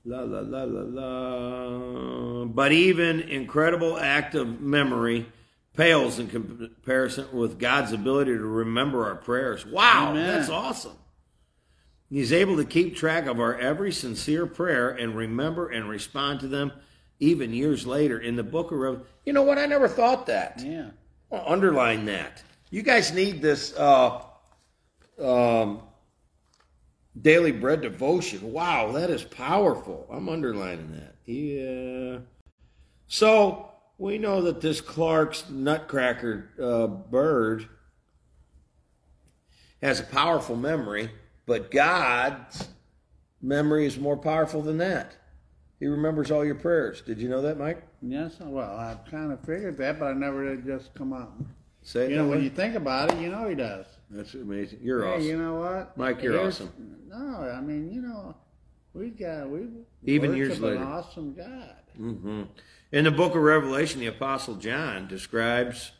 La 0.07 0.21
la 0.21 0.41
la 0.41 0.65
la 0.65 0.83
la. 0.83 2.45
But 2.45 2.73
even 2.73 3.21
incredible 3.21 3.99
act 3.99 4.35
of 4.35 4.61
memory 4.61 5.27
pales 5.75 6.19
in 6.19 6.29
comparison 6.29 7.27
with 7.33 7.59
God's 7.59 7.93
ability 7.93 8.33
to 8.33 8.45
remember 8.45 9.07
our 9.07 9.15
prayers. 9.15 9.65
Wow, 9.65 10.11
Amen. 10.11 10.27
that's 10.27 10.51
awesome. 10.51 10.99
He's 12.11 12.35
able 12.35 12.57
to 12.57 12.67
keep 12.67 12.95
track 12.95 13.27
of 13.27 13.41
our 13.41 13.59
every 13.59 13.91
sincere 13.93 14.47
prayer 14.47 14.91
and 14.91 15.17
remember 15.17 15.69
and 15.69 15.89
respond 15.89 16.41
to 16.41 16.49
them 16.49 16.73
even 17.19 17.55
years 17.55 17.87
later 17.87 18.19
in 18.19 18.37
the 18.37 18.45
book 18.45 18.73
of 18.73 18.79
Revelation. 18.79 19.09
You 19.25 19.33
know 19.33 19.43
what? 19.43 19.59
I 19.59 19.65
never 19.65 19.89
thought 19.89 20.27
that. 20.27 20.63
Yeah. 20.63 20.91
Well, 21.31 21.45
underline 21.47 22.05
that. 22.07 22.43
You 22.71 22.83
guys 22.83 23.13
need 23.13 23.41
this 23.41 23.75
uh, 23.77 24.23
um, 25.21 25.83
daily 27.21 27.53
bread 27.53 27.83
devotion. 27.83 28.53
Wow, 28.53 28.93
that 28.93 29.11
is 29.11 29.25
powerful. 29.25 30.07
I'm 30.11 30.29
underlining 30.29 30.93
that. 30.93 31.17
Yeah. 31.25 32.19
So 33.07 33.71
we 33.99 34.19
know 34.19 34.43
that 34.43 34.61
this 34.61 34.81
Clark's 34.81 35.49
Nutcracker 35.49 36.51
uh, 36.61 36.87
bird 36.87 37.69
has 39.83 40.01
a 40.01 40.05
powerful 40.05 40.57
memory, 40.57 41.11
but 41.47 41.71
God's 41.71 42.69
memory 43.41 43.87
is 43.87 43.99
more 43.99 44.17
powerful 44.17 44.63
than 44.63 44.79
that. 44.79 45.15
He 45.79 45.87
remembers 45.87 46.31
all 46.31 46.45
your 46.45 46.55
prayers. 46.55 47.03
Did 47.03 47.21
you 47.21 47.29
know 47.29 47.43
that, 47.43 47.59
Mike? 47.59 47.83
Yes. 48.07 48.37
Well, 48.41 48.77
I 48.79 48.97
kind 49.11 49.33
of 49.33 49.41
figured 49.41 49.79
that, 49.79 49.99
but 49.99 50.07
I 50.07 50.13
never 50.13 50.55
did 50.55 50.67
just 50.67 50.95
come 50.95 51.13
out. 51.13 51.33
Say 51.83 52.05
it 52.07 52.11
You 52.11 52.17
know, 52.17 52.23
that 52.25 52.29
when 52.31 52.39
way. 52.39 52.45
you 52.45 52.51
think 52.51 52.75
about 52.75 53.13
it, 53.13 53.19
you 53.21 53.31
know 53.31 53.49
he 53.49 53.55
does. 53.55 53.87
That's 54.11 54.35
amazing. 54.35 54.81
You're 54.83 55.05
Hey, 55.05 55.13
awesome. 55.15 55.27
you 55.27 55.37
know 55.39 55.55
what, 55.57 55.97
Mike, 55.97 56.23
you're 56.23 56.33
Here's- 56.33 56.61
awesome. 56.61 56.97
No, 57.09 57.51
I 57.55 57.61
mean, 57.61 57.91
you 57.93 58.03
know, 58.03 58.35
we 58.95 59.11
got 59.11 59.49
we 59.49 59.69
Even 60.05 60.35
years 60.35 60.61
worship 60.61 60.65
an 60.65 60.71
later. 60.71 60.85
awesome 60.85 61.35
God. 61.35 61.75
hmm 61.97 62.43
In 62.93 63.05
the 63.05 63.11
book 63.11 63.35
of 63.35 63.43
Revelation, 63.43 64.01
the 64.01 64.07
Apostle 64.07 64.55
John 64.57 65.09
describes 65.09 65.93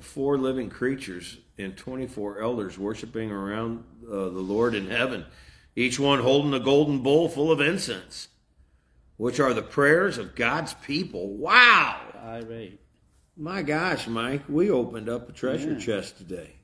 four 0.00 0.38
living 0.38 0.70
creatures 0.70 1.38
and 1.58 1.76
24 1.76 2.40
elders 2.40 2.78
worshiping 2.78 3.30
around 3.30 3.84
uh, 4.06 4.14
the 4.30 4.40
Lord 4.40 4.74
in 4.74 4.88
heaven, 4.88 5.26
each 5.76 5.98
one 6.00 6.20
holding 6.20 6.54
a 6.54 6.60
golden 6.60 7.00
bowl 7.00 7.28
full 7.28 7.50
of 7.52 7.60
incense, 7.60 8.28
which 9.20 9.38
are 9.38 9.52
the 9.52 9.60
prayers 9.60 10.16
of 10.16 10.34
God's 10.34 10.72
people. 10.72 11.28
Wow! 11.36 12.00
Five 12.14 12.50
eight. 12.50 12.80
My 13.36 13.60
gosh, 13.60 14.06
Mike, 14.06 14.40
we 14.48 14.70
opened 14.70 15.10
up 15.10 15.28
a 15.28 15.32
treasure 15.32 15.74
Yeah. 15.74 15.78
chest 15.78 16.16
today. 16.16 16.54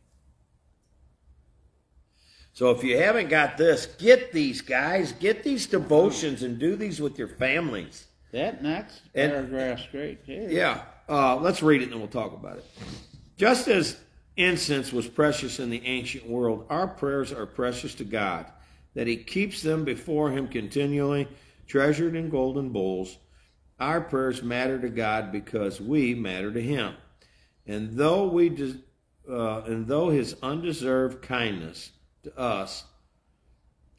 So 2.55 2.71
if 2.71 2.83
you 2.83 2.97
haven't 2.97 3.29
got 3.29 3.59
this, 3.59 3.85
get 3.99 4.33
these 4.33 4.63
guys, 4.63 5.13
get 5.13 5.43
these 5.43 5.67
devotions 5.67 6.43
and 6.43 6.59
do 6.59 6.77
these 6.77 6.99
with 6.99 7.19
your 7.19 7.29
families. 7.29 8.07
That 8.33 8.63
next 8.63 9.03
And- 9.15 9.33
paragraph's 9.33 9.87
great 9.93 10.25
too. 10.25 10.47
Yeah, 10.49 10.81
uh, 11.11 11.37
let's 11.37 11.63
read 11.63 11.83
it 11.83 11.85
and 11.85 11.93
then 11.93 11.99
we'll 11.99 12.09
talk 12.09 12.33
about 12.33 12.57
it. 12.57 12.65
Just 13.37 13.69
as 13.69 13.99
incense 14.39 14.95
was 14.95 15.07
precious 15.07 15.61
in 15.61 15.69
the 15.69 15.85
ancient 15.85 16.27
world, 16.27 16.65
our 16.71 16.89
prayers 16.89 17.33
are 17.35 17.45
precious 17.45 17.95
to 17.97 18.05
God, 18.05 18.47
that 18.95 19.07
He 19.07 19.19
keeps 19.19 19.61
them 19.61 19.85
before 19.85 20.31
Him 20.31 20.49
continually, 20.49 21.29
treasured 21.67 22.15
in 22.15 22.31
golden 22.31 22.71
bowls. 22.71 23.19
Our 23.79 24.01
prayers 24.01 24.43
matter 24.43 24.81
to 24.81 24.89
God 24.89 25.33
because 25.33 25.81
we 25.81 26.15
matter 26.15 26.53
to 26.53 26.63
Him. 26.63 26.95
And 27.67 27.97
though 27.97 28.27
we, 28.27 28.49
des- 28.49 28.81
uh, 29.29 29.63
and 29.63 29.87
though 29.87 30.09
His 30.09 30.37
undeserved 30.43 31.23
kindness 31.23 31.91
to 32.23 32.39
us 32.39 32.85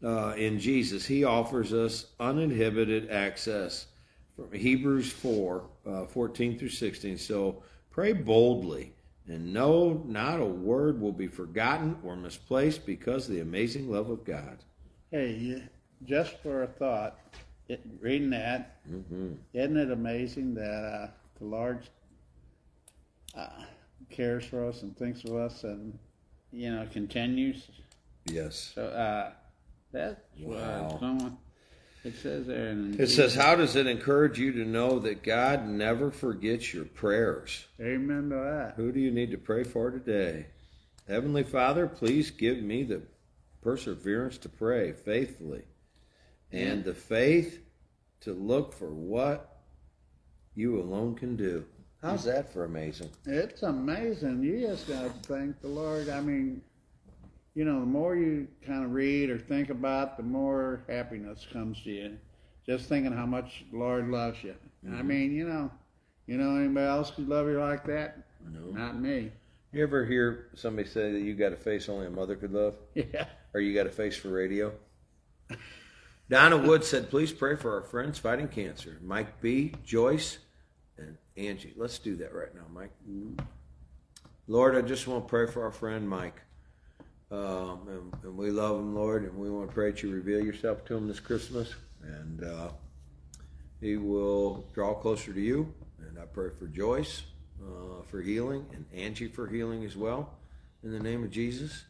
uh, 0.03 0.34
in 0.38 0.59
Jesus, 0.59 1.05
He 1.05 1.24
offers 1.24 1.74
us 1.74 2.07
uninhibited 2.20 3.11
access 3.11 3.88
from 4.36 4.51
Hebrews 4.51 5.11
4, 5.11 5.63
uh, 5.86 6.05
14 6.05 6.59
through 6.59 6.70
16. 6.70 7.18
So 7.18 7.63
pray 7.89 8.13
boldly, 8.13 8.93
and 9.28 9.53
know 9.53 10.03
not 10.05 10.39
a 10.39 10.45
word 10.45 11.01
will 11.01 11.11
be 11.11 11.28
forgotten 11.28 11.97
or 12.03 12.15
misplaced 12.15 12.86
because 12.86 13.28
of 13.28 13.36
the 13.36 13.41
amazing 13.41 13.91
love 13.91 14.09
of 14.09 14.24
God. 14.24 14.59
Hey, 15.11 15.63
just 16.05 16.38
for 16.43 16.63
a 16.63 16.68
thought, 16.68 17.20
it, 17.70 17.82
reading 18.01 18.30
that, 18.32 18.76
Mm-hmm. 18.89 19.34
isn't 19.53 19.78
it 19.78 19.91
amazing 19.91 20.53
that 20.55 20.61
uh, 20.72 21.07
the 21.39 21.45
Lord 21.45 21.88
uh, 23.36 23.47
cares 24.09 24.45
for 24.45 24.65
us 24.65 24.82
and 24.84 24.95
thinks 24.97 25.24
of 25.26 25.36
us 25.36 25.63
and 25.63 25.97
you 26.51 26.72
know 26.72 26.88
continues. 26.91 27.68
Yes. 28.26 28.72
So 28.76 28.86
uh, 28.88 29.32
that's 29.91 30.20
what 30.41 30.57
I 30.59 30.82
was 30.82 30.93
Wow. 30.93 30.97
going- 30.99 31.38
It 32.03 32.15
says 32.15 32.47
there. 32.47 32.70
It 32.99 33.07
says, 33.09 33.36
How 33.36 33.55
does 33.55 33.76
it 33.76 33.86
encourage 33.88 34.39
you 34.39 34.53
to 34.53 34.65
know 34.65 34.99
that 34.99 35.24
God 35.24 35.68
never 35.68 36.09
forgets 36.11 36.74
your 36.74 36.86
prayers? 36.86 37.65
Amen 37.82 38.30
to 38.30 38.36
that. 38.36 38.74
Who 38.78 38.91
do 38.93 38.99
you 38.99 39.11
need 39.11 39.32
to 39.32 39.38
pray 39.38 39.63
for 39.65 39.91
today? 39.91 40.45
Heavenly 41.07 41.43
Father, 41.43 41.88
please 41.88 42.32
give 42.32 42.59
me 42.61 42.84
the 42.84 43.01
perseverance 43.61 44.38
to 44.39 44.49
pray 44.49 44.93
faithfully 44.93 45.63
and 46.51 46.83
the 46.83 46.93
faith 46.93 47.59
to 48.21 48.33
look 48.33 48.73
for 48.73 48.93
what 48.93 49.61
you 50.55 50.79
alone 50.79 51.15
can 51.15 51.35
do. 51.35 51.65
How's 52.01 52.25
that 52.25 52.51
for 52.51 52.63
amazing? 52.63 53.09
It's 53.25 53.63
amazing. 53.63 54.43
You 54.43 54.67
just 54.67 54.87
got 54.87 55.03
to 55.03 55.09
thank 55.33 55.59
the 55.61 55.67
Lord. 55.67 56.09
I 56.09 56.21
mean, 56.21 56.61
you 57.55 57.65
know, 57.65 57.79
the 57.79 57.85
more 57.85 58.15
you 58.15 58.47
kind 58.65 58.85
of 58.85 58.91
read 58.91 59.29
or 59.29 59.37
think 59.37 59.69
about, 59.69 60.17
the 60.17 60.23
more 60.23 60.83
happiness 60.87 61.45
comes 61.51 61.81
to 61.83 61.91
you. 61.91 62.17
Just 62.65 62.87
thinking 62.87 63.11
how 63.11 63.25
much 63.25 63.65
the 63.71 63.77
Lord 63.77 64.09
loves 64.09 64.43
you. 64.43 64.55
I 64.85 64.89
mm-hmm. 64.89 65.07
mean, 65.07 65.35
you 65.35 65.47
know, 65.47 65.71
you 66.27 66.37
know 66.37 66.57
anybody 66.57 66.85
else 66.85 67.11
could 67.11 67.27
love 67.27 67.47
you 67.47 67.59
like 67.59 67.85
that? 67.85 68.27
No. 68.51 68.71
Not 68.71 68.99
me. 68.99 69.31
You 69.71 69.83
ever 69.83 70.05
hear 70.05 70.49
somebody 70.55 70.87
say 70.87 71.11
that 71.11 71.21
you 71.21 71.33
got 71.33 71.53
a 71.53 71.57
face 71.57 71.89
only 71.89 72.07
a 72.07 72.09
mother 72.09 72.35
could 72.35 72.53
love? 72.53 72.75
Yeah. 72.95 73.25
Or 73.53 73.61
you 73.61 73.73
got 73.73 73.87
a 73.87 73.91
face 73.91 74.15
for 74.15 74.29
radio? 74.29 74.71
Donna 76.30 76.57
Wood 76.57 76.84
said, 76.84 77.09
please 77.09 77.32
pray 77.32 77.55
for 77.55 77.73
our 77.75 77.84
friends 77.84 78.19
fighting 78.19 78.49
cancer. 78.49 78.97
Mike 79.01 79.39
B., 79.39 79.73
Joyce, 79.86 80.39
and 80.97 81.17
Angie. 81.38 81.73
Let's 81.78 81.99
do 81.99 82.17
that 82.17 82.34
right 82.34 82.53
now, 82.53 82.65
Mike. 82.73 82.91
Lord, 84.47 84.75
I 84.75 84.82
just 84.82 85.07
want 85.07 85.25
to 85.25 85.30
pray 85.30 85.47
for 85.47 85.63
our 85.63 85.71
friend 85.71 86.07
Mike. 86.09 86.41
Um, 87.30 87.88
and, 87.88 88.13
and 88.23 88.38
we 88.38 88.51
love 88.51 88.78
him, 88.80 88.95
Lord, 88.95 89.23
and 89.23 89.38
we 89.38 89.49
want 89.49 89.69
to 89.69 89.73
pray 89.73 89.91
that 89.91 90.03
you 90.03 90.11
reveal 90.11 90.43
yourself 90.43 90.86
to 90.86 90.95
him 90.95 91.07
this 91.07 91.19
Christmas. 91.19 91.75
And 92.01 92.43
uh, 92.43 92.69
he 93.80 93.97
will 93.97 94.65
draw 94.73 94.93
closer 94.93 95.34
to 95.34 95.41
you. 95.41 95.73
And 95.99 96.19
I 96.19 96.25
pray 96.25 96.49
for 96.57 96.67
Joyce 96.67 97.23
uh, 97.61 98.03
for 98.09 98.21
healing 98.21 98.65
and 98.73 98.86
Angie 98.93 99.28
for 99.28 99.47
healing 99.47 99.84
as 99.84 99.95
well 99.95 100.38
in 100.84 100.91
the 100.91 100.99
name 100.99 101.23
of 101.23 101.32
Jesus. 101.32 101.86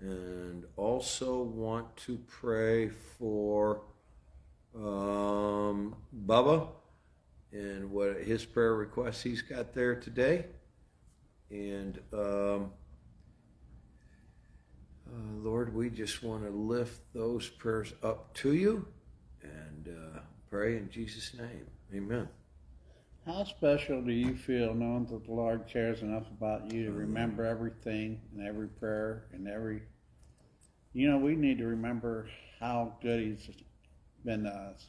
And 0.00 0.64
also 0.76 1.42
want 1.42 1.96
to 1.98 2.18
pray 2.28 2.88
for 2.88 3.57
Bubba 6.28 6.68
and 7.52 7.90
what 7.90 8.18
his 8.18 8.44
prayer 8.44 8.74
requests 8.74 9.22
he's 9.22 9.40
got 9.40 9.72
there 9.72 9.94
today. 9.94 10.44
And 11.50 11.98
um, 12.12 12.70
uh, 15.08 15.38
Lord, 15.38 15.74
we 15.74 15.88
just 15.88 16.22
want 16.22 16.44
to 16.44 16.50
lift 16.50 17.00
those 17.14 17.48
prayers 17.48 17.94
up 18.02 18.34
to 18.34 18.52
you 18.52 18.86
and 19.42 19.88
uh, 19.88 20.20
pray 20.50 20.76
in 20.76 20.90
Jesus' 20.90 21.32
name. 21.34 21.66
Amen. 21.94 22.28
How 23.24 23.44
special 23.44 24.02
do 24.02 24.12
you 24.12 24.34
feel 24.34 24.74
knowing 24.74 25.06
that 25.06 25.24
the 25.24 25.32
Lord 25.32 25.66
cares 25.66 26.02
enough 26.02 26.26
about 26.30 26.72
you 26.72 26.84
to 26.84 26.92
remember 26.92 27.44
everything 27.44 28.20
and 28.34 28.46
every 28.46 28.68
prayer 28.68 29.24
and 29.32 29.48
every. 29.48 29.82
You 30.92 31.10
know, 31.10 31.18
we 31.18 31.34
need 31.36 31.58
to 31.58 31.66
remember 31.66 32.28
how 32.60 32.96
good 33.02 33.20
He's 33.20 33.50
been 34.24 34.44
to 34.44 34.50
us. 34.50 34.86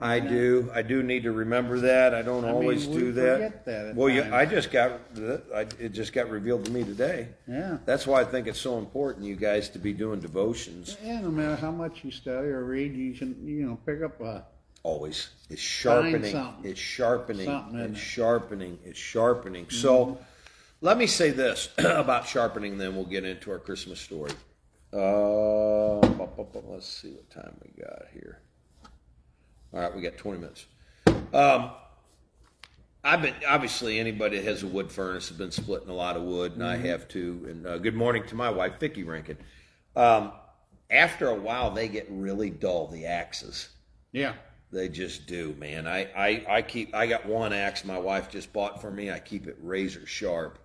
I 0.00 0.20
do. 0.20 0.70
I 0.72 0.82
do 0.82 1.02
need 1.02 1.24
to 1.24 1.32
remember 1.32 1.80
that. 1.80 2.14
I 2.14 2.22
don't 2.22 2.44
I 2.44 2.48
mean, 2.48 2.54
always 2.54 2.86
we 2.86 2.98
do 2.98 3.12
that. 3.12 3.34
forget 3.34 3.64
that 3.64 3.86
at 3.88 3.96
well, 3.96 4.14
times. 4.14 4.32
I 4.32 4.46
just 4.46 4.70
got 4.70 5.00
I, 5.52 5.66
it 5.80 5.88
just 5.88 6.12
got 6.12 6.30
revealed 6.30 6.66
to 6.66 6.70
me 6.70 6.84
today. 6.84 7.28
Yeah. 7.48 7.78
That's 7.84 8.06
why 8.06 8.20
I 8.20 8.24
think 8.24 8.46
it's 8.46 8.60
so 8.60 8.78
important, 8.78 9.26
you 9.26 9.34
guys, 9.34 9.68
to 9.70 9.78
be 9.80 9.92
doing 9.92 10.20
devotions. 10.20 10.96
Yeah, 11.02 11.20
no 11.20 11.30
matter 11.30 11.56
how 11.56 11.72
much 11.72 12.04
you 12.04 12.12
study 12.12 12.46
or 12.48 12.64
read, 12.64 12.94
you 12.94 13.12
can, 13.14 13.44
you 13.44 13.66
know, 13.66 13.78
pick 13.84 14.02
up 14.02 14.20
a. 14.20 14.44
Always, 14.84 15.30
it's 15.50 15.60
sharpening. 15.60 16.30
something. 16.30 16.70
It's 16.70 16.80
sharpening. 16.80 17.46
Something 17.46 17.80
in 17.80 17.90
it's 17.90 17.98
it. 17.98 18.02
sharpening. 18.02 18.78
It's 18.84 18.98
sharpening. 18.98 19.66
So, 19.68 20.18
let 20.80 20.96
me 20.96 21.08
say 21.08 21.30
this 21.30 21.70
about 21.78 22.28
sharpening. 22.28 22.78
Then 22.78 22.94
we'll 22.94 23.04
get 23.04 23.24
into 23.24 23.50
our 23.50 23.58
Christmas 23.58 24.00
story. 24.00 24.30
Uh, 24.92 25.98
bu- 26.00 26.26
bu- 26.36 26.44
bu- 26.44 26.62
let's 26.72 26.86
see 26.88 27.10
what 27.10 27.28
time 27.30 27.54
we 27.62 27.82
got 27.82 28.04
here. 28.12 28.38
All 29.72 29.80
right, 29.80 29.94
we 29.94 30.02
got 30.02 30.16
20 30.16 30.38
minutes. 30.40 30.66
Um, 31.32 31.70
I've 33.04 33.22
been 33.22 33.34
obviously 33.46 33.98
anybody 34.00 34.36
that 34.38 34.44
has 34.44 34.62
a 34.62 34.66
wood 34.66 34.90
furnace 34.90 35.28
has 35.28 35.38
been 35.38 35.50
splitting 35.50 35.88
a 35.88 35.94
lot 35.94 36.16
of 36.16 36.22
wood, 36.22 36.52
and 36.52 36.64
I 36.64 36.76
have 36.76 37.06
too. 37.08 37.46
And 37.48 37.66
uh, 37.66 37.78
good 37.78 37.94
morning 37.94 38.24
to 38.26 38.34
my 38.34 38.50
wife, 38.50 38.74
Vicky 38.80 39.02
Rankin. 39.04 39.36
Um, 39.94 40.32
after 40.90 41.28
a 41.28 41.34
while, 41.34 41.70
they 41.70 41.88
get 41.88 42.06
really 42.10 42.50
dull. 42.50 42.88
The 42.88 43.06
axes, 43.06 43.68
Yeah. 44.12 44.34
they 44.72 44.88
just 44.88 45.26
do, 45.26 45.54
man. 45.58 45.86
I, 45.86 46.04
I, 46.16 46.44
I 46.48 46.62
keep. 46.62 46.94
I 46.94 47.06
got 47.06 47.26
one 47.26 47.52
axe 47.52 47.84
my 47.84 47.98
wife 47.98 48.30
just 48.30 48.52
bought 48.52 48.80
for 48.80 48.90
me. 48.90 49.10
I 49.10 49.18
keep 49.18 49.46
it 49.46 49.56
razor 49.60 50.06
sharp. 50.06 50.58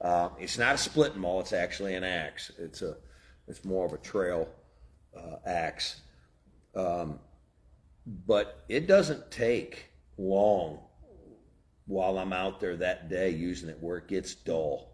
Uh, 0.00 0.30
it's 0.38 0.58
not 0.58 0.74
a 0.74 0.78
split 0.78 1.16
maul. 1.16 1.40
It's 1.40 1.52
actually 1.52 1.94
an 1.94 2.04
axe. 2.04 2.50
It's 2.58 2.82
a. 2.82 2.96
It's 3.46 3.64
more 3.64 3.86
of 3.86 3.92
a 3.92 3.98
trail 3.98 4.48
uh, 5.16 5.36
axe. 5.46 6.00
Um, 6.74 7.18
but 8.26 8.64
it 8.68 8.86
doesn't 8.86 9.30
take 9.30 9.90
long 10.16 10.78
while 11.86 12.18
I'm 12.18 12.32
out 12.32 12.60
there 12.60 12.76
that 12.76 13.08
day 13.08 13.30
using 13.30 13.68
it 13.68 13.78
where 13.80 13.98
it 13.98 14.08
gets 14.08 14.34
dull 14.34 14.92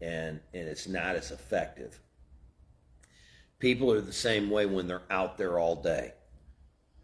and 0.00 0.40
and 0.52 0.68
it's 0.68 0.86
not 0.88 1.16
as 1.16 1.30
effective. 1.30 1.98
People 3.58 3.90
are 3.92 4.00
the 4.00 4.12
same 4.12 4.50
way 4.50 4.66
when 4.66 4.86
they're 4.86 5.02
out 5.10 5.38
there 5.38 5.58
all 5.58 5.76
day. 5.76 6.12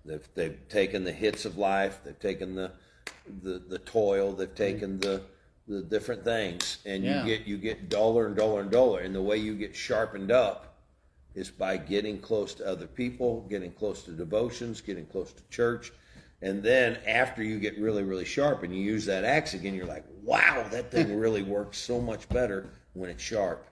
They've 0.04 0.28
they've 0.34 0.58
taken 0.68 1.04
the 1.04 1.12
hits 1.12 1.44
of 1.44 1.56
life, 1.56 2.00
they've 2.04 2.18
taken 2.18 2.54
the 2.54 2.72
the, 3.42 3.62
the 3.68 3.78
toil, 3.78 4.32
they've 4.32 4.54
taken 4.54 4.98
the 4.98 5.22
the 5.68 5.80
different 5.82 6.24
things 6.24 6.78
and 6.84 7.04
Yeah. 7.04 7.24
you 7.24 7.36
get 7.38 7.46
you 7.46 7.56
get 7.56 7.88
duller 7.88 8.26
and 8.26 8.34
duller 8.36 8.60
and 8.62 8.70
duller 8.70 9.00
and 9.00 9.14
the 9.14 9.22
way 9.22 9.36
you 9.36 9.54
get 9.54 9.76
sharpened 9.76 10.32
up 10.32 10.71
is 11.34 11.50
by 11.50 11.76
getting 11.76 12.18
close 12.18 12.54
to 12.54 12.66
other 12.66 12.86
people, 12.86 13.46
getting 13.48 13.72
close 13.72 14.02
to 14.04 14.12
devotions, 14.12 14.80
getting 14.80 15.06
close 15.06 15.32
to 15.32 15.42
church. 15.50 15.92
And 16.42 16.62
then 16.62 16.98
after 17.06 17.42
you 17.42 17.58
get 17.60 17.78
really, 17.78 18.02
really 18.02 18.24
sharp 18.24 18.64
and 18.64 18.74
you 18.74 18.82
use 18.82 19.06
that 19.06 19.24
axe 19.24 19.54
again, 19.54 19.74
you're 19.74 19.86
like, 19.86 20.04
wow, 20.22 20.66
that 20.70 20.90
thing 20.90 21.16
really 21.18 21.42
works 21.42 21.78
so 21.78 22.00
much 22.00 22.28
better 22.28 22.70
when 22.94 23.10
it's 23.10 23.22
sharp. 23.22 23.68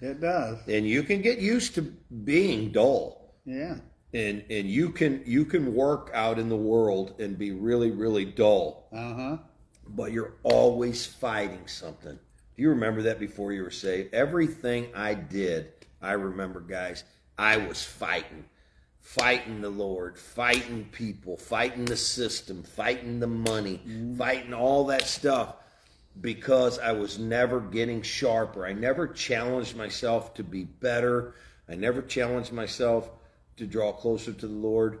It 0.00 0.20
does. 0.20 0.58
And 0.68 0.86
you 0.86 1.02
can 1.02 1.22
get 1.22 1.38
used 1.38 1.74
to 1.76 1.82
being 1.82 2.72
dull. 2.72 3.34
Yeah. 3.44 3.76
And 4.12 4.44
and 4.48 4.68
you 4.70 4.90
can 4.90 5.22
you 5.26 5.44
can 5.44 5.74
work 5.74 6.10
out 6.14 6.38
in 6.38 6.48
the 6.48 6.56
world 6.56 7.14
and 7.18 7.36
be 7.36 7.52
really, 7.52 7.90
really 7.90 8.24
dull. 8.24 8.88
Uh 8.92 9.14
huh. 9.14 9.36
But 9.88 10.12
you're 10.12 10.34
always 10.44 11.04
fighting 11.04 11.66
something. 11.66 12.18
Do 12.56 12.62
you 12.62 12.70
remember 12.70 13.02
that 13.02 13.18
before 13.18 13.52
you 13.52 13.62
were 13.62 13.70
saved? 13.70 14.14
Everything 14.14 14.88
I 14.94 15.14
did, 15.14 15.72
I 16.04 16.12
remember, 16.12 16.60
guys, 16.60 17.04
I 17.38 17.56
was 17.56 17.82
fighting. 17.82 18.44
Fighting 19.00 19.60
the 19.60 19.70
Lord, 19.70 20.18
fighting 20.18 20.86
people, 20.90 21.36
fighting 21.36 21.84
the 21.84 21.96
system, 21.96 22.62
fighting 22.62 23.20
the 23.20 23.26
money, 23.26 23.82
mm-hmm. 23.86 24.16
fighting 24.16 24.54
all 24.54 24.86
that 24.86 25.02
stuff 25.02 25.56
because 26.20 26.78
I 26.78 26.92
was 26.92 27.18
never 27.18 27.60
getting 27.60 28.02
sharper. 28.02 28.64
I 28.64 28.72
never 28.72 29.06
challenged 29.06 29.76
myself 29.76 30.34
to 30.34 30.44
be 30.44 30.64
better. 30.64 31.34
I 31.68 31.74
never 31.74 32.02
challenged 32.02 32.52
myself 32.52 33.10
to 33.56 33.66
draw 33.66 33.92
closer 33.92 34.32
to 34.32 34.46
the 34.46 34.54
Lord. 34.54 35.00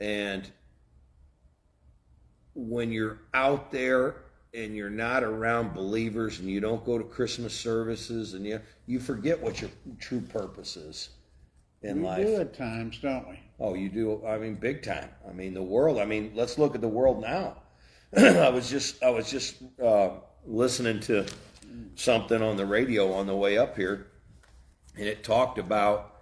And 0.00 0.48
when 2.54 2.92
you're 2.92 3.20
out 3.32 3.72
there 3.72 4.16
and 4.54 4.76
you're 4.76 4.90
not 4.90 5.22
around 5.24 5.74
believers 5.74 6.38
and 6.38 6.48
you 6.48 6.60
don't 6.60 6.84
go 6.84 6.98
to 6.98 7.04
Christmas 7.04 7.52
services 7.52 8.34
and 8.34 8.46
you 8.46 8.60
you 8.86 9.00
forget 9.00 9.40
what 9.40 9.60
your 9.60 9.70
true 9.98 10.20
purpose 10.20 10.76
is 10.76 11.10
in 11.82 11.98
we 11.98 12.06
life. 12.06 12.26
do 12.26 12.36
at 12.36 12.54
times, 12.54 12.98
don't 12.98 13.28
we? 13.28 13.38
Oh, 13.60 13.74
you 13.74 13.88
do. 13.88 14.24
I 14.26 14.38
mean, 14.38 14.54
big 14.54 14.82
time. 14.82 15.08
I 15.28 15.32
mean, 15.32 15.54
the 15.54 15.62
world. 15.62 15.98
I 15.98 16.04
mean, 16.04 16.32
let's 16.34 16.58
look 16.58 16.74
at 16.74 16.80
the 16.80 16.88
world 16.88 17.20
now. 17.20 17.56
I 18.16 18.48
was 18.48 18.68
just, 18.68 19.02
I 19.02 19.10
was 19.10 19.30
just 19.30 19.56
uh, 19.82 20.10
listening 20.46 21.00
to 21.00 21.26
something 21.94 22.42
on 22.42 22.56
the 22.56 22.66
radio 22.66 23.12
on 23.12 23.26
the 23.26 23.36
way 23.36 23.58
up 23.58 23.76
here, 23.76 24.08
and 24.96 25.06
it 25.06 25.24
talked 25.24 25.58
about, 25.58 26.20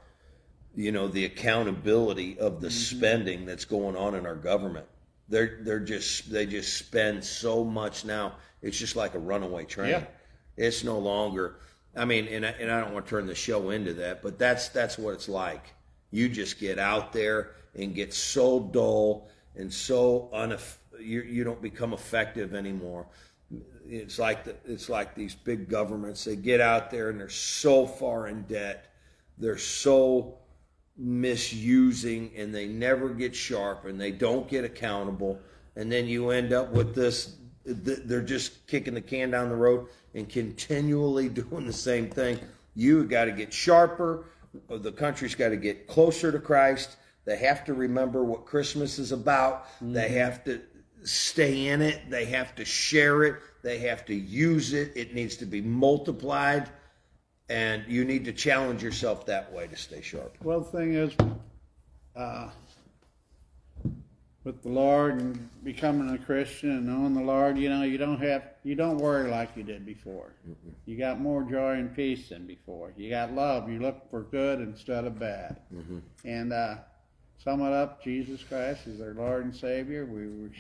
you 0.75 0.93
know, 0.93 1.09
the 1.09 1.25
accountability 1.25 2.39
of 2.39 2.61
the 2.61 2.71
spending 2.71 3.47
that's 3.47 3.65
going 3.65 3.97
on 3.97 4.15
in 4.15 4.27
our 4.27 4.35
government. 4.35 4.87
They're, 5.33 5.61
they're 5.63 5.81
just, 5.81 6.31
they 6.31 6.45
just 6.45 6.77
spend 6.77 7.25
so 7.25 7.65
much 7.65 8.05
now. 8.05 8.35
It's 8.61 8.79
just 8.79 8.97
like 8.97 9.15
a 9.15 9.19
runaway 9.19 9.65
train. 9.65 9.89
Yeah. 9.89 10.05
It's 10.59 10.85
no 10.85 10.99
longer. 10.99 11.57
I 11.97 12.05
mean, 12.05 12.27
and 12.29 12.45
I, 12.45 12.51
and 12.51 12.71
I 12.71 12.81
don't 12.81 12.93
want 12.93 13.07
to 13.07 13.11
turn 13.11 13.27
the 13.27 13.35
show 13.35 13.71
into 13.71 13.95
that, 13.95 14.23
but 14.23 14.39
that's 14.39 14.69
that's 14.69 14.99
what 14.99 15.15
it's 15.15 15.31
like. 15.31 15.73
You 16.11 16.29
just 16.29 16.61
get 16.61 16.79
out 16.79 17.15
there 17.15 17.53
and 17.75 17.95
get 17.95 18.13
so 18.13 18.61
dull 18.61 19.31
and 19.57 19.73
so 19.73 20.29
uneff- 20.35 20.77
you 21.01 21.23
you 21.23 21.45
don't 21.45 21.63
become 21.63 21.95
effective 21.95 22.55
anymore. 22.55 23.07
It's 23.89 24.19
like 24.19 24.45
the, 24.45 24.55
it's 24.67 24.91
like 24.91 25.15
these 25.15 25.35
big 25.35 25.69
governments. 25.69 26.25
They 26.25 26.37
get 26.37 26.61
out 26.61 26.91
there 26.91 27.09
and 27.09 27.19
they're 27.19 27.31
so 27.31 27.87
far 27.87 28.29
in 28.29 28.43
debt. 28.43 28.93
They're 29.39 29.59
so 29.59 30.39
misusing 31.03 32.31
and 32.37 32.55
they 32.55 32.67
never 32.69 33.09
get 33.09 33.35
sharp 33.35 33.85
and 33.87 34.01
they 34.01 34.13
don't 34.13 34.49
get 34.49 34.65
accountable. 34.65 35.41
And 35.75 35.91
then 35.91 36.07
you 36.07 36.31
end 36.31 36.53
up 36.53 36.71
with 36.71 36.95
this 36.95 37.37
they're 37.65 38.23
just 38.23 38.67
kicking 38.67 38.95
the 38.95 39.01
can 39.01 39.31
down 39.31 39.49
the 39.49 39.57
road 39.57 39.87
and 40.15 40.29
continually 40.29 41.29
doing 41.29 41.67
the 41.67 41.73
same 41.73 42.09
thing. 42.11 42.39
You 42.75 43.05
got 43.05 43.27
to 43.27 43.33
get 43.33 43.53
sharper. 43.53 44.25
The 44.69 44.93
country's 44.93 45.35
got 45.35 45.51
to 45.51 45.57
get 45.57 45.87
closer 45.87 46.33
to 46.33 46.39
Christ. 46.39 46.97
They 47.25 47.37
have 47.37 47.65
to 47.67 47.75
remember 47.75 48.25
what 48.25 48.47
Christmas 48.47 48.99
is 48.99 49.13
about. 49.13 49.67
Mm-hmm. 49.67 49.93
They 49.93 50.09
have 50.11 50.45
to 50.45 50.61
stay 51.05 51.69
in 51.69 51.83
it. 51.83 52.11
They 52.11 52.25
have 52.27 52.55
to 52.57 52.65
share 52.65 53.25
it. 53.25 53.37
They 53.63 53.79
have 53.79 54.05
to 54.07 54.15
use 54.15 54.73
it. 54.73 54.93
It 54.97 55.15
needs 55.15 55.37
to 55.37 55.47
be 55.47 55.61
multiplied. 55.61 56.69
And 57.53 57.85
you 57.87 58.07
need 58.07 58.25
to 58.25 58.33
challenge 58.33 58.83
yourself 58.83 59.27
that 59.27 59.53
way 59.53 59.67
to 59.67 59.77
stay 59.77 60.01
sharp. 60.01 60.39
Well, 60.43 60.61
the 60.61 60.71
thing 60.71 60.95
is, 60.95 61.13
uh, 62.17 62.49
with 64.45 64.63
the 64.63 64.71
Lord 64.71 65.21
and 65.21 65.51
becoming 65.63 66.15
a 66.15 66.19
Christian 66.19 66.71
and 66.71 66.87
knowing 66.87 67.13
the 67.13 67.21
Lord, 67.21 67.59
you 67.59 67.69
know, 67.69 67.83
you 67.83 67.99
don't 67.99 68.23
have, 68.23 68.43
you 68.65 68.75
don't 68.75 68.97
worry 68.97 69.31
like 69.31 69.55
you 69.55 69.65
did 69.65 69.85
before. 69.85 70.33
You 70.87 70.97
got 70.97 71.21
more 71.21 71.43
joy 71.43 71.73
and 71.73 71.95
peace 71.95 72.31
than 72.31 72.47
before. 72.47 72.95
You 72.97 73.11
got 73.11 73.35
love. 73.35 73.69
You 73.71 73.81
look 73.81 74.11
for 74.11 74.23
good 74.23 74.61
instead 74.61 75.05
of 75.05 75.19
bad. 75.19 75.61
And 76.25 76.55
uh, 76.55 76.77
sum 77.45 77.61
it 77.61 77.73
up, 77.75 78.03
Jesus 78.03 78.43
Christ 78.43 78.87
is 78.87 79.03
our 79.03 79.13
Lord 79.13 79.45
and 79.45 79.55
Savior. 79.55 80.07
We 80.07 80.27
we 80.27 80.51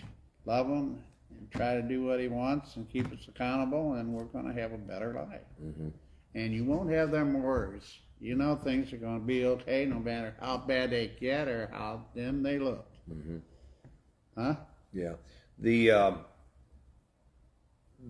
love 0.44 0.66
Him 0.66 0.98
and 1.30 1.50
try 1.50 1.74
to 1.74 1.82
do 1.82 2.04
what 2.04 2.20
He 2.20 2.28
wants 2.28 2.76
and 2.76 2.86
keep 2.92 3.10
us 3.10 3.26
accountable, 3.28 3.94
and 3.94 4.12
we're 4.12 4.24
going 4.24 4.46
to 4.54 4.60
have 4.60 4.72
a 4.72 4.78
better 4.78 5.14
life. 5.14 5.40
And 6.34 6.52
you 6.52 6.64
won't 6.64 6.90
have 6.90 7.10
them 7.10 7.42
worries. 7.42 7.98
You 8.20 8.36
know 8.36 8.54
things 8.56 8.92
are 8.92 8.98
going 8.98 9.20
to 9.20 9.26
be 9.26 9.44
okay 9.46 9.84
no 9.84 9.98
matter 9.98 10.34
how 10.40 10.56
bad 10.58 10.90
they 10.90 11.10
get 11.20 11.48
or 11.48 11.68
how 11.72 12.04
dim 12.14 12.42
they 12.42 12.58
look. 12.58 12.86
Huh? 14.36 14.54
Yeah. 14.92 15.14
The 15.58 15.90
um, 15.90 16.18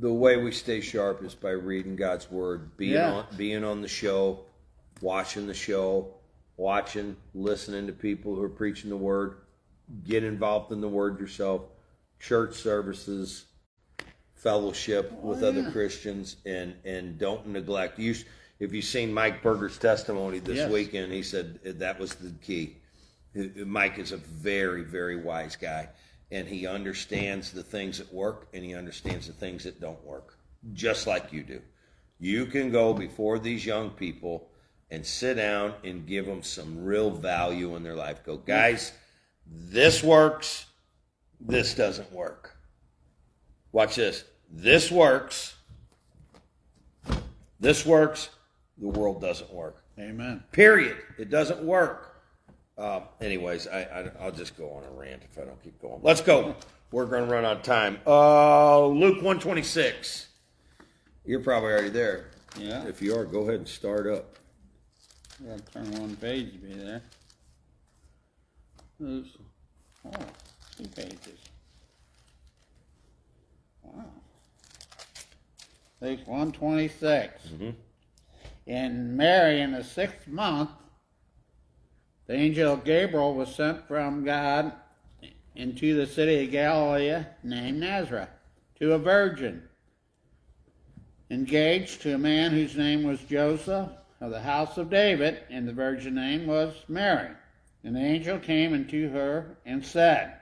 the 0.00 0.12
way 0.12 0.36
we 0.36 0.52
stay 0.52 0.80
sharp 0.80 1.22
is 1.24 1.34
by 1.34 1.50
reading 1.50 1.96
God's 1.96 2.30
word, 2.30 2.76
being 2.76 2.92
Yeah. 2.92 3.12
on 3.12 3.26
being 3.36 3.64
on 3.64 3.80
the 3.82 3.88
show, 3.88 4.44
watching 5.00 5.46
the 5.46 5.54
show, 5.54 6.14
watching, 6.56 7.16
listening 7.34 7.86
to 7.86 7.92
people 7.92 8.34
who 8.34 8.42
are 8.42 8.48
preaching 8.48 8.90
the 8.90 8.96
word, 8.96 9.38
get 10.06 10.24
involved 10.24 10.72
in 10.72 10.80
the 10.80 10.88
word 10.88 11.18
yourself, 11.20 11.62
church 12.20 12.54
services, 12.54 13.46
fellowship 14.42 15.12
with 15.22 15.42
oh, 15.42 15.48
other 15.48 15.70
Christians, 15.70 16.36
and 16.44 16.74
and 16.84 17.18
don't 17.18 17.46
neglect. 17.46 17.98
You, 17.98 18.14
if 18.58 18.72
you've 18.72 18.84
seen 18.84 19.12
Mike 19.12 19.42
Berger's 19.42 19.78
testimony 19.78 20.38
this 20.40 20.56
Yes. 20.56 20.70
weekend, 20.70 21.12
he 21.12 21.22
said 21.22 21.60
uh, 21.66 21.70
that 21.76 21.98
was 21.98 22.14
the 22.16 22.30
key. 22.42 22.76
Uh, 23.36 23.42
uh, 23.42 23.64
Mike 23.64 23.98
is 23.98 24.12
a 24.12 24.16
very, 24.16 24.82
very 24.82 25.16
wise 25.16 25.56
guy, 25.56 25.88
and 26.30 26.46
he 26.48 26.66
understands 26.66 27.52
the 27.52 27.62
things 27.62 27.98
that 27.98 28.12
work 28.12 28.48
and 28.52 28.64
he 28.64 28.74
understands 28.74 29.26
the 29.26 29.32
things 29.32 29.64
that 29.64 29.80
don't 29.80 30.04
work, 30.04 30.38
just 30.72 31.06
like 31.06 31.32
you 31.32 31.42
do. 31.42 31.60
You 32.18 32.46
can 32.46 32.70
go 32.70 32.92
before 32.94 33.38
these 33.38 33.64
young 33.66 33.90
people 33.90 34.48
and 34.90 35.04
sit 35.04 35.34
down 35.34 35.74
and 35.84 36.06
give 36.06 36.26
them 36.26 36.42
some 36.42 36.84
real 36.84 37.10
value 37.10 37.74
in 37.76 37.82
their 37.82 37.96
life. 37.96 38.24
Go, 38.24 38.36
guys, 38.36 38.92
this 39.46 40.02
works, 40.02 40.66
this 41.40 41.74
doesn't 41.74 42.12
work. 42.12 42.56
Watch 43.72 43.96
this. 43.96 44.24
This 44.54 44.90
works, 44.90 45.54
this 47.58 47.86
works, 47.86 48.28
the 48.76 48.86
world 48.86 49.20
doesn't 49.20 49.52
work. 49.52 49.82
Amen. 49.98 50.44
Period. 50.52 50.98
It 51.18 51.30
doesn't 51.30 51.62
work. 51.62 52.22
Uh, 52.76 53.00
anyways, 53.20 53.66
I, 53.66 53.80
I 53.80 54.10
I'll 54.20 54.30
just 54.30 54.56
go 54.56 54.70
on 54.70 54.84
a 54.84 54.90
rant 54.90 55.22
if 55.30 55.38
I 55.38 55.46
don't 55.46 55.62
keep 55.62 55.80
going. 55.80 56.00
Let's 56.02 56.20
go. 56.20 56.54
We're 56.90 57.06
going 57.06 57.26
to 57.26 57.32
run 57.32 57.44
out 57.44 57.58
of 57.58 57.62
time. 57.62 57.98
Uh, 58.06 58.86
Luke 58.86 59.22
one 59.22 59.40
twenty 59.40 59.62
six. 59.62 60.28
You're 61.24 61.40
probably 61.40 61.72
already 61.72 61.88
there. 61.88 62.30
Yeah. 62.58 62.84
If 62.84 63.00
you 63.00 63.16
are, 63.16 63.24
go 63.24 63.42
ahead 63.42 63.54
and 63.54 63.68
start 63.68 64.06
up. 64.06 64.36
Gotta 65.46 65.62
turn 65.72 65.90
one 66.00 66.16
page 66.16 66.52
to 66.52 66.58
be 66.58 66.74
there. 66.74 67.02
There's, 69.00 69.36
oh, 70.04 70.10
two 70.76 70.88
pages. 70.88 71.38
Wow. 73.82 74.04
Luke 76.02 76.26
126. 76.26 77.46
Mm-hmm. 77.46 77.70
In 78.66 79.16
Mary, 79.16 79.60
in 79.60 79.70
the 79.70 79.84
sixth 79.84 80.26
month, 80.26 80.70
the 82.26 82.34
angel 82.34 82.76
Gabriel 82.76 83.34
was 83.34 83.54
sent 83.54 83.86
from 83.86 84.24
God 84.24 84.72
into 85.54 85.94
the 85.94 86.06
city 86.06 86.44
of 86.44 86.50
Galilee 86.50 87.24
named 87.44 87.78
Nazareth 87.78 88.30
to 88.80 88.94
a 88.94 88.98
virgin 88.98 89.62
engaged 91.30 92.02
to 92.02 92.14
a 92.14 92.18
man 92.18 92.50
whose 92.50 92.76
name 92.76 93.04
was 93.04 93.20
Joseph 93.20 93.88
of 94.20 94.30
the 94.32 94.40
house 94.40 94.78
of 94.78 94.90
David, 94.90 95.44
and 95.50 95.68
the 95.68 95.72
virgin 95.72 96.16
name 96.16 96.48
was 96.48 96.74
Mary. 96.88 97.30
And 97.84 97.94
the 97.94 98.00
angel 98.00 98.40
came 98.40 98.74
unto 98.74 99.08
her 99.10 99.56
and 99.64 99.86
said, 99.86 100.34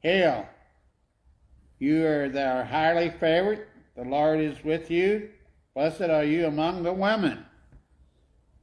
Hail, 0.00 0.48
you 1.78 2.06
are 2.06 2.30
thou 2.30 2.64
highly 2.64 3.10
favored, 3.10 3.66
the 3.96 4.04
Lord 4.04 4.40
is 4.40 4.62
with 4.64 4.90
you. 4.90 5.30
Blessed 5.74 6.02
are 6.02 6.24
you 6.24 6.46
among 6.46 6.82
the 6.82 6.92
women. 6.92 7.44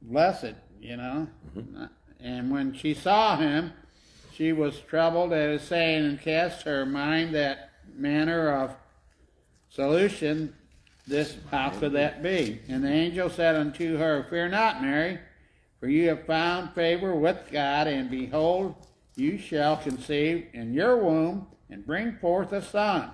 Blessed, 0.02 0.54
you 0.80 0.96
know. 0.96 1.28
Mm-hmm. 1.56 1.84
And 2.20 2.50
when 2.50 2.74
she 2.74 2.94
saw 2.94 3.36
him, 3.36 3.72
she 4.32 4.52
was 4.52 4.80
troubled 4.80 5.32
at 5.32 5.50
his 5.50 5.62
saying 5.62 6.04
and 6.04 6.20
cast 6.20 6.62
her 6.62 6.86
mind 6.86 7.34
that 7.34 7.70
manner 7.94 8.50
of 8.50 8.74
solution 9.68 10.54
this 11.10 11.36
how 11.50 11.70
could 11.70 11.92
that 11.92 12.22
be? 12.22 12.60
And 12.68 12.84
the 12.84 12.88
angel 12.88 13.28
said 13.28 13.56
unto 13.56 13.96
her, 13.96 14.26
Fear 14.30 14.50
not, 14.50 14.80
Mary, 14.80 15.18
for 15.80 15.88
you 15.88 16.08
have 16.08 16.24
found 16.24 16.72
favor 16.74 17.14
with 17.14 17.50
God, 17.50 17.88
and 17.88 18.08
behold, 18.08 18.74
you 19.16 19.36
shall 19.36 19.76
conceive 19.76 20.46
in 20.52 20.72
your 20.72 20.96
womb 20.96 21.48
and 21.68 21.84
bring 21.84 22.16
forth 22.18 22.52
a 22.52 22.62
son, 22.62 23.10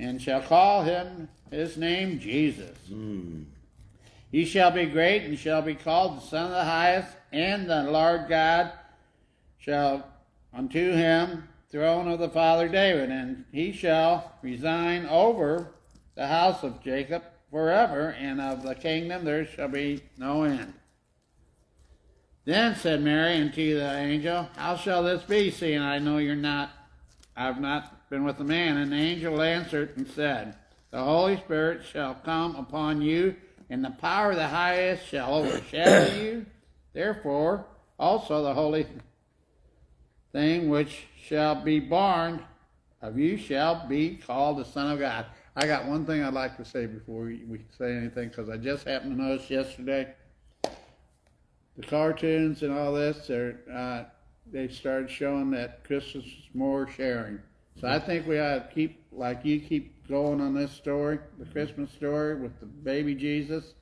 and 0.00 0.20
shall 0.20 0.40
call 0.40 0.82
him 0.82 1.28
his 1.50 1.76
name 1.76 2.18
Jesus. 2.18 2.76
Hmm. 2.88 3.42
He 4.32 4.44
shall 4.44 4.70
be 4.70 4.86
great 4.86 5.24
and 5.24 5.38
shall 5.38 5.62
be 5.62 5.74
called 5.74 6.16
the 6.16 6.26
Son 6.26 6.46
of 6.46 6.52
the 6.52 6.64
Highest, 6.64 7.16
and 7.32 7.68
the 7.68 7.84
Lord 7.84 8.28
God 8.28 8.72
shall 9.58 10.06
unto 10.52 10.92
him 10.92 11.48
throne 11.70 12.08
of 12.08 12.18
the 12.18 12.28
father 12.28 12.68
David, 12.68 13.10
and 13.10 13.44
he 13.52 13.72
shall 13.72 14.32
resign 14.42 15.06
over 15.06 15.72
the 16.14 16.26
house 16.26 16.62
of 16.62 16.82
Jacob 16.82 17.22
forever, 17.50 18.16
and 18.18 18.40
of 18.40 18.62
the 18.62 18.74
kingdom 18.74 19.24
there 19.24 19.44
shall 19.44 19.68
be 19.68 20.02
no 20.16 20.44
end. 20.44 20.74
Then 22.44 22.74
said 22.74 23.02
Mary 23.02 23.36
unto 23.36 23.74
the 23.74 23.96
angel, 23.96 24.48
How 24.56 24.76
shall 24.76 25.02
this 25.02 25.22
be, 25.22 25.50
seeing 25.50 25.80
I 25.80 25.98
know 25.98 26.18
you're 26.18 26.34
not, 26.34 26.70
I've 27.36 27.60
not 27.60 28.08
been 28.10 28.24
with 28.24 28.40
a 28.40 28.44
man? 28.44 28.76
And 28.76 28.92
the 28.92 28.96
angel 28.96 29.40
answered 29.40 29.96
and 29.96 30.06
said, 30.08 30.56
The 30.90 31.02
Holy 31.02 31.36
Spirit 31.38 31.84
shall 31.84 32.14
come 32.14 32.56
upon 32.56 33.00
you, 33.02 33.36
and 33.68 33.84
the 33.84 33.90
power 33.90 34.30
of 34.30 34.36
the 34.36 34.48
highest 34.48 35.06
shall 35.06 35.34
overshadow 35.34 36.14
you. 36.14 36.46
Therefore, 36.92 37.66
also 37.98 38.42
the 38.42 38.54
holy 38.54 38.86
thing 40.32 40.68
which 40.68 41.06
shall 41.22 41.54
be 41.54 41.80
born 41.80 42.42
of 43.02 43.18
you 43.18 43.36
shall 43.36 43.86
be 43.86 44.16
called 44.16 44.58
the 44.58 44.64
Son 44.64 44.90
of 44.90 44.98
God. 44.98 45.26
I 45.56 45.66
got 45.66 45.86
one 45.86 46.04
thing 46.04 46.22
I'd 46.22 46.34
like 46.34 46.56
to 46.58 46.64
say 46.64 46.86
before 46.86 47.24
we, 47.24 47.60
say 47.76 47.96
anything, 47.96 48.28
because 48.28 48.48
I 48.48 48.56
just 48.56 48.86
happened 48.86 49.16
to 49.16 49.22
notice 49.22 49.50
yesterday 49.50 50.14
the 51.76 51.86
cartoons 51.86 52.62
and 52.62 52.72
all 52.72 52.92
this, 52.92 53.26
they're, 53.26 53.58
uh, 53.72 54.04
they 54.52 54.68
started 54.68 55.10
showing 55.10 55.50
that 55.52 55.84
Christmas 55.84 56.24
is 56.24 56.48
more 56.54 56.88
sharing. 56.88 57.40
So 57.80 57.88
I 57.88 57.98
think 57.98 58.26
we 58.26 58.38
ought 58.38 58.68
to 58.68 58.74
keep, 58.74 59.02
like 59.12 59.44
you 59.44 59.60
keep 59.60 60.06
going 60.08 60.40
on 60.40 60.54
this 60.54 60.72
story, 60.72 61.18
the 61.38 61.46
Christmas 61.46 61.90
story 61.92 62.34
with 62.34 62.58
the 62.60 62.66
baby 62.66 63.14
Jesus. 63.14 63.74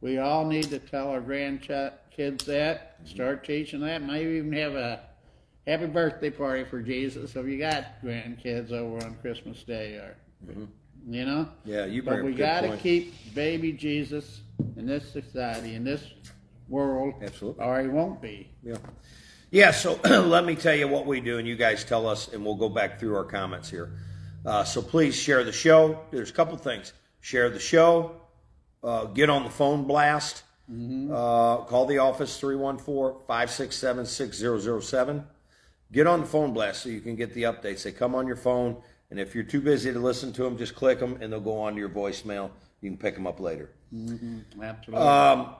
We 0.00 0.18
all 0.18 0.44
need 0.44 0.64
to 0.70 0.78
tell 0.78 1.08
our 1.08 1.20
grandkids 1.20 2.44
that, 2.44 2.98
start 3.04 3.44
teaching 3.44 3.80
that, 3.80 4.02
maybe 4.02 4.32
even 4.38 4.52
have 4.52 4.74
a 4.74 5.00
happy 5.66 5.86
birthday 5.86 6.30
party 6.30 6.64
for 6.64 6.82
Jesus 6.82 7.36
if 7.36 7.46
you 7.46 7.58
got 7.58 8.02
grandkids 8.02 8.72
over 8.72 9.04
on 9.04 9.16
Christmas 9.22 9.62
Day 9.62 9.94
or, 9.94 10.16
you 11.08 11.24
know? 11.24 11.48
Yeah, 11.64 11.86
you 11.86 12.02
But 12.02 12.22
we 12.22 12.34
got 12.34 12.62
to 12.62 12.76
keep 12.76 13.34
baby 13.34 13.72
Jesus 13.72 14.42
in 14.76 14.86
this 14.86 15.10
society, 15.10 15.74
in 15.74 15.84
this 15.84 16.04
world, 16.68 17.14
Absolutely. 17.22 17.64
or 17.64 17.80
he 17.80 17.88
won't 17.88 18.20
be. 18.20 18.50
Yeah. 18.62 18.76
Yeah, 19.54 19.70
so 19.70 20.00
let 20.04 20.44
me 20.44 20.56
tell 20.56 20.74
you 20.74 20.88
what 20.88 21.06
we 21.06 21.20
do, 21.20 21.38
and 21.38 21.46
you 21.46 21.54
guys 21.54 21.84
tell 21.84 22.08
us, 22.08 22.26
and 22.32 22.44
we'll 22.44 22.56
go 22.56 22.68
back 22.68 22.98
through 22.98 23.14
our 23.14 23.22
comments 23.22 23.70
here. 23.70 23.92
Uh, 24.44 24.64
so 24.64 24.82
please 24.82 25.14
share 25.14 25.44
the 25.44 25.52
show. 25.52 26.00
There's 26.10 26.30
a 26.30 26.32
couple 26.32 26.56
things. 26.56 26.92
Share 27.20 27.48
the 27.50 27.60
show. 27.60 28.20
Uh, 28.82 29.04
get 29.04 29.30
on 29.30 29.44
the 29.44 29.50
phone 29.50 29.84
blast. 29.84 30.42
Uh, 30.68 31.58
call 31.58 31.86
the 31.86 31.98
office 31.98 32.36
314 32.40 33.20
567 33.28 34.06
6007. 34.06 35.24
Get 35.92 36.08
on 36.08 36.22
the 36.22 36.26
phone 36.26 36.52
blast 36.52 36.82
so 36.82 36.88
you 36.88 37.00
can 37.00 37.14
get 37.14 37.32
the 37.32 37.44
updates. 37.44 37.84
They 37.84 37.92
come 37.92 38.16
on 38.16 38.26
your 38.26 38.34
phone, 38.34 38.82
and 39.10 39.20
if 39.20 39.36
you're 39.36 39.44
too 39.44 39.60
busy 39.60 39.92
to 39.92 40.00
listen 40.00 40.32
to 40.32 40.42
them, 40.42 40.58
just 40.58 40.74
click 40.74 40.98
them, 40.98 41.18
and 41.20 41.32
they'll 41.32 41.38
go 41.38 41.60
on 41.60 41.74
to 41.74 41.78
your 41.78 41.90
voicemail. 41.90 42.50
You 42.80 42.90
can 42.90 42.98
pick 42.98 43.14
them 43.14 43.28
up 43.28 43.38
later. 43.38 43.70
Absolutely. 44.60 45.06
Um, 45.06 45.54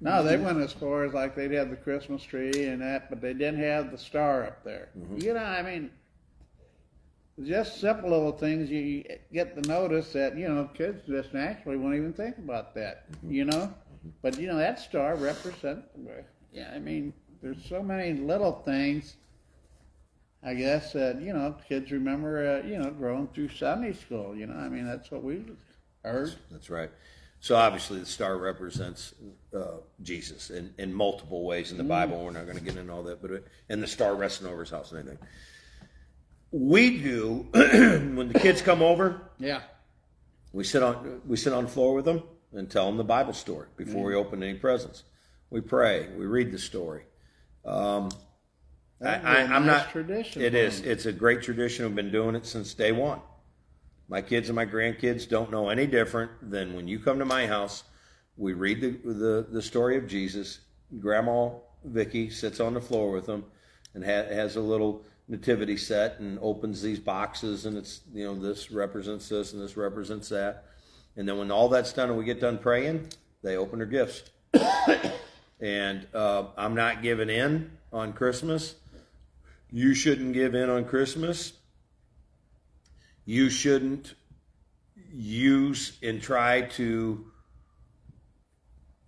no, 0.00 0.22
they 0.22 0.38
went 0.38 0.58
as 0.60 0.72
far 0.72 1.04
as 1.04 1.12
like 1.12 1.36
they'd 1.36 1.52
have 1.52 1.70
the 1.70 1.76
Christmas 1.76 2.22
tree 2.22 2.64
and 2.64 2.80
that, 2.80 3.10
but 3.10 3.20
they 3.20 3.34
didn't 3.34 3.60
have 3.60 3.90
the 3.90 3.98
star 3.98 4.44
up 4.44 4.64
there. 4.64 4.88
Mm-hmm. 4.98 5.18
You 5.18 5.34
know, 5.34 5.44
I 5.44 5.62
mean, 5.62 5.90
just 7.44 7.80
simple 7.80 8.10
little 8.10 8.32
things 8.32 8.70
you 8.70 9.04
get 9.32 9.60
to 9.60 9.68
notice 9.68 10.12
that 10.14 10.36
you 10.36 10.48
know 10.48 10.68
kids 10.74 11.02
just 11.06 11.34
naturally 11.34 11.76
won't 11.76 11.94
even 11.94 12.12
think 12.12 12.38
about 12.38 12.74
that. 12.76 13.10
Mm-hmm. 13.12 13.32
You 13.32 13.44
know, 13.44 13.74
but 14.22 14.38
you 14.38 14.46
know 14.46 14.56
that 14.56 14.78
star 14.78 15.16
represents. 15.16 15.86
Yeah, 16.52 16.72
I 16.74 16.78
mean, 16.78 17.12
there's 17.42 17.64
so 17.68 17.82
many 17.82 18.14
little 18.14 18.62
things. 18.64 19.16
I 20.42 20.54
guess 20.54 20.94
that 20.94 21.20
you 21.20 21.34
know 21.34 21.56
kids 21.68 21.92
remember 21.92 22.62
uh, 22.62 22.66
you 22.66 22.78
know 22.78 22.90
growing 22.90 23.28
through 23.28 23.50
Sunday 23.50 23.92
school. 23.92 24.34
You 24.34 24.46
know, 24.46 24.54
I 24.54 24.70
mean 24.70 24.86
that's 24.86 25.10
what 25.10 25.22
we 25.22 25.44
heard. 26.02 26.34
That's 26.50 26.70
right. 26.70 26.90
So 27.40 27.56
obviously, 27.56 27.98
the 27.98 28.06
star 28.06 28.36
represents 28.36 29.14
uh, 29.56 29.78
Jesus 30.02 30.50
in, 30.50 30.74
in 30.76 30.92
multiple 30.92 31.44
ways 31.44 31.72
in 31.72 31.78
the 31.78 31.84
Bible. 31.84 32.22
We're 32.22 32.32
not 32.32 32.44
going 32.44 32.58
to 32.58 32.62
get 32.62 32.76
into 32.76 32.92
all 32.92 33.02
that, 33.04 33.22
but 33.22 33.30
it, 33.30 33.46
and 33.70 33.82
the 33.82 33.86
star 33.86 34.14
resting 34.14 34.46
over 34.46 34.60
his 34.60 34.70
house 34.70 34.92
and 34.92 35.00
anything. 35.00 35.18
We 36.52 36.98
do 36.98 37.46
when 37.52 38.28
the 38.28 38.38
kids 38.38 38.60
come 38.60 38.82
over. 38.82 39.22
Yeah. 39.38 39.62
We 40.52 40.64
sit 40.64 40.82
on 40.82 41.22
we 41.26 41.36
sit 41.36 41.52
on 41.52 41.64
the 41.64 41.70
floor 41.70 41.94
with 41.94 42.04
them 42.04 42.22
and 42.52 42.70
tell 42.70 42.86
them 42.86 42.96
the 42.96 43.04
Bible 43.04 43.32
story 43.32 43.68
before 43.76 44.04
we 44.04 44.14
open 44.14 44.42
any 44.42 44.58
presents. 44.58 45.04
We 45.48 45.60
pray. 45.60 46.08
We 46.16 46.26
read 46.26 46.52
the 46.52 46.58
story. 46.58 47.04
Um, 47.64 48.10
I, 49.00 49.04
That'd 49.04 49.22
be 49.22 49.28
I, 49.28 49.40
a 49.40 49.44
I'm 49.46 49.66
nice 49.66 49.84
not. 49.84 49.90
tradition 49.90 50.42
It 50.42 50.54
is. 50.54 50.80
It's 50.80 51.06
a 51.06 51.12
great 51.12 51.40
tradition. 51.42 51.86
We've 51.86 51.94
been 51.94 52.12
doing 52.12 52.34
it 52.34 52.44
since 52.44 52.74
day 52.74 52.92
one. 52.92 53.20
My 54.10 54.20
kids 54.20 54.48
and 54.48 54.56
my 54.56 54.66
grandkids 54.66 55.28
don't 55.28 55.52
know 55.52 55.68
any 55.68 55.86
different 55.86 56.32
than 56.50 56.74
when 56.74 56.88
you 56.88 56.98
come 56.98 57.20
to 57.20 57.24
my 57.24 57.46
house. 57.46 57.84
We 58.36 58.54
read 58.54 58.80
the 58.80 58.90
the, 59.08 59.46
the 59.48 59.62
story 59.62 59.96
of 59.96 60.08
Jesus. 60.08 60.58
Grandma 60.98 61.50
Vicky 61.84 62.28
sits 62.28 62.58
on 62.58 62.74
the 62.74 62.80
floor 62.80 63.12
with 63.12 63.26
them 63.26 63.44
and 63.94 64.04
ha- 64.04 64.34
has 64.34 64.56
a 64.56 64.60
little 64.60 65.04
nativity 65.28 65.76
set 65.76 66.18
and 66.18 66.40
opens 66.42 66.82
these 66.82 66.98
boxes 66.98 67.66
and 67.66 67.78
it's 67.78 68.00
you 68.12 68.24
know 68.24 68.34
this 68.34 68.72
represents 68.72 69.28
this 69.28 69.52
and 69.52 69.62
this 69.62 69.76
represents 69.76 70.28
that. 70.30 70.64
And 71.16 71.28
then 71.28 71.38
when 71.38 71.52
all 71.52 71.68
that's 71.68 71.92
done 71.92 72.08
and 72.08 72.18
we 72.18 72.24
get 72.24 72.40
done 72.40 72.58
praying, 72.58 73.10
they 73.44 73.56
open 73.56 73.78
their 73.78 73.86
gifts. 73.86 74.24
and 75.60 76.08
uh, 76.12 76.46
I'm 76.56 76.74
not 76.74 77.04
giving 77.04 77.30
in 77.30 77.70
on 77.92 78.12
Christmas. 78.12 78.74
You 79.70 79.94
shouldn't 79.94 80.32
give 80.32 80.56
in 80.56 80.68
on 80.68 80.84
Christmas. 80.84 81.52
You 83.30 83.48
shouldn't 83.48 84.14
use 85.12 85.96
and 86.02 86.20
try 86.20 86.62
to 86.62 87.26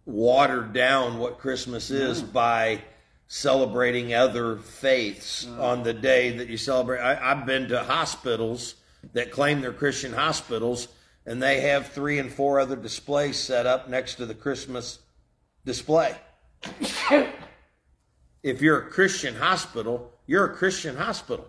water 0.07 0.61
down 0.61 1.19
what 1.19 1.41
Christmas 1.41 1.91
is 1.91 2.23
by 2.23 2.83
celebrating 3.27 4.15
other 4.15 4.59
faiths 4.59 5.45
on 5.59 5.83
the 5.83 5.93
day 5.93 6.37
that 6.37 6.49
you 6.49 6.57
celebrate. 6.57 7.01
I, 7.01 7.33
I've 7.33 7.47
been 7.47 7.67
to 7.71 7.83
hospitals 7.83 8.77
that 9.13 9.33
claim 9.33 9.61
they're 9.61 9.73
Christian 9.73 10.13
hospitals, 10.13 10.87
and 11.27 11.43
they 11.43 11.63
have 11.63 11.89
three 11.89 12.21
and 12.21 12.33
four 12.33 12.61
other 12.61 12.77
displays 12.77 13.37
set 13.37 13.67
up 13.67 13.89
next 13.89 14.15
to 14.15 14.27
the 14.27 14.37
Christmas 14.37 15.01
display. 15.65 16.15
if 18.45 18.63
you're 18.63 18.87
a 18.87 18.89
Christian 18.89 19.35
hospital, 19.35 20.13
you're 20.29 20.45
a 20.45 20.55
Christian 20.55 20.95
hospital. 20.95 21.49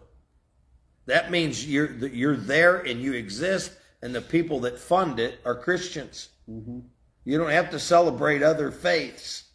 That 1.06 1.32
means 1.32 1.68
you're 1.68 1.88
that 1.99 2.14
you're 2.14 2.38
there 2.38 2.78
and 2.78 3.01
you 3.01 3.14
exist, 3.14 3.74
and 4.01 4.16
the 4.16 4.22
people 4.22 4.62
that 4.62 4.80
fund 4.80 5.20
it 5.20 5.39
are 5.45 5.56
Christians. 5.56 6.30
You 7.26 7.38
don't 7.38 7.51
have 7.51 7.70
to 7.72 7.80
celebrate 7.80 8.43
other 8.43 8.72
faiths 8.72 9.45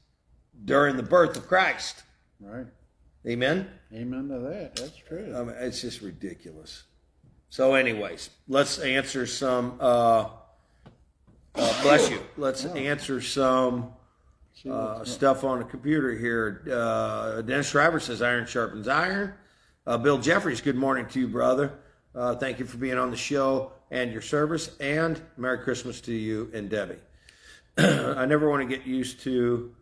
during 0.64 0.96
the 0.96 1.02
birth 1.02 1.36
of 1.36 1.46
Christ. 1.46 2.02
Right. 2.40 2.66
Amen. 3.26 3.68
Amen 3.92 4.28
to 4.28 4.38
that. 4.38 4.76
That's 4.76 4.96
true. 4.96 5.34
I 5.36 5.44
mean, 5.44 5.54
it's 5.58 5.80
just 5.80 6.00
ridiculous. 6.00 6.84
So, 7.50 7.74
anyways, 7.74 8.30
let's 8.46 8.78
answer 8.78 9.26
some. 9.26 9.78
Uh, 9.80 10.28
uh, 11.54 11.82
bless 11.82 12.10
you. 12.10 12.20
Let's 12.36 12.64
answer 12.64 13.20
some 13.20 13.92
uh, 14.70 15.04
stuff 15.04 15.44
on 15.44 15.58
the 15.58 15.64
computer 15.64 16.16
here. 16.16 16.62
Uh, 16.70 17.42
Dennis 17.42 17.70
Shriver 17.70 18.00
says 18.00 18.22
iron 18.22 18.46
sharpens 18.46 18.86
iron. 18.86 19.34
Uh, 19.88 19.96
Bill 19.96 20.18
Jeffries, 20.18 20.60
good 20.60 20.76
morning 20.76 21.06
to 21.06 21.20
you, 21.20 21.26
brother. 21.26 21.72
Uh, 22.14 22.34
thank 22.34 22.58
you 22.58 22.66
for 22.66 22.76
being 22.76 22.98
on 22.98 23.10
the 23.10 23.16
show 23.16 23.72
and 23.90 24.12
your 24.12 24.20
service. 24.20 24.76
And 24.80 25.18
Merry 25.38 25.60
Christmas 25.60 26.02
to 26.02 26.12
you 26.12 26.50
and 26.52 26.68
Debbie. 26.68 26.98
I 27.78 28.26
never 28.26 28.50
want 28.50 28.68
to 28.68 28.76
get 28.76 28.86
used 28.86 29.20
to, 29.20 29.74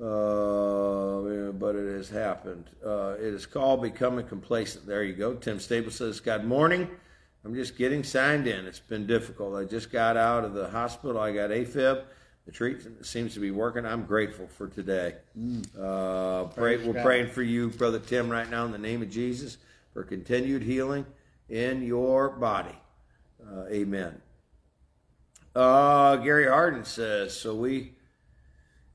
uh, 0.00 1.52
but 1.52 1.76
it 1.76 1.94
has 1.94 2.08
happened. 2.08 2.70
Uh, 2.82 3.16
it 3.18 3.34
is 3.34 3.44
called 3.44 3.82
becoming 3.82 4.26
complacent. 4.26 4.86
There 4.86 5.04
you 5.04 5.12
go. 5.12 5.34
Tim 5.34 5.60
Staples 5.60 5.96
says, 5.96 6.18
Good 6.18 6.46
morning. 6.46 6.88
I'm 7.44 7.54
just 7.54 7.76
getting 7.76 8.04
signed 8.04 8.46
in. 8.46 8.64
It's 8.64 8.80
been 8.80 9.06
difficult. 9.06 9.54
I 9.54 9.64
just 9.64 9.92
got 9.92 10.16
out 10.16 10.46
of 10.46 10.54
the 10.54 10.70
hospital. 10.70 11.20
I 11.20 11.30
got 11.30 11.50
AFib. 11.50 12.04
The 12.46 12.52
treatment 12.52 13.06
seems 13.06 13.34
to 13.34 13.40
be 13.40 13.50
working. 13.52 13.86
I'm 13.86 14.04
grateful 14.04 14.48
for 14.48 14.66
today. 14.68 15.14
Uh, 15.78 16.44
pray, 16.44 16.76
Praise 16.76 16.86
we're 16.86 16.94
God. 16.94 17.04
praying 17.04 17.28
for 17.30 17.42
you, 17.42 17.68
Brother 17.68 18.00
Tim, 18.00 18.28
right 18.28 18.48
now 18.50 18.64
in 18.64 18.72
the 18.72 18.78
name 18.78 19.00
of 19.02 19.10
Jesus 19.10 19.58
for 19.92 20.02
continued 20.02 20.62
healing 20.62 21.06
in 21.48 21.82
your 21.82 22.30
body. 22.30 22.74
Uh, 23.46 23.66
amen. 23.70 24.20
Uh, 25.54 26.16
Gary 26.16 26.48
Harden 26.48 26.84
says, 26.84 27.38
so 27.38 27.54
we 27.54 27.92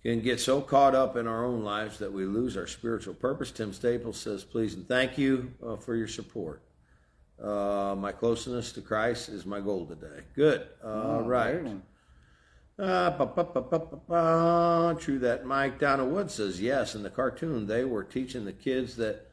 can 0.04 0.20
get 0.22 0.40
so 0.42 0.60
caught 0.60 0.96
up 0.96 1.16
in 1.16 1.26
our 1.28 1.46
own 1.46 1.64
lives 1.64 2.00
that 2.00 2.12
we 2.12 2.26
lose 2.26 2.58
our 2.58 2.68
spiritual 2.68 3.14
purpose. 3.14 3.52
Tim 3.52 3.72
Staples 3.72 4.20
says, 4.20 4.44
please 4.44 4.74
and 4.74 4.88
thank 4.88 5.18
you 5.18 5.54
uh, 5.66 5.76
for 5.78 5.96
your 5.96 6.08
support. 6.08 6.64
Uh, 7.42 7.96
my 7.98 8.12
closeness 8.12 8.72
to 8.74 8.82
Christ 8.82 9.30
is 9.30 9.46
my 9.46 9.60
goal 9.62 9.86
today. 9.86 10.24
Good. 10.36 10.68
All 10.84 11.22
Oh, 11.22 11.24
right. 11.26 11.64
Uh, 12.80 13.10
ba, 13.12 13.26
ba, 13.26 13.44
ba, 13.44 13.62
ba, 13.62 13.80
ba, 13.80 13.98
ba. 14.08 14.96
True 15.00 15.18
that. 15.20 15.46
Mike 15.46 15.80
Donna 15.80 16.06
Wood 16.06 16.30
says 16.30 16.62
yes. 16.62 16.94
In 16.94 17.02
the 17.02 17.10
cartoon, 17.10 17.66
they 17.66 17.84
were 17.84 18.04
teaching 18.04 18.46
the 18.46 18.54
kids 18.54 18.96
that 18.98 19.28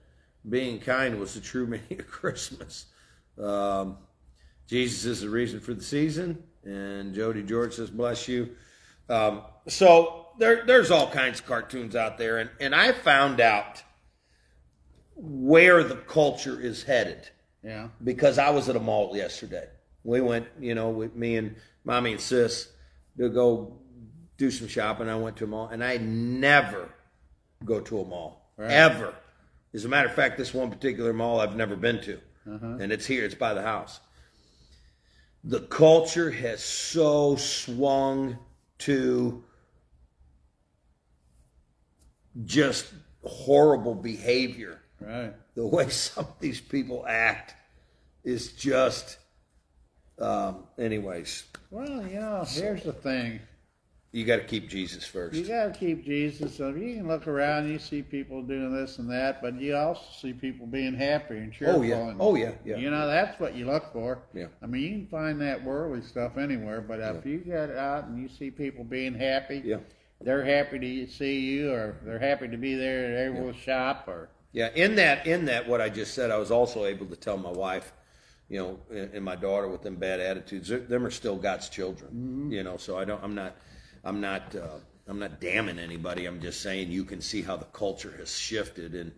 being 0.48 0.80
kind 0.80 1.18
was 1.20 1.34
the 1.34 1.40
true 1.40 1.66
meaning 1.66 2.00
of 2.00 2.06
Christmas. 2.08 2.86
Um, 3.38 3.98
Jesus 4.66 5.04
is 5.04 5.20
the 5.20 5.28
reason 5.28 5.60
for 5.60 5.74
the 5.74 5.82
season. 5.82 6.42
And 6.64 7.14
Jody 7.14 7.42
George 7.42 7.74
says, 7.74 7.90
bless 7.90 8.26
you. 8.28 8.56
Um, 9.10 9.42
so 9.68 10.28
there, 10.38 10.64
there's 10.64 10.90
all 10.90 11.10
kinds 11.10 11.40
of 11.40 11.46
cartoons 11.46 11.94
out 11.94 12.16
there. 12.16 12.38
And, 12.38 12.48
and 12.60 12.74
I 12.74 12.92
found 12.92 13.40
out 13.42 13.82
where 15.16 15.84
the 15.84 15.96
culture 15.96 16.58
is 16.58 16.82
headed 16.82 17.28
Yeah. 17.62 17.88
because 18.02 18.38
I 18.38 18.48
was 18.50 18.70
at 18.70 18.76
a 18.76 18.80
mall 18.80 19.14
yesterday. 19.14 19.68
We 20.02 20.22
went, 20.22 20.46
you 20.58 20.74
know, 20.74 20.88
with 20.88 21.14
me 21.14 21.36
and 21.36 21.56
mommy 21.84 22.12
and 22.12 22.20
sis 22.20 22.68
to 23.18 23.28
go 23.28 23.78
do 24.36 24.50
some 24.50 24.68
shopping. 24.68 25.08
I 25.08 25.16
went 25.16 25.36
to 25.38 25.44
a 25.44 25.46
mall, 25.46 25.68
and 25.68 25.82
I 25.84 25.96
never 25.98 26.88
go 27.64 27.80
to 27.80 28.00
a 28.00 28.04
mall 28.04 28.50
Right. 28.56 28.70
ever. 28.70 29.14
As 29.72 29.84
a 29.84 29.88
matter 29.88 30.08
of 30.08 30.14
fact, 30.14 30.36
this 30.38 30.54
one 30.54 30.70
particular 30.70 31.12
mall 31.12 31.40
I've 31.40 31.56
never 31.56 31.74
been 31.76 32.00
to, 32.02 32.20
uh-huh. 32.48 32.66
and 32.80 32.92
it's 32.92 33.06
here. 33.06 33.24
It's 33.24 33.34
by 33.34 33.54
the 33.54 33.62
house. 33.62 34.00
The 35.42 35.60
culture 35.60 36.30
has 36.30 36.62
so 36.62 37.36
swung 37.36 38.38
to 38.78 39.42
just 42.44 42.92
horrible 43.24 43.94
behavior 43.94 44.80
Right. 45.00 45.32
the 45.54 45.66
way 45.66 45.88
some 45.90 46.24
of 46.26 46.38
these 46.40 46.60
people 46.60 47.04
act 47.06 47.54
is 48.22 48.52
just 48.52 49.18
um, 50.20 50.64
anyways 50.78 51.44
Well, 51.70 52.06
you 52.06 52.20
know, 52.20 52.44
here's 52.48 52.82
the 52.84 52.92
thing. 52.92 53.40
you 54.12 54.24
got 54.24 54.36
to 54.36 54.44
keep 54.44 54.68
jesus 54.68 55.04
first 55.04 55.34
You 55.34 55.44
got 55.44 55.74
to 55.74 55.78
keep 55.78 56.04
Jesus. 56.04 56.56
So 56.56 56.68
you 56.70 56.94
can 56.96 57.08
look 57.08 57.26
around, 57.26 57.68
you 57.68 57.78
see 57.78 58.00
people 58.02 58.42
doing 58.42 58.72
this 58.72 58.98
and 58.98 59.10
that, 59.10 59.42
but 59.42 59.60
you 59.60 59.76
also 59.76 60.04
see 60.20 60.32
people 60.32 60.66
being 60.66 60.94
happy 60.94 61.36
and 61.38 61.52
cheerful. 61.52 61.80
oh 61.80 61.82
yeah 61.82 62.08
and, 62.08 62.16
oh 62.20 62.34
yeah 62.36 62.52
yeah 62.64 62.76
You 62.76 62.90
know, 62.90 63.06
that's 63.08 63.38
what 63.40 63.54
you 63.56 63.66
look 63.66 63.92
for. 63.92 64.22
Yeah. 64.32 64.46
I 64.62 64.66
mean, 64.66 64.82
you 64.82 64.90
can 64.90 65.06
find 65.08 65.40
that 65.40 65.64
worldly 65.64 66.02
stuff 66.02 66.36
anywhere, 66.36 66.80
but 66.80 67.00
if 67.00 67.26
you 67.26 67.38
get 67.38 67.70
out 67.76 68.04
and 68.04 68.20
you 68.22 68.28
see 68.28 68.50
people 68.50 68.84
being 68.84 69.14
happy, 69.14 69.62
yeah 69.64 69.78
they're 70.20 70.44
happy 70.44 70.78
to 70.78 71.12
see 71.12 71.40
you, 71.40 71.72
or 71.72 71.96
they're 72.04 72.18
happy 72.20 72.48
to 72.48 72.56
be 72.56 72.76
there, 72.76 73.10
they're 73.10 73.34
able 73.34 73.52
to 73.52 73.58
shop, 73.58 74.04
or 74.06 74.30
yeah 74.52 74.70
in 74.76 74.94
that 74.94 75.26
in 75.26 75.44
that 75.46 75.68
what 75.68 75.80
i 75.80 75.88
just 75.88 76.14
said 76.14 76.30
i 76.30 76.38
was 76.38 76.52
also 76.52 76.84
able 76.84 77.04
to 77.06 77.16
tell 77.16 77.36
my 77.36 77.50
wife 77.50 77.92
you 78.54 78.60
know 78.60 78.78
and, 78.90 79.12
and 79.14 79.24
my 79.24 79.34
daughter 79.34 79.66
with 79.66 79.82
them 79.82 79.96
bad 79.96 80.20
attitudes 80.20 80.68
they're- 80.68 80.78
them 80.78 81.04
are 81.04 81.10
still 81.10 81.36
god's 81.36 81.68
children 81.68 82.48
you 82.52 82.62
know 82.62 82.76
so 82.76 82.96
i 82.96 83.04
don't 83.04 83.22
i'm 83.24 83.34
not 83.34 83.56
i'm 84.04 84.20
not 84.20 84.54
uh, 84.54 84.78
i'm 85.08 85.18
not 85.18 85.40
damning 85.40 85.78
anybody 85.80 86.26
i'm 86.26 86.40
just 86.40 86.60
saying 86.62 86.88
you 86.88 87.02
can 87.04 87.20
see 87.20 87.42
how 87.42 87.56
the 87.56 87.64
culture 87.66 88.14
has 88.16 88.32
shifted 88.38 88.94
and 88.94 89.10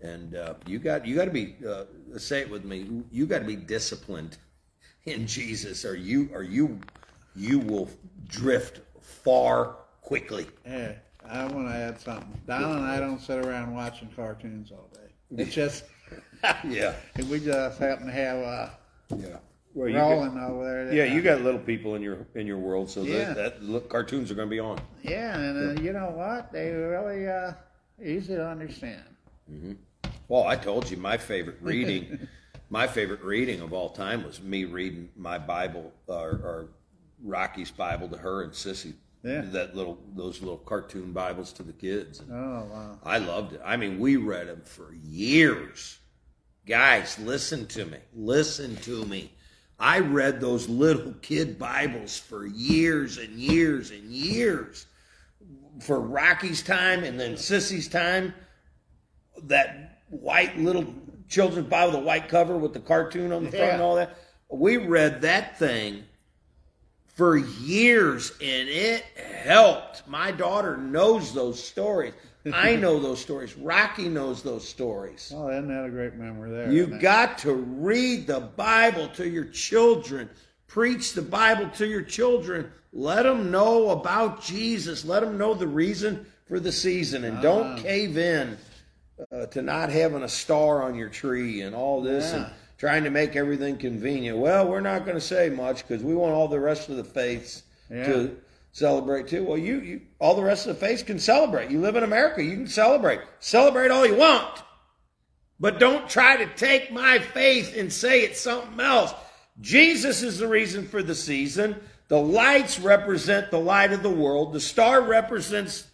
and 0.00 0.36
uh, 0.36 0.54
you 0.66 0.78
got 0.78 1.04
you 1.04 1.16
got 1.16 1.24
to 1.24 1.32
be 1.32 1.56
uh, 1.68 1.84
say 2.18 2.40
it 2.42 2.48
with 2.48 2.64
me 2.64 3.02
you 3.10 3.26
got 3.26 3.40
to 3.40 3.44
be 3.44 3.56
disciplined 3.56 4.36
in 5.06 5.26
jesus 5.26 5.84
or 5.84 5.96
you 5.96 6.30
or 6.32 6.44
you 6.44 6.78
you 7.34 7.58
will 7.58 7.90
drift 8.28 8.80
far 9.00 9.74
quickly 10.02 10.46
yeah. 10.64 10.92
I 11.26 11.46
want 11.46 11.68
to 11.68 11.74
add 11.74 11.98
something. 11.98 12.38
Don 12.46 12.76
and 12.76 12.84
I 12.84 13.00
don't 13.00 13.18
sit 13.18 13.38
around 13.46 13.74
watching 13.74 14.10
cartoons 14.14 14.70
all 14.70 14.90
day. 14.92 15.42
It's 15.42 15.54
just 15.62 15.84
yeah 16.68 16.94
we 17.30 17.40
just 17.40 17.78
happen 17.78 18.06
to 18.06 18.12
have 18.12 18.38
uh, 18.42 18.68
yeah 19.16 19.38
well, 19.74 19.88
you 19.88 19.98
rolling 19.98 20.38
over 20.38 20.84
there. 20.84 20.94
Yeah, 20.94 21.12
you 21.12 21.20
got 21.20 21.40
little 21.40 21.58
people 21.60 21.96
in 21.96 22.02
your 22.02 22.26
in 22.36 22.46
your 22.46 22.58
world, 22.58 22.88
so 22.88 23.02
Yeah. 23.02 23.24
that, 23.24 23.36
that 23.36 23.62
look, 23.62 23.88
cartoons 23.88 24.30
are 24.30 24.34
going 24.34 24.48
to 24.48 24.50
be 24.50 24.60
on. 24.60 24.80
Yeah, 25.02 25.36
and 25.36 25.78
uh, 25.78 25.82
you 25.82 25.92
know 25.92 26.10
what? 26.10 26.52
They 26.52 26.70
really 26.70 27.26
uh, 27.28 27.52
easy 28.02 28.36
to 28.36 28.46
understand. 28.46 29.02
Well, 30.28 30.44
I 30.44 30.56
told 30.56 30.90
you 30.90 30.96
my 30.96 31.16
favorite 31.16 31.58
reading, 31.60 32.26
my 32.70 32.86
favorite 32.86 33.22
reading 33.22 33.60
of 33.60 33.72
all 33.72 33.90
time 33.90 34.24
was 34.24 34.40
me 34.40 34.64
reading 34.64 35.10
my 35.16 35.38
Bible 35.38 35.92
or, 36.06 36.30
or 36.30 36.68
Rocky's 37.22 37.70
Bible 37.70 38.08
to 38.08 38.16
her 38.16 38.42
and 38.44 38.52
Sissy. 38.52 38.94
Yeah. 39.24 39.40
that 39.40 39.74
little 39.74 39.98
those 40.14 40.40
little 40.40 40.58
cartoon 40.58 41.12
Bibles 41.12 41.50
to 41.54 41.62
the 41.62 41.72
kids. 41.72 42.20
And 42.20 42.30
Oh 42.30 42.68
wow! 42.70 42.98
I 43.04 43.18
loved 43.18 43.54
it. 43.54 43.62
I 43.64 43.76
mean, 43.76 43.98
we 43.98 44.16
read 44.16 44.48
them 44.48 44.60
for 44.64 44.94
years. 45.02 45.98
Guys, 46.66 47.18
listen 47.18 47.66
to 47.66 47.84
me. 47.84 47.98
Listen 48.14 48.76
to 48.76 49.04
me. 49.04 49.30
I 49.78 49.98
read 49.98 50.40
those 50.40 50.66
little 50.66 51.12
kid 51.20 51.58
Bibles 51.58 52.18
for 52.18 52.46
years 52.46 53.18
and 53.18 53.38
years 53.38 53.90
and 53.90 54.04
years. 54.04 54.86
For 55.80 56.00
Rocky's 56.00 56.62
time 56.62 57.04
and 57.04 57.20
then 57.20 57.34
Sissy's 57.34 57.88
time, 57.88 58.32
that 59.42 60.00
white 60.08 60.56
little 60.56 60.86
children's 61.28 61.68
Bible, 61.68 61.92
the 61.92 61.98
white 61.98 62.28
cover 62.28 62.56
with 62.56 62.72
the 62.72 62.80
cartoon 62.80 63.32
on 63.32 63.44
the 63.44 63.50
front 63.50 63.72
and 63.72 63.82
all 63.82 63.96
that. 63.96 64.16
We 64.48 64.78
read 64.78 65.20
that 65.22 65.58
thing 65.58 66.04
for 67.08 67.36
years 67.36 68.30
and 68.40 68.68
it 68.68 69.02
helped. 69.42 70.08
My 70.08 70.30
daughter 70.30 70.78
knows 70.78 71.34
those 71.34 71.62
stories. 71.62 72.14
I 72.52 72.76
know 72.76 72.98
those 72.98 73.20
stories. 73.20 73.56
Rocky 73.56 74.08
knows 74.08 74.42
those 74.42 74.68
stories. 74.68 75.32
Oh, 75.34 75.48
isn't 75.48 75.68
that 75.68 75.84
a 75.86 75.90
great 75.90 76.14
memory 76.14 76.50
there? 76.50 76.70
You 76.70 76.86
got 76.86 77.38
to 77.38 77.54
read 77.54 78.26
the 78.26 78.40
Bible 78.40 79.08
to 79.14 79.26
your 79.28 79.46
children. 79.46 80.28
Preach 80.66 81.14
the 81.14 81.22
Bible 81.22 81.70
to 81.76 81.86
your 81.86 82.02
children. 82.02 82.70
Let 82.92 83.22
them 83.22 83.50
know 83.50 83.90
about 83.90 84.42
Jesus. 84.42 85.04
Let 85.04 85.20
them 85.22 85.38
know 85.38 85.54
the 85.54 85.66
reason 85.66 86.26
for 86.46 86.60
the 86.60 86.72
season. 86.72 87.24
And 87.24 87.40
don't 87.40 87.78
cave 87.78 88.18
in 88.18 88.58
uh, 89.32 89.46
to 89.46 89.62
not 89.62 89.90
having 89.90 90.22
a 90.22 90.28
star 90.28 90.82
on 90.82 90.94
your 90.94 91.08
tree 91.08 91.62
and 91.62 91.74
all 91.74 92.02
this 92.02 92.32
and 92.32 92.46
trying 92.76 93.04
to 93.04 93.10
make 93.10 93.36
everything 93.36 93.78
convenient. 93.78 94.36
Well, 94.36 94.68
we're 94.68 94.80
not 94.80 95.04
going 95.06 95.16
to 95.16 95.20
say 95.20 95.48
much 95.48 95.86
because 95.86 96.02
we 96.04 96.14
want 96.14 96.34
all 96.34 96.48
the 96.48 96.60
rest 96.60 96.88
of 96.90 96.96
the 96.96 97.04
faiths 97.04 97.62
Yeah. 97.90 98.06
to 98.06 98.36
celebrate 98.74 99.28
too. 99.28 99.44
Well, 99.44 99.56
you, 99.56 99.80
you 99.80 100.00
all 100.18 100.34
the 100.34 100.42
rest 100.42 100.66
of 100.66 100.74
the 100.74 100.86
faiths 100.86 101.02
can 101.02 101.18
celebrate. 101.18 101.70
You 101.70 101.80
live 101.80 101.96
in 101.96 102.02
America, 102.02 102.42
you 102.42 102.56
can 102.56 102.66
celebrate. 102.66 103.20
Celebrate 103.38 103.90
all 103.90 104.04
you 104.04 104.16
want. 104.16 104.62
But 105.58 105.78
don't 105.78 106.10
try 106.10 106.36
to 106.36 106.46
take 106.56 106.92
my 106.92 107.20
faith 107.20 107.74
and 107.76 107.90
say 107.90 108.22
it's 108.22 108.40
something 108.40 108.78
else. 108.80 109.14
Jesus 109.60 110.22
is 110.22 110.38
the 110.38 110.48
reason 110.48 110.86
for 110.86 111.02
the 111.02 111.14
season. 111.14 111.76
The 112.08 112.18
lights 112.18 112.80
represent 112.80 113.50
the 113.50 113.60
light 113.60 113.92
of 113.92 114.02
the 114.02 114.10
world. 114.10 114.52
The 114.52 114.60
star 114.60 115.00
represents, 115.00 115.86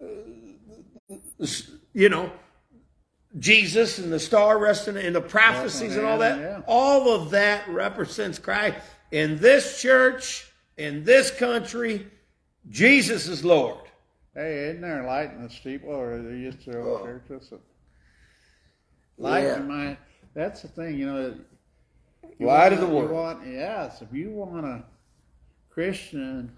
uh, 0.00 1.16
you 1.94 2.10
know, 2.10 2.30
Jesus 3.38 3.98
and 3.98 4.12
the 4.12 4.20
star 4.20 4.58
resting 4.58 4.96
in 4.96 5.14
the 5.14 5.20
prophecies 5.22 5.96
and 5.96 6.06
all 6.06 6.18
that. 6.18 6.38
Yeah. 6.38 6.60
All 6.66 7.14
of 7.14 7.30
that 7.30 7.66
represents 7.68 8.38
Christ. 8.38 8.76
In 9.10 9.38
this 9.38 9.80
church, 9.80 10.50
in 10.76 11.04
this 11.04 11.30
country, 11.30 12.06
Jesus 12.68 13.28
is 13.28 13.44
Lord. 13.44 13.78
Hey, 14.34 14.68
isn't 14.68 14.82
there 14.82 15.02
a 15.02 15.06
light 15.06 15.32
in 15.32 15.42
the 15.42 15.50
steeple 15.50 15.90
or 15.90 16.20
they 16.20 16.36
used 16.36 16.62
to 16.64 16.78
old 16.80 17.00
oh. 17.02 17.06
churches? 17.06 17.52
Light 19.18 19.44
Yeah. 19.44 19.56
in 19.56 19.68
my. 19.68 19.96
That's 20.34 20.62
the 20.62 20.68
thing, 20.68 20.98
you 20.98 21.06
know. 21.06 21.34
you 22.38 22.46
Light 22.46 22.72
of 22.72 22.80
the 22.80 22.86
world. 22.86 23.10
Want, 23.10 23.46
yes, 23.46 24.02
if 24.02 24.12
you 24.12 24.30
want 24.30 24.66
a 24.66 24.84
Christian, 25.70 26.54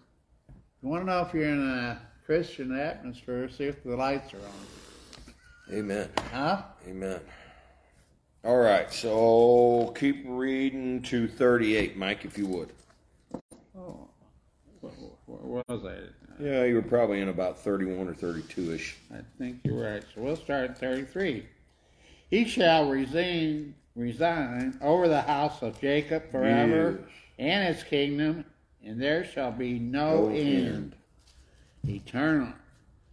you 0.82 0.88
want 0.88 1.02
to 1.02 1.06
know 1.06 1.22
if 1.22 1.32
you're 1.32 1.48
in 1.48 1.68
a 1.68 2.00
Christian 2.26 2.76
atmosphere, 2.76 3.48
see 3.48 3.64
if 3.64 3.84
the 3.84 3.96
lights 3.96 4.34
are 4.34 4.38
on. 4.38 5.74
Amen. 5.76 6.09
Huh? 6.32 6.62
Amen. 6.88 7.20
All 8.44 8.59
right, 8.59 8.92
so 8.92 9.92
keep 9.96 10.24
reading 10.26 11.02
to 11.02 11.28
38, 11.28 11.96
Mike, 11.96 12.24
if 12.24 12.38
you 12.38 12.46
would. 12.46 12.72
Oh, 13.76 14.09
what 15.29 15.68
was 15.68 15.85
I? 15.85 16.43
Yeah, 16.43 16.64
you 16.64 16.76
were 16.76 16.83
probably 16.83 17.20
in 17.20 17.29
about 17.29 17.59
31 17.59 18.09
or 18.09 18.14
32 18.14 18.72
ish. 18.72 18.97
I 19.12 19.18
think 19.39 19.59
you're 19.64 19.83
right. 19.93 20.03
So 20.14 20.20
we'll 20.22 20.37
start 20.37 20.70
at 20.70 20.79
33. 20.79 21.47
He 22.31 22.45
shall 22.45 22.89
resign, 22.89 23.74
resign 23.97 24.79
over 24.83 25.09
the 25.09 25.20
house 25.22 25.62
of 25.62 25.81
Jacob 25.81 26.31
forever 26.31 27.01
Yes. 27.01 27.09
and 27.39 27.68
its 27.74 27.83
kingdom, 27.83 28.45
and 28.85 29.01
there 29.01 29.24
shall 29.24 29.51
be 29.51 29.79
no, 29.79 30.29
No 30.29 30.35
end. 30.35 30.66
end. 30.66 30.95
Eternal. 31.87 32.53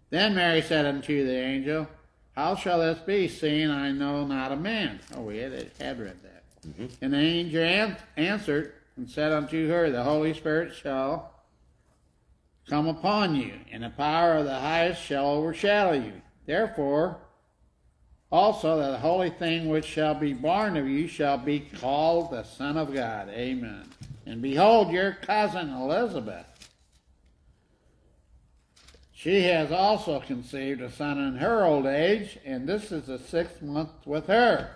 Then 0.09 0.35
Mary 0.35 0.61
said 0.61 0.85
unto 0.85 1.25
the 1.25 1.35
angel, 1.35 1.87
How 2.35 2.55
shall 2.55 2.79
this 2.79 2.99
be, 2.99 3.27
seeing 3.27 3.69
I 3.69 3.91
know 3.91 4.25
not 4.25 4.51
a 4.51 4.55
man? 4.55 4.99
Oh, 5.15 5.21
we 5.21 5.37
had, 5.37 5.71
had 5.79 5.99
read 5.99 6.17
that. 6.23 6.43
Mm-hmm. 6.67 6.85
And 7.01 7.13
the 7.13 7.17
angel 7.17 7.61
an- 7.63 7.97
answered 8.17 8.73
and 8.97 9.09
said 9.09 9.31
unto 9.31 9.67
her, 9.69 9.89
The 9.89 10.03
Holy 10.03 10.33
Spirit 10.33 10.75
shall 10.75 11.31
come 12.67 12.87
upon 12.87 13.35
you, 13.35 13.53
and 13.71 13.83
the 13.83 13.89
power 13.89 14.37
of 14.37 14.45
the 14.45 14.59
highest 14.59 15.01
shall 15.01 15.27
overshadow 15.27 15.93
you. 15.93 16.13
Therefore, 16.45 17.17
also 18.31 18.77
that 18.77 18.91
the 18.91 18.97
holy 18.97 19.29
thing 19.29 19.69
which 19.69 19.85
shall 19.85 20.15
be 20.15 20.33
born 20.33 20.75
of 20.77 20.87
you 20.87 21.07
shall 21.07 21.37
be 21.37 21.59
called 21.59 22.31
the 22.31 22.43
Son 22.43 22.77
of 22.77 22.93
God. 22.93 23.29
Amen. 23.29 23.89
And 24.25 24.41
behold, 24.41 24.91
your 24.91 25.13
cousin 25.13 25.69
Elizabeth 25.69 26.45
She 29.25 29.43
has 29.43 29.71
also 29.71 30.19
conceived 30.19 30.81
a 30.81 30.91
son 30.91 31.17
in 31.17 31.37
her 31.37 31.63
old 31.63 31.85
age, 31.85 32.37
and 32.45 32.67
this 32.67 32.91
is 32.91 33.05
the 33.05 33.17
sixth 33.17 33.61
month 33.61 33.89
with 34.05 34.27
her, 34.27 34.75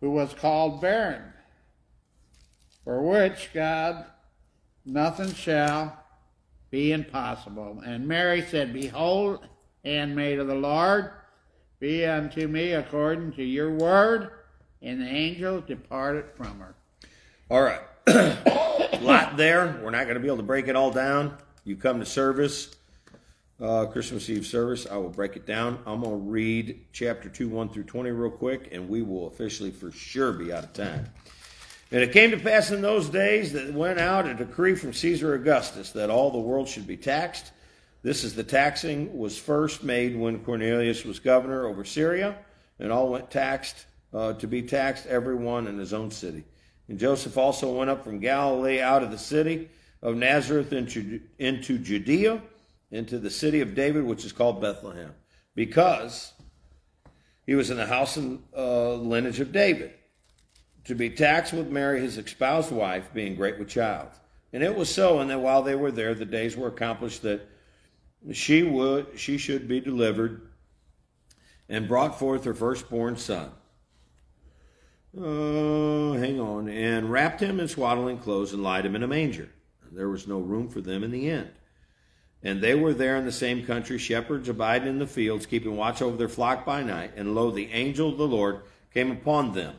who 0.00 0.10
was 0.10 0.34
called 0.34 0.80
barren, 0.80 1.22
for 2.84 3.02
which 3.02 3.50
God 3.52 4.04
nothing 4.84 5.32
shall 5.34 6.03
be 6.74 6.90
impossible. 6.90 7.80
And 7.86 8.08
Mary 8.08 8.42
said, 8.42 8.72
Behold, 8.72 9.46
handmaid 9.84 10.40
of 10.40 10.48
the 10.48 10.56
Lord, 10.56 11.12
be 11.78 12.04
unto 12.04 12.48
me 12.48 12.72
according 12.72 13.34
to 13.34 13.44
your 13.44 13.70
word. 13.70 14.32
And 14.82 15.00
the 15.00 15.06
angel 15.06 15.60
departed 15.60 16.24
from 16.36 16.58
her. 16.58 16.74
All 17.48 17.62
right. 17.62 17.80
lot 19.00 19.36
there. 19.36 19.80
We're 19.84 19.90
not 19.90 20.02
going 20.02 20.14
to 20.14 20.20
be 20.20 20.26
able 20.26 20.38
to 20.38 20.42
break 20.42 20.66
it 20.66 20.74
all 20.74 20.90
down. 20.90 21.36
You 21.62 21.76
come 21.76 22.00
to 22.00 22.06
service, 22.06 22.74
uh, 23.60 23.86
Christmas 23.86 24.28
Eve 24.28 24.44
service. 24.44 24.84
I 24.90 24.96
will 24.96 25.10
break 25.10 25.36
it 25.36 25.46
down. 25.46 25.78
I'm 25.86 26.00
going 26.00 26.10
to 26.10 26.28
read 26.28 26.86
chapter 26.92 27.28
2, 27.28 27.48
1 27.50 27.68
through 27.68 27.84
20 27.84 28.10
real 28.10 28.32
quick, 28.32 28.70
and 28.72 28.88
we 28.88 29.00
will 29.02 29.28
officially 29.28 29.70
for 29.70 29.92
sure 29.92 30.32
be 30.32 30.52
out 30.52 30.64
of 30.64 30.72
time. 30.72 31.06
And 31.90 32.02
it 32.02 32.12
came 32.12 32.30
to 32.30 32.38
pass 32.38 32.70
in 32.70 32.82
those 32.82 33.08
days 33.08 33.52
that 33.52 33.72
went 33.72 34.00
out 34.00 34.26
a 34.26 34.34
decree 34.34 34.74
from 34.74 34.92
Caesar 34.92 35.34
Augustus 35.34 35.90
that 35.92 36.10
all 36.10 36.30
the 36.30 36.38
world 36.38 36.68
should 36.68 36.86
be 36.86 36.96
taxed. 36.96 37.52
This 38.02 38.24
is 38.24 38.34
the 38.34 38.44
taxing 38.44 39.16
was 39.16 39.38
first 39.38 39.82
made 39.82 40.16
when 40.16 40.40
Cornelius 40.40 41.04
was 41.04 41.18
governor 41.18 41.66
over 41.66 41.84
Syria, 41.84 42.36
and 42.78 42.90
all 42.90 43.10
went 43.10 43.30
taxed 43.30 43.86
uh, 44.12 44.32
to 44.34 44.46
be 44.46 44.62
taxed, 44.62 45.06
everyone 45.06 45.66
in 45.66 45.78
his 45.78 45.92
own 45.92 46.10
city. 46.10 46.44
And 46.88 46.98
Joseph 46.98 47.38
also 47.38 47.76
went 47.76 47.90
up 47.90 48.04
from 48.04 48.18
Galilee 48.18 48.80
out 48.80 49.02
of 49.02 49.10
the 49.10 49.18
city 49.18 49.70
of 50.02 50.16
Nazareth 50.16 50.72
into, 50.72 51.20
into 51.38 51.78
Judea, 51.78 52.42
into 52.90 53.18
the 53.18 53.30
city 53.30 53.60
of 53.60 53.74
David, 53.74 54.04
which 54.04 54.24
is 54.24 54.32
called 54.32 54.60
Bethlehem, 54.60 55.14
because 55.54 56.32
he 57.46 57.54
was 57.54 57.70
in 57.70 57.76
the 57.76 57.86
house 57.86 58.16
and 58.16 58.42
uh, 58.56 58.94
lineage 58.94 59.40
of 59.40 59.52
David 59.52 59.92
to 60.84 60.94
be 60.94 61.10
taxed 61.10 61.52
with 61.52 61.70
Mary, 61.70 62.00
his 62.00 62.18
espoused 62.18 62.70
wife, 62.70 63.12
being 63.12 63.34
great 63.34 63.58
with 63.58 63.68
child. 63.68 64.08
And 64.52 64.62
it 64.62 64.76
was 64.76 64.92
so, 64.92 65.20
and 65.20 65.30
that 65.30 65.40
while 65.40 65.62
they 65.62 65.74
were 65.74 65.90
there, 65.90 66.14
the 66.14 66.24
days 66.24 66.56
were 66.56 66.68
accomplished 66.68 67.22
that 67.22 67.48
she 68.32 68.62
would 68.62 69.18
she 69.18 69.36
should 69.36 69.68
be 69.68 69.80
delivered, 69.80 70.48
and 71.68 71.88
brought 71.88 72.18
forth 72.18 72.44
her 72.44 72.54
firstborn 72.54 73.16
son. 73.16 73.50
Uh, 75.16 76.12
hang 76.12 76.40
on, 76.40 76.68
and 76.68 77.10
wrapped 77.10 77.40
him 77.40 77.60
in 77.60 77.68
swaddling 77.68 78.18
clothes 78.18 78.52
and 78.52 78.62
laid 78.62 78.86
him 78.86 78.96
in 78.96 79.02
a 79.02 79.08
manger. 79.08 79.48
There 79.92 80.08
was 80.08 80.26
no 80.26 80.38
room 80.38 80.68
for 80.68 80.80
them 80.80 81.04
in 81.04 81.10
the 81.10 81.28
inn. 81.28 81.50
And 82.42 82.60
they 82.60 82.74
were 82.74 82.92
there 82.92 83.16
in 83.16 83.24
the 83.24 83.32
same 83.32 83.64
country, 83.64 83.96
shepherds 83.96 84.48
abiding 84.48 84.88
in 84.88 84.98
the 84.98 85.06
fields, 85.06 85.46
keeping 85.46 85.76
watch 85.76 86.02
over 86.02 86.16
their 86.16 86.28
flock 86.28 86.66
by 86.66 86.82
night. 86.82 87.12
And 87.16 87.34
lo, 87.34 87.50
the 87.50 87.72
angel 87.72 88.10
of 88.10 88.18
the 88.18 88.26
Lord 88.26 88.62
came 88.92 89.10
upon 89.10 89.52
them 89.52 89.76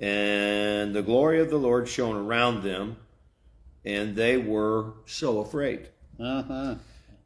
and 0.00 0.94
the 0.94 1.02
glory 1.02 1.40
of 1.40 1.50
the 1.50 1.58
Lord 1.58 1.86
shone 1.86 2.16
around 2.16 2.62
them, 2.62 2.96
and 3.84 4.16
they 4.16 4.38
were 4.38 4.94
so 5.04 5.40
afraid. 5.40 5.88
Uh-huh. 6.18 6.76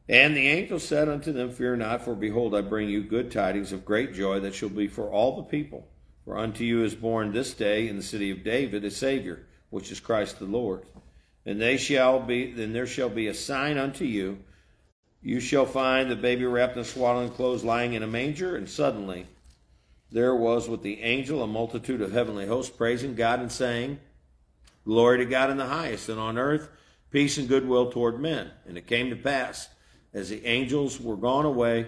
And 0.07 0.35
the 0.35 0.47
angel 0.47 0.79
said 0.79 1.09
unto 1.09 1.31
them, 1.31 1.51
Fear 1.51 1.77
not, 1.77 2.03
for 2.03 2.13
behold, 2.13 2.53
I 2.53 2.61
bring 2.61 2.89
you 2.89 3.01
good 3.01 3.31
tidings 3.31 3.71
of 3.71 3.85
great 3.85 4.13
joy 4.13 4.41
that 4.41 4.53
shall 4.53 4.69
be 4.69 4.87
for 4.87 5.09
all 5.09 5.37
the 5.37 5.43
people. 5.43 5.87
For 6.25 6.37
unto 6.37 6.63
you 6.63 6.83
is 6.83 6.95
born 6.95 7.31
this 7.31 7.53
day 7.53 7.87
in 7.87 7.97
the 7.97 8.03
city 8.03 8.29
of 8.29 8.43
David 8.43 8.83
a 8.83 8.91
Savior, 8.91 9.47
which 9.69 9.91
is 9.91 9.99
Christ 9.99 10.39
the 10.39 10.45
Lord. 10.45 10.85
And 11.45 11.61
they 11.61 11.77
shall 11.77 12.19
be, 12.19 12.51
then 12.51 12.73
there 12.73 12.87
shall 12.87 13.09
be 13.09 13.27
a 13.27 13.33
sign 13.33 13.77
unto 13.77 14.05
you. 14.05 14.39
You 15.21 15.39
shall 15.39 15.65
find 15.65 16.09
the 16.09 16.15
baby 16.15 16.45
wrapped 16.45 16.77
in 16.77 16.83
swaddling 16.83 17.29
clothes 17.29 17.63
lying 17.63 17.93
in 17.93 18.03
a 18.03 18.07
manger, 18.07 18.55
and 18.55 18.69
suddenly 18.69 19.27
there 20.15 20.33
was 20.33 20.69
with 20.69 20.81
the 20.81 21.01
angel 21.01 21.43
a 21.43 21.47
multitude 21.47 22.01
of 22.01 22.13
heavenly 22.13 22.47
hosts 22.47 22.73
praising 22.73 23.15
God 23.15 23.41
and 23.41 23.51
saying, 23.51 23.99
Glory 24.85 25.17
to 25.17 25.25
God 25.25 25.49
in 25.49 25.57
the 25.57 25.65
highest, 25.65 26.07
and 26.07 26.17
on 26.17 26.37
earth 26.37 26.69
peace 27.11 27.37
and 27.37 27.49
goodwill 27.49 27.91
toward 27.91 28.17
men. 28.17 28.49
And 28.65 28.77
it 28.77 28.87
came 28.87 29.09
to 29.09 29.17
pass, 29.17 29.67
as 30.13 30.29
the 30.29 30.45
angels 30.45 31.01
were 31.01 31.17
gone 31.17 31.43
away 31.43 31.87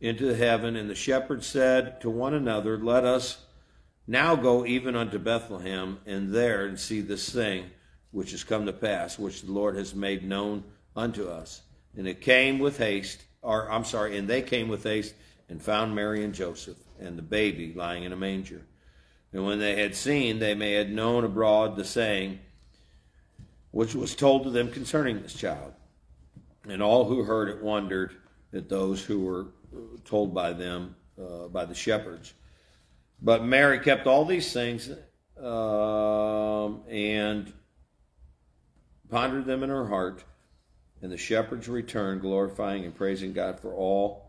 into 0.00 0.36
heaven, 0.36 0.76
and 0.76 0.88
the 0.88 0.94
shepherds 0.94 1.48
said 1.48 2.00
to 2.02 2.08
one 2.08 2.32
another, 2.32 2.78
Let 2.78 3.04
us 3.04 3.44
now 4.06 4.36
go 4.36 4.64
even 4.64 4.94
unto 4.94 5.18
Bethlehem, 5.18 5.98
and 6.06 6.32
there 6.32 6.64
and 6.64 6.78
see 6.78 7.00
this 7.00 7.28
thing 7.28 7.64
which 8.12 8.30
has 8.30 8.44
come 8.44 8.66
to 8.66 8.72
pass, 8.72 9.18
which 9.18 9.42
the 9.42 9.50
Lord 9.50 9.74
has 9.74 9.96
made 9.96 10.22
known 10.22 10.62
unto 10.94 11.26
us. 11.26 11.62
And 11.96 12.06
it 12.06 12.20
came 12.20 12.60
with 12.60 12.78
haste, 12.78 13.24
or 13.42 13.68
I'm 13.68 13.84
sorry, 13.84 14.16
and 14.16 14.28
they 14.28 14.42
came 14.42 14.68
with 14.68 14.84
haste 14.84 15.16
and 15.48 15.60
found 15.60 15.92
Mary 15.92 16.22
and 16.22 16.32
Joseph 16.32 16.76
and 17.00 17.16
the 17.16 17.22
baby 17.22 17.72
lying 17.74 18.04
in 18.04 18.12
a 18.12 18.16
manger. 18.16 18.62
And 19.32 19.44
when 19.44 19.58
they 19.58 19.80
had 19.80 19.94
seen, 19.94 20.38
they 20.38 20.54
may 20.54 20.72
had 20.72 20.90
known 20.90 21.24
abroad 21.24 21.76
the 21.76 21.84
saying 21.84 22.40
which 23.70 23.94
was 23.94 24.14
told 24.14 24.44
to 24.44 24.50
them 24.50 24.70
concerning 24.70 25.22
this 25.22 25.34
child. 25.34 25.72
And 26.68 26.82
all 26.82 27.04
who 27.04 27.22
heard 27.22 27.48
it 27.48 27.62
wondered 27.62 28.16
at 28.52 28.68
those 28.68 29.02
who 29.04 29.20
were 29.20 29.46
told 30.04 30.34
by 30.34 30.52
them, 30.52 30.96
uh, 31.20 31.48
by 31.48 31.64
the 31.64 31.74
shepherds. 31.74 32.34
But 33.20 33.44
Mary 33.44 33.78
kept 33.80 34.06
all 34.06 34.24
these 34.24 34.52
things 34.52 34.90
um, 35.40 36.82
and 36.88 37.52
pondered 39.08 39.44
them 39.44 39.62
in 39.62 39.70
her 39.70 39.86
heart. 39.86 40.24
And 41.00 41.12
the 41.12 41.16
shepherds 41.16 41.68
returned, 41.68 42.22
glorifying 42.22 42.84
and 42.84 42.94
praising 42.94 43.32
God 43.32 43.60
for 43.60 43.74
all 43.74 44.27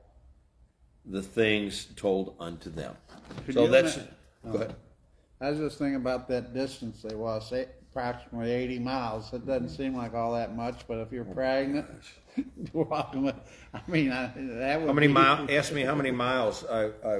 the 1.09 1.21
things 1.21 1.85
told 1.95 2.35
unto 2.39 2.69
them. 2.69 2.95
Could 3.45 3.55
so 3.55 3.67
that's 3.67 3.97
ima- 3.97 4.07
go 4.51 4.57
ahead. 4.59 4.75
I 5.41 5.49
was 5.51 5.59
just 5.59 5.77
thinking 5.77 5.95
about 5.95 6.27
that 6.29 6.53
distance 6.53 7.01
they 7.01 7.15
was, 7.15 7.51
eh, 7.53 7.65
approximately 7.91 8.51
80 8.51 8.79
miles. 8.79 9.33
It 9.33 9.45
doesn't 9.47 9.69
seem 9.69 9.95
like 9.95 10.13
all 10.13 10.33
that 10.33 10.55
much, 10.55 10.87
but 10.87 10.99
if 10.99 11.11
you're 11.11 11.25
pregnant, 11.25 11.87
walking 12.73 13.31
I 13.73 13.81
mean, 13.87 14.11
I, 14.11 14.31
that 14.35 14.79
would 14.81 14.87
How 14.87 14.93
many 14.93 15.07
be- 15.07 15.13
miles? 15.13 15.49
Ask 15.49 15.73
me 15.73 15.81
how 15.81 15.95
many 15.95 16.11
miles 16.11 16.65
I, 16.65 16.85
I 17.05 17.15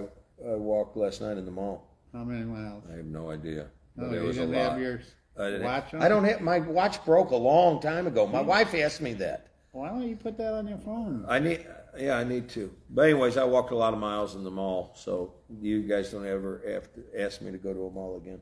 I 0.46 0.56
walked 0.56 0.96
last 0.96 1.20
night 1.22 1.38
in 1.38 1.46
the 1.46 1.52
mall. 1.52 1.86
How 2.14 2.24
many 2.24 2.46
miles? 2.46 2.84
I 2.92 2.98
have 2.98 3.06
no 3.06 3.30
idea. 3.32 3.68
But 3.98 4.06
Oh, 4.10 4.14
it 4.14 4.22
was 4.24 4.38
a 4.38 4.42
didn't 4.42 4.56
lot. 4.56 4.72
have 4.72 4.80
your 4.80 5.02
I, 5.38 5.46
didn't 5.50 5.64
watch 5.64 5.94
on? 5.94 6.02
I 6.02 6.08
don't 6.10 6.24
have 6.24 6.42
my 6.42 6.60
watch 6.60 7.04
broke 7.06 7.32
a 7.32 7.36
long 7.36 7.82
time 7.82 8.08
ago. 8.08 8.26
My 8.28 8.42
wife 8.42 8.74
asked 8.76 9.02
me 9.02 9.14
that. 9.16 9.48
Why 9.72 9.90
don't 9.90 10.08
you 10.08 10.16
put 10.16 10.38
that 10.38 10.54
on 10.54 10.68
your 10.68 10.80
phone? 10.80 11.26
I 11.28 11.40
need 11.40 11.66
yeah, 11.98 12.18
I 12.18 12.24
need 12.24 12.50
to. 12.50 12.72
But 12.90 13.04
anyways, 13.04 13.38
I 13.38 13.44
walked 13.44 13.72
a 13.72 13.76
lot 13.76 13.94
of 13.94 14.00
miles 14.00 14.36
in 14.36 14.44
the 14.44 14.52
mall, 14.52 14.94
so 14.96 15.34
you 15.62 15.82
guys 15.82 16.12
don't 16.12 16.26
ever 16.26 16.62
have 16.68 16.94
to 16.94 17.22
ask 17.22 17.42
me 17.42 17.52
to 17.52 17.58
go 17.58 17.74
to 17.74 17.86
a 17.86 17.92
mall 17.92 18.18
again. 18.18 18.40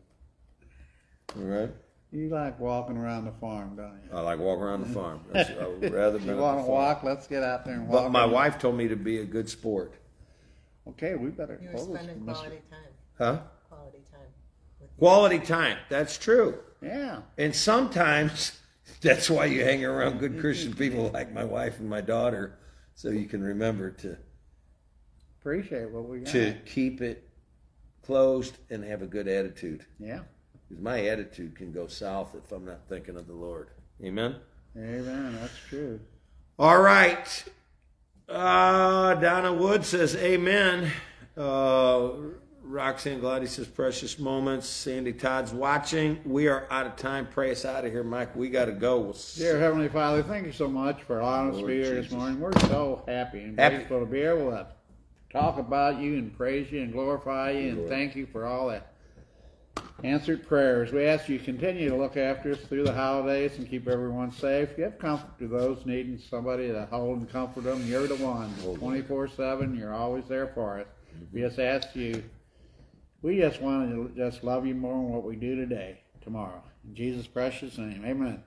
All 1.36 1.44
right? 1.44 1.70
You 2.12 2.30
like 2.30 2.58
walking 2.60 2.98
around 2.98 3.26
the 3.26 3.32
farm, 3.34 3.76
don't 3.76 4.00
you? 4.04 4.18
I 4.18 4.22
like 4.22 4.40
walking 4.40 4.64
around 4.64 4.82
the 4.88 4.94
farm. 4.94 5.22
That's, 5.34 5.50
I 5.50 5.68
would 5.68 5.92
rather 5.94 6.18
be 6.20 6.26
You 6.26 6.32
at 6.32 6.38
want 6.38 6.58
the 6.58 6.62
to 6.64 6.68
farm. 6.68 6.84
walk? 6.86 7.04
Let's 7.04 7.28
get 7.28 7.44
out 7.44 7.66
there 7.66 7.74
and 7.76 7.88
walk. 7.88 8.04
But 8.04 8.12
my 8.12 8.22
around. 8.22 8.32
wife 8.32 8.60
told 8.60 8.76
me 8.76 8.88
to 8.88 8.96
be 8.96 9.20
a 9.20 9.26
good 9.26 9.50
sport. 9.50 9.94
Okay, 10.88 11.16
we 11.16 11.30
better. 11.30 11.60
You're 11.62 11.74
close 11.74 11.88
spending 11.94 12.22
quality 12.24 12.62
time. 12.70 12.80
Huh? 13.18 13.40
Quality 13.70 14.00
time. 14.12 14.88
Quality 15.00 15.40
time. 15.40 15.78
That's 15.90 16.18
true. 16.18 16.60
Yeah. 16.82 17.22
And 17.38 17.54
sometimes 17.54 18.58
that's 19.02 19.30
why 19.30 19.46
you 19.46 19.64
hang 19.64 19.84
around 19.86 20.20
good 20.20 20.40
Christian 20.40 20.74
people 20.74 21.10
like 21.14 21.32
my 21.34 21.44
wife 21.44 21.80
and 21.80 21.90
my 21.90 22.02
daughter, 22.02 22.58
so 22.96 23.10
you 23.10 23.26
can 23.26 23.44
remember 23.44 23.92
to 23.92 24.18
Appreciate 25.40 25.90
what 25.92 26.06
we 26.10 26.20
got. 26.20 26.32
to 26.34 26.56
keep 26.66 27.02
it 27.02 27.30
closed 28.04 28.58
and 28.70 28.84
have 28.84 29.02
a 29.02 29.08
good 29.08 29.28
attitude. 29.28 29.86
Yeah. 30.00 30.22
Because 30.68 30.84
my 30.84 31.06
attitude 31.08 31.56
can 31.56 31.72
go 31.72 31.88
south 31.88 32.36
if 32.36 32.52
I'm 32.52 32.66
not 32.66 32.82
thinking 32.90 33.16
of 33.16 33.28
the 33.28 33.34
Lord. 33.34 33.70
Amen. 34.04 34.36
Amen. 34.76 35.38
That's 35.40 35.58
true. 35.70 36.00
All 36.60 36.82
right. 36.82 37.46
Uh, 38.28 39.14
Donna 39.16 39.54
Wood 39.54 39.86
says, 39.86 40.16
Amen. 40.18 40.92
Uh, 41.38 42.10
Roxanne 42.68 43.22
Glady 43.22 43.46
says, 43.46 43.66
Precious 43.68 44.20
moments. 44.20 44.68
Sandy 44.68 45.14
Todd's 45.14 45.54
watching. 45.54 46.20
We 46.26 46.48
are 46.48 46.68
out 46.70 46.86
of 46.86 46.98
time. 46.98 47.28
Pray 47.32 47.52
us 47.52 47.64
out 47.64 47.86
of 47.86 47.92
here, 47.92 48.04
Mike. 48.04 48.36
We 48.36 48.50
got 48.50 48.66
to 48.66 48.74
go. 48.74 49.00
We'll. 49.00 49.16
Dear 49.38 49.58
Heavenly 49.58 49.88
Father, 49.88 50.22
thank 50.22 50.46
you 50.46 50.52
so 50.52 50.68
much 50.68 51.04
for 51.04 51.20
allowing 51.20 51.52
us 51.52 51.60
to 51.60 51.66
be 51.66 51.76
here 51.82 51.96
this 51.96 52.12
morning. 52.12 52.42
We're 52.42 52.52
so 52.62 53.04
happy 53.08 53.40
and 53.44 53.58
Happy. 53.58 53.78
grateful 53.78 54.02
to 54.02 54.06
be 54.06 54.20
able 54.20 54.52
to 54.52 54.68
talk 55.32 55.58
about 55.58 56.00
you 56.00 56.18
and 56.18 56.36
praise 56.36 56.70
you 56.70 56.82
and 56.82 56.92
glorify 56.92 57.52
you 57.52 57.70
and 57.70 57.78
Lord. 57.78 57.90
thank 57.90 58.16
you 58.16 58.26
for 58.26 58.46
all 58.46 58.68
that 58.68 58.92
answered 60.04 60.46
prayers. 60.46 60.92
We 60.92 61.06
ask 61.06 61.30
you 61.30 61.38
to 61.40 61.44
continue 61.46 61.90
to 61.90 61.96
look 61.96 62.18
after 62.18 62.52
us 62.52 62.60
through 62.60 62.84
the 62.84 62.94
holidays 62.94 63.58
and 63.58 63.70
keep 63.70 63.88
everyone 63.88 64.32
safe. 64.32 64.76
Give 64.76 64.98
comfort 65.00 65.40
to 65.40 65.48
those 65.48 65.86
needing 65.86 66.20
somebody 66.20 66.68
to 66.68 66.86
hold 66.88 67.20
and 67.20 67.30
comfort 67.30 67.64
them. 67.64 67.88
You're 67.88 68.08
the 68.08 68.16
one. 68.18 68.54
24 68.78 69.30
7, 69.30 69.76
you're 69.76 69.94
always 69.94 70.26
there 70.26 70.48
for 70.48 70.80
us. 70.82 70.88
We 71.32 71.42
just 71.42 71.60
ask 71.60 71.96
you, 71.96 72.24
we 73.22 73.38
just 73.38 73.62
want 73.62 73.90
to 73.92 74.12
just 74.16 74.44
love 74.44 74.66
you 74.66 74.76
more 74.76 74.94
than 74.94 75.10
what 75.10 75.24
we 75.24 75.36
do 75.36 75.56
today, 75.56 76.02
tomorrow. 76.22 76.62
In 76.88 76.96
Jesus' 76.96 77.28
precious 77.28 77.78
name, 77.78 78.04
amen. 78.06 78.44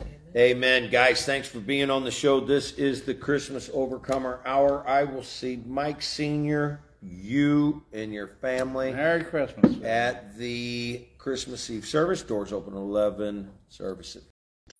Amen. 0.00 0.14
Amen. 0.36 0.90
Guys, 0.90 1.24
thanks 1.24 1.48
for 1.48 1.58
being 1.60 1.90
on 1.90 2.04
the 2.04 2.10
show. 2.10 2.40
This 2.40 2.72
is 2.72 3.02
the 3.02 3.14
Christmas 3.14 3.68
Overcomer 3.72 4.40
Hour. 4.46 4.86
I 4.86 5.04
will 5.04 5.24
see 5.24 5.62
Mike 5.66 6.02
Sr., 6.02 6.80
you, 7.02 7.82
and 7.92 8.12
your 8.12 8.28
family 8.40 8.92
Merry 8.92 9.24
Christmas. 9.24 9.82
at 9.82 10.36
the 10.36 11.06
Christmas 11.18 11.68
Eve 11.70 11.86
service. 11.86 12.22
Doors 12.22 12.52
open 12.52 12.74
at 12.74 12.78
11, 12.78 13.50
service 13.68 14.16
at 14.16 14.22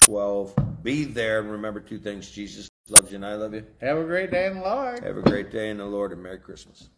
12. 0.05 0.55
Be 0.83 1.05
there 1.05 1.41
and 1.41 1.51
remember 1.51 1.81
two 1.81 1.99
things 1.99 2.31
Jesus 2.31 2.69
loves 2.89 3.11
you 3.11 3.16
and 3.16 3.27
I 3.27 3.35
love 3.35 3.55
you. 3.55 3.64
Have 3.81 3.99
a 3.99 4.05
great 4.05 4.31
day 4.31 4.47
in 4.47 4.55
the 4.57 4.61
Lord. 4.61 5.03
Have 5.03 5.16
a 5.16 5.23
great 5.23 5.51
day 5.51 5.71
in 5.71 5.79
the 5.79 5.85
Lord 5.85 6.12
and 6.12 6.23
Merry 6.23 6.39
Christmas. 6.39 6.89